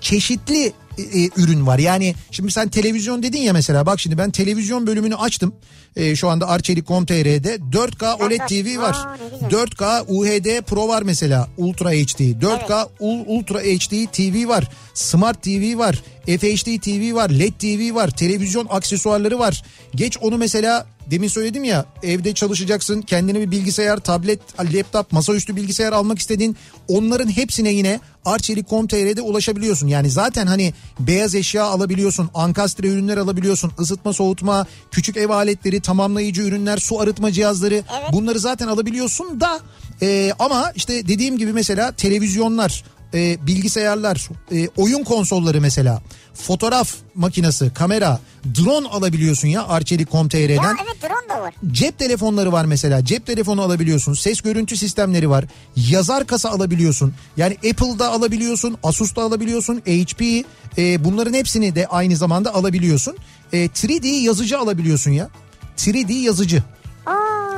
[0.00, 1.78] çeşitli e, e, ürün var.
[1.78, 5.54] Yani şimdi sen televizyon dedin ya mesela bak şimdi ben televizyon bölümünü açtım.
[5.96, 8.96] E, şu anda Arçelik.com.tr'de 4K OLED TV var.
[9.06, 9.60] Aa, ne güzel.
[9.60, 12.20] 4K UHD Pro var mesela Ultra HD.
[12.42, 14.68] 4K Ul- Ultra HD TV var.
[14.94, 16.02] Smart TV var.
[16.26, 17.30] FHD TV var.
[17.30, 18.10] LED TV var.
[18.10, 19.62] Televizyon aksesuarları var.
[19.94, 23.02] Geç onu mesela demin söyledim ya evde çalışacaksın.
[23.02, 26.56] Kendine bir bilgisayar, tablet, laptop, masaüstü bilgisayar almak istedin.
[26.88, 29.86] Onların hepsine yine Arçelik.com.tr'de ulaşabiliyorsun.
[29.86, 32.30] Yani zaten hani beyaz eşya alabiliyorsun.
[32.34, 33.72] Ankastre ürünler alabiliyorsun.
[33.80, 37.74] ısıtma, soğutma, küçük ev aletleri, tamamlayıcı ürünler, su arıtma cihazları.
[37.74, 38.12] Evet.
[38.12, 39.60] Bunları zaten alabiliyorsun da
[40.02, 42.84] e, ama işte dediğim gibi mesela televizyonlar,
[43.14, 46.02] e, bilgisayarlar, e, oyun konsolları mesela,
[46.34, 48.20] fotoğraf makinesi, kamera,
[48.58, 50.54] drone alabiliyorsun ya Arçelik.com.tr'den.
[50.54, 51.54] Ya evet drone da var.
[51.72, 53.04] Cep telefonları var mesela.
[53.04, 54.14] Cep telefonu alabiliyorsun.
[54.14, 55.44] Ses görüntü sistemleri var.
[55.76, 57.14] Yazar kasa alabiliyorsun.
[57.36, 58.78] Yani Apple'da alabiliyorsun.
[58.82, 59.76] Asus'ta alabiliyorsun.
[59.86, 60.44] HP
[60.78, 63.16] e, bunların hepsini de aynı zamanda alabiliyorsun.
[63.52, 65.28] E, 3D yazıcı alabiliyorsun ya.
[65.76, 66.62] 3D yazıcı.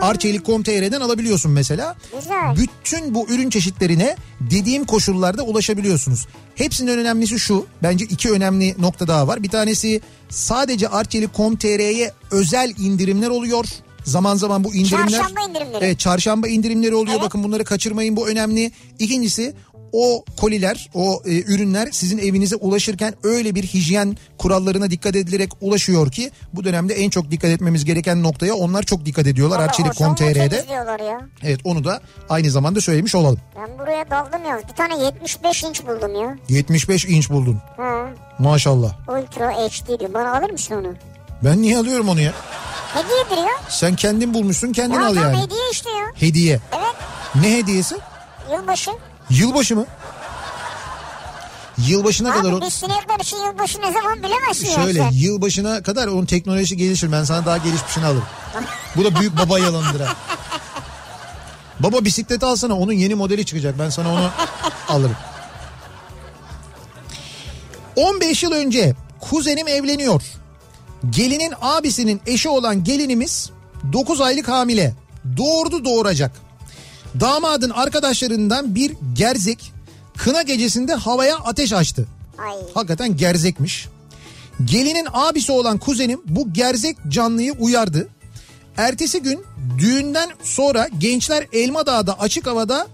[0.03, 1.97] Arçelik.com.tr'den alabiliyorsun mesela.
[2.21, 2.57] Güzel.
[2.57, 6.27] Bütün bu ürün çeşitlerine dediğim koşullarda ulaşabiliyorsunuz.
[6.55, 7.67] Hepsinin önemlisi şu.
[7.83, 9.43] Bence iki önemli nokta daha var.
[9.43, 13.65] Bir tanesi sadece Arçelik.com.tr'ye özel indirimler oluyor.
[14.05, 15.09] Zaman zaman bu indirimler...
[15.09, 15.85] Çarşamba indirimleri.
[15.85, 17.15] Evet çarşamba indirimleri oluyor.
[17.15, 17.25] Evet.
[17.25, 18.73] Bakın bunları kaçırmayın bu önemli.
[18.99, 19.55] İkincisi
[19.93, 26.11] o koliler, o e, ürünler sizin evinize ulaşırken öyle bir hijyen kurallarına dikkat edilerek ulaşıyor
[26.11, 30.65] ki bu dönemde en çok dikkat etmemiz gereken noktaya onlar çok dikkat ediyorlar Arçelik.com.tr'de.
[31.05, 31.21] ya.
[31.43, 33.41] Evet onu da aynı zamanda söylemiş olalım.
[33.57, 34.61] Ben buraya daldım ya.
[34.69, 36.37] Bir tane 75 inç buldum ya.
[36.49, 37.59] 75 inç buldun.
[37.77, 38.09] Ha,
[38.39, 39.09] Maşallah.
[39.09, 40.15] Ultra HD diyor.
[40.15, 40.95] Bana alır mısın onu?
[41.45, 42.33] Ben niye alıyorum onu ya?
[42.95, 43.53] Hediyedir ya.
[43.69, 45.37] Sen kendin bulmuşsun kendin Ya al yani.
[45.43, 46.05] hediye işte ya.
[46.15, 46.61] Hediye.
[46.73, 46.95] Evet.
[47.45, 47.97] Ne hediyesi?
[48.53, 48.91] Yılbaşı.
[49.39, 49.87] Yılbaşı mı?
[51.79, 55.11] Yılbaşına kadar Abi biz sinekler için yılbaşı ne zaman bilemezsin ya Şöyle sen.
[55.13, 57.13] yılbaşına kadar onun teknolojisi gelişir.
[57.13, 58.25] Ben sana daha gelişmişini alırım.
[58.97, 60.17] Bu da büyük baba yalanıdır ha.
[61.81, 63.79] Baba bisikleti alsana onun yeni modeli çıkacak.
[63.79, 64.31] Ben sana onu
[64.89, 65.17] alırım.
[67.97, 70.23] 15 yıl önce kuzenim evleniyor.
[71.11, 73.51] Gelinin abisinin eşi olan gelinimiz
[73.93, 74.95] 9 aylık hamile.
[75.37, 76.31] Doğurdu doğuracak.
[77.21, 79.73] Damadın arkadaşlarından bir gerzek
[80.17, 82.07] kına gecesinde havaya ateş açtı.
[82.39, 82.57] Ay.
[82.75, 83.89] Hakikaten gerzekmiş.
[84.65, 88.09] Gelinin abisi olan kuzenim bu gerzek canlıyı uyardı.
[88.77, 89.45] Ertesi gün
[89.79, 92.87] düğünden sonra gençler Elmadağ'da açık havada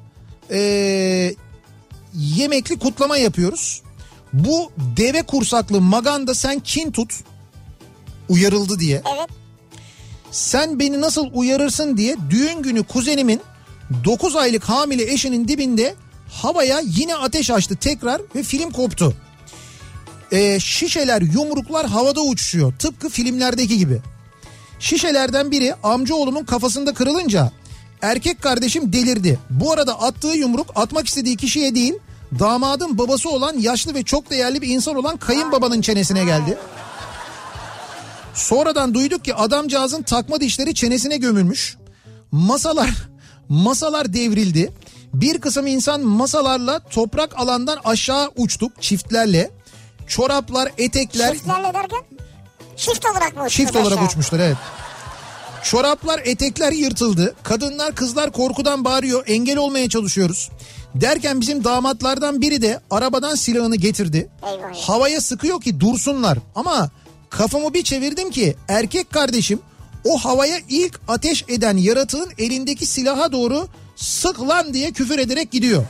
[0.51, 1.35] eee,
[2.15, 3.83] yemekli kutlama yapıyoruz.
[4.33, 7.13] Bu deve kursaklı maganda sen kin tut.
[8.29, 9.03] Uyarıldı diye.
[9.17, 9.29] Evet.
[10.31, 13.41] Sen beni nasıl uyarırsın diye düğün günü kuzenimin
[14.05, 15.95] 9 aylık hamile eşinin dibinde
[16.33, 19.15] havaya yine ateş açtı tekrar ve film koptu.
[20.33, 24.01] Ee, şişeler yumruklar havada uçuşuyor tıpkı filmlerdeki gibi.
[24.79, 27.53] Şişelerden biri amcaoğlumun kafasında kırılınca
[28.03, 29.39] erkek kardeşim delirdi.
[29.51, 31.95] Bu arada attığı yumruk atmak istediği kişiye değil
[32.39, 36.59] damadın babası olan yaşlı ve çok değerli bir insan olan kayınbabanın çenesine geldi.
[38.35, 41.77] Sonradan duyduk ki adamcağızın takma dişleri çenesine gömülmüş.
[42.33, 42.91] Masalar
[43.49, 44.73] masalar devrildi.
[45.15, 49.51] Bir kısım insan masalarla toprak alandan aşağı uçtuk çiftlerle.
[50.07, 52.01] Çoraplar, etekler Çiftlerle derken
[52.77, 54.05] çift olarak mı çift olarak aşağı?
[54.07, 54.57] uçmuşlar evet.
[55.65, 57.35] Çoraplar, etekler yırtıldı.
[57.43, 59.25] Kadınlar, kızlar korkudan bağırıyor.
[59.27, 60.51] Engel olmaya çalışıyoruz.
[60.95, 64.29] Derken bizim damatlardan biri de arabadan silahını getirdi.
[64.47, 64.75] Eyvah.
[64.89, 66.39] Havaya sıkıyor ki dursunlar.
[66.55, 66.91] Ama
[67.31, 69.61] kafamı bir çevirdim ki erkek kardeşim
[70.09, 75.85] o havaya ilk ateş eden yaratığın elindeki silaha doğru sık lan diye küfür ederek gidiyor.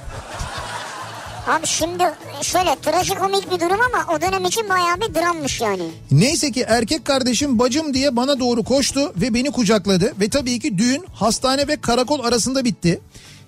[1.48, 2.04] Abi şimdi
[2.42, 5.90] şöyle trajikomik bir durum ama o dönem için bayağı bir drammış yani.
[6.10, 10.78] Neyse ki erkek kardeşim bacım diye bana doğru koştu ve beni kucakladı ve tabii ki
[10.78, 13.00] düğün hastane ve karakol arasında bitti.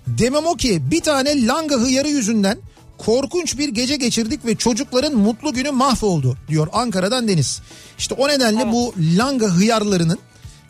[0.07, 2.57] Demem o ki bir tane langa hıyarı yüzünden
[2.97, 7.61] korkunç bir gece geçirdik ve çocukların mutlu günü mahvoldu diyor Ankara'dan Deniz.
[7.97, 10.19] İşte o nedenle bu langa hıyarlarının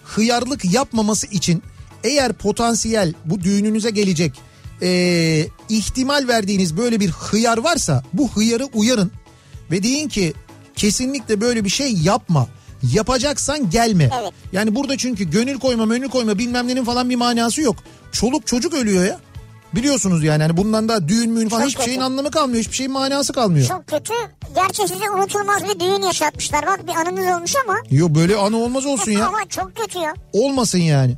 [0.03, 1.63] hıyarlık yapmaması için
[2.03, 4.33] eğer potansiyel bu düğününüze gelecek
[4.81, 9.11] ee, ihtimal verdiğiniz böyle bir hıyar varsa bu hıyarı uyarın
[9.71, 10.33] ve deyin ki
[10.75, 12.47] kesinlikle böyle bir şey yapma.
[12.93, 14.09] Yapacaksan gelme.
[14.21, 14.33] Evet.
[14.51, 17.75] Yani burada çünkü gönül koyma, mönül koyma bilmem nenin falan bir manası yok.
[18.11, 19.19] Çoluk çocuk ölüyor ya.
[19.75, 22.05] Biliyorsunuz yani hani bundan da düğün müğün falan Çok hiçbir şeyin kötü.
[22.05, 22.59] anlamı kalmıyor.
[22.59, 23.67] Hiçbir şeyin manası kalmıyor.
[23.67, 24.13] Çok kötü.
[24.55, 26.65] Gerçi size unutulmaz bir düğün yaşatmışlar.
[26.67, 27.77] Bak bir anınız olmuş ama.
[27.91, 29.27] Yo böyle anı olmaz olsun ya.
[29.27, 30.13] ama çok kötü ya.
[30.33, 31.15] Olmasın yani.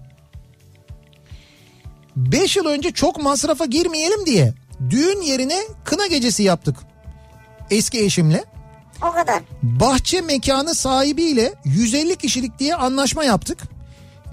[2.16, 4.54] 5 yıl önce çok masrafa girmeyelim diye
[4.90, 6.76] düğün yerine kına gecesi yaptık.
[7.72, 8.44] Eski eşimle.
[9.02, 9.40] O kadar.
[9.64, 13.58] Bahçe mekanı sahibiyle 150 kişilik diye anlaşma yaptık.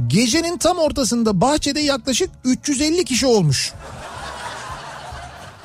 [0.07, 3.73] Gecenin tam ortasında bahçede yaklaşık 350 kişi olmuş.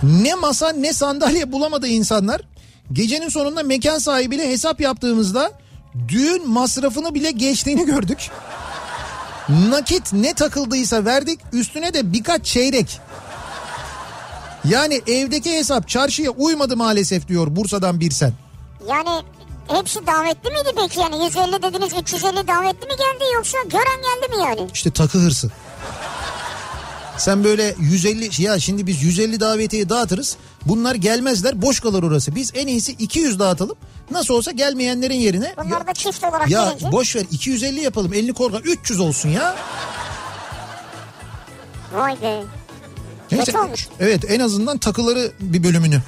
[0.03, 2.41] Ne masa ne sandalye bulamadı insanlar.
[2.93, 5.51] Gecenin sonunda mekan sahibiyle hesap yaptığımızda
[6.07, 8.31] düğün masrafını bile geçtiğini gördük.
[9.49, 12.99] Nakit ne takıldıysa verdik üstüne de birkaç çeyrek.
[14.65, 18.33] Yani evdeki hesap çarşıya uymadı maalesef diyor Bursa'dan bir sen.
[18.89, 19.23] Yani
[19.67, 24.43] hepsi davetli miydi peki yani 150 dediniz 350 davetli mi geldi yoksa gören geldi mi
[24.43, 24.69] yani?
[24.73, 25.51] İşte takı hırsı.
[27.17, 30.37] Sen böyle 150 ya şimdi biz 150 davetiye dağıtırız.
[30.65, 32.35] Bunlar gelmezler boş kalır orası.
[32.35, 33.75] Biz en iyisi 200 dağıtalım.
[34.11, 36.91] Nasıl olsa gelmeyenlerin yerine Bunlar da çift olarak ya gelince.
[36.91, 38.13] boş ver 250 yapalım.
[38.13, 39.55] Elini korkak 300 olsun ya.
[41.93, 42.43] Vay be.
[43.31, 43.87] Neyse, Kötü olmuş.
[43.99, 46.01] Evet en azından takıları bir bölümünü.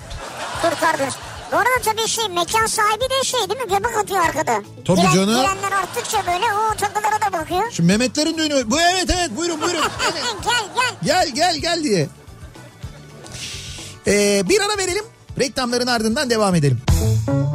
[0.61, 1.13] Kurtardınız.
[1.51, 4.61] Bu arada tabii şey mekan sahibi de şey değil mi göbek atıyor arkada.
[4.87, 5.27] Tabii Giren- canım.
[5.41, 7.71] Girenler arttıkça böyle o takılara da bakıyor.
[7.71, 8.71] Şimdi Mehmetlerin düğünü.
[8.71, 9.81] Bu evet evet buyurun buyurun.
[10.43, 10.95] gel gel.
[11.03, 12.07] Gel gel gel diye.
[14.07, 15.03] Ee, bir ara verelim.
[15.39, 16.81] Reklamların ardından devam edelim.
[16.87, 17.46] Kafa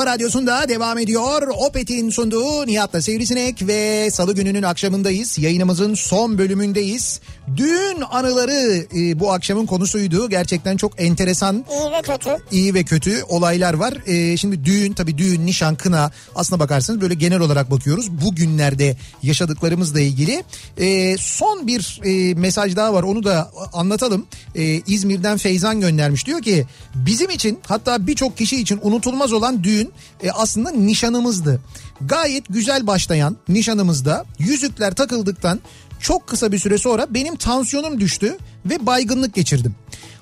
[0.00, 1.48] kafa radyosunda devam ediyor.
[1.48, 5.38] Opet'in sunduğu Nihat'la Sivrisinek ve salı gününün akşamındayız.
[5.38, 7.20] Yayınımızın son bölümündeyiz.
[7.56, 10.28] Düğün anıları e, bu akşamın konusuydu.
[10.28, 12.30] Gerçekten çok enteresan İyi ve kötü.
[12.50, 13.94] iyi ve kötü olaylar var.
[14.06, 18.10] Ee, şimdi düğün tabii düğün, nişan, kına aslına bakarsanız böyle genel olarak bakıyoruz.
[18.10, 20.44] Bugünlerde yaşadıklarımızla ilgili.
[20.78, 24.26] Ee, son bir e, mesaj daha var onu da anlatalım.
[24.54, 26.26] Ee, İzmir'den Feyzan göndermiş.
[26.26, 29.89] Diyor ki bizim için hatta birçok kişi için unutulmaz olan düğün
[30.22, 31.60] e, aslında nişanımızdı.
[32.00, 35.60] Gayet güzel başlayan nişanımızda yüzükler takıldıktan
[36.00, 38.36] çok kısa bir süre sonra benim tansiyonum düştü
[38.66, 39.74] ve baygınlık geçirdim.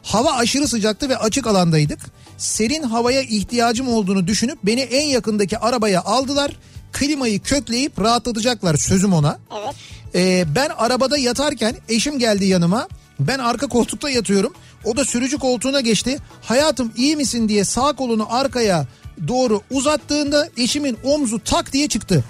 [0.03, 1.99] Hava aşırı sıcaktı ve açık alandaydık.
[2.39, 6.57] Serin havaya ihtiyacım olduğunu düşünüp beni en yakındaki arabaya aldılar.
[6.93, 9.39] Klimayı kökleyip rahatlatacaklar sözüm ona.
[9.63, 9.75] Evet.
[10.15, 12.89] Ee, ben arabada yatarken eşim geldi yanıma.
[13.21, 14.53] Ben arka koltukta yatıyorum.
[14.85, 16.19] O da sürücü koltuğuna geçti.
[16.43, 18.87] Hayatım iyi misin diye sağ kolunu arkaya
[19.29, 22.25] doğru uzattığında eşimin omzu tak diye çıktı.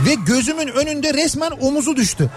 [0.00, 2.30] Ve gözümün önünde resmen omuzu düştü.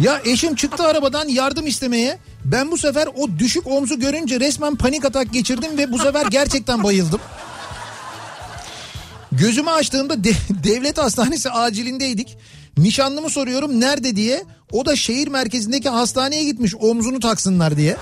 [0.00, 2.18] Ya eşim çıktı arabadan yardım istemeye.
[2.44, 6.82] Ben bu sefer o düşük omzu görünce resmen panik atak geçirdim ve bu sefer gerçekten
[6.84, 7.20] bayıldım.
[9.32, 10.32] Gözümü açtığımda de-
[10.64, 12.38] devlet hastanesi acilindeydik.
[12.78, 14.44] Nişanlımı soruyorum nerede diye.
[14.72, 17.96] O da şehir merkezindeki hastaneye gitmiş omzunu taksınlar diye.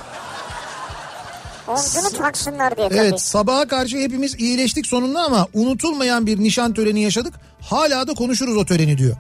[1.69, 2.99] Omzunu taksınlar diye tabii.
[2.99, 7.35] Evet sabaha karşı hepimiz iyileştik sonunda ama unutulmayan bir nişan töreni yaşadık.
[7.61, 9.17] Hala da konuşuruz o töreni diyor.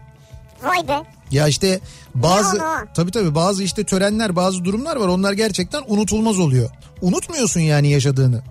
[0.63, 1.03] Vay be.
[1.31, 1.81] Ya işte
[2.15, 2.61] bazı
[2.95, 6.71] tabii tabii bazı işte törenler bazı durumlar var onlar gerçekten unutulmaz oluyor.
[7.03, 8.43] Unutmuyorsun yani yaşadığını.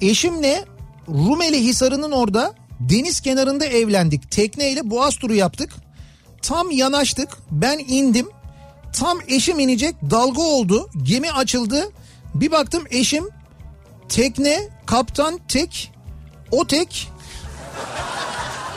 [0.00, 0.64] Eşimle
[1.08, 4.30] Rumeli Hisarı'nın orada deniz kenarında evlendik.
[4.30, 5.70] Tekneyle boğaz turu yaptık.
[6.42, 8.28] Tam yanaştık ben indim.
[8.92, 11.90] Tam eşim inecek dalga oldu gemi açıldı.
[12.34, 13.28] Bir baktım eşim
[14.08, 15.92] tekne kaptan tek
[16.50, 17.08] o tek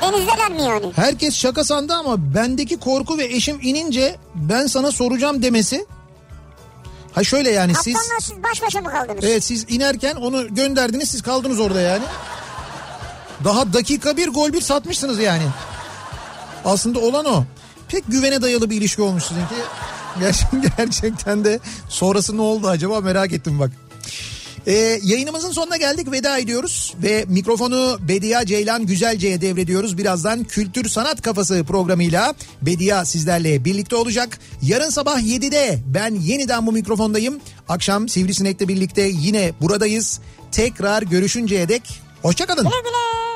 [0.01, 0.91] Denizdeler mi yani?
[0.95, 5.85] Herkes şaka sandı ama bendeki korku ve eşim inince ben sana soracağım demesi.
[7.13, 9.23] Ha şöyle yani siz Kaptanla siz baş başa mı kaldınız?
[9.23, 12.03] evet siz inerken onu gönderdiniz siz kaldınız orada yani.
[13.43, 15.43] Daha dakika bir gol bir satmışsınız yani.
[16.65, 17.43] Aslında olan o.
[17.87, 19.55] Pek güvene dayalı bir ilişki olmuş sizinki.
[20.19, 21.59] Ger- Gerçekten de
[21.89, 23.71] sonrası ne oldu acaba merak ettim bak.
[24.67, 29.97] Ee, yayınımızın sonuna geldik veda ediyoruz ve mikrofonu Bedia Ceylan Güzelce'ye devrediyoruz.
[29.97, 34.39] Birazdan Kültür Sanat Kafası programıyla Bedia sizlerle birlikte olacak.
[34.61, 37.39] Yarın sabah 7'de ben yeniden bu mikrofondayım.
[37.69, 40.19] Akşam Sivrisinek'le birlikte yine buradayız.
[40.51, 42.63] Tekrar görüşünceye dek hoşçakalın.
[42.63, 43.34] Güle güle.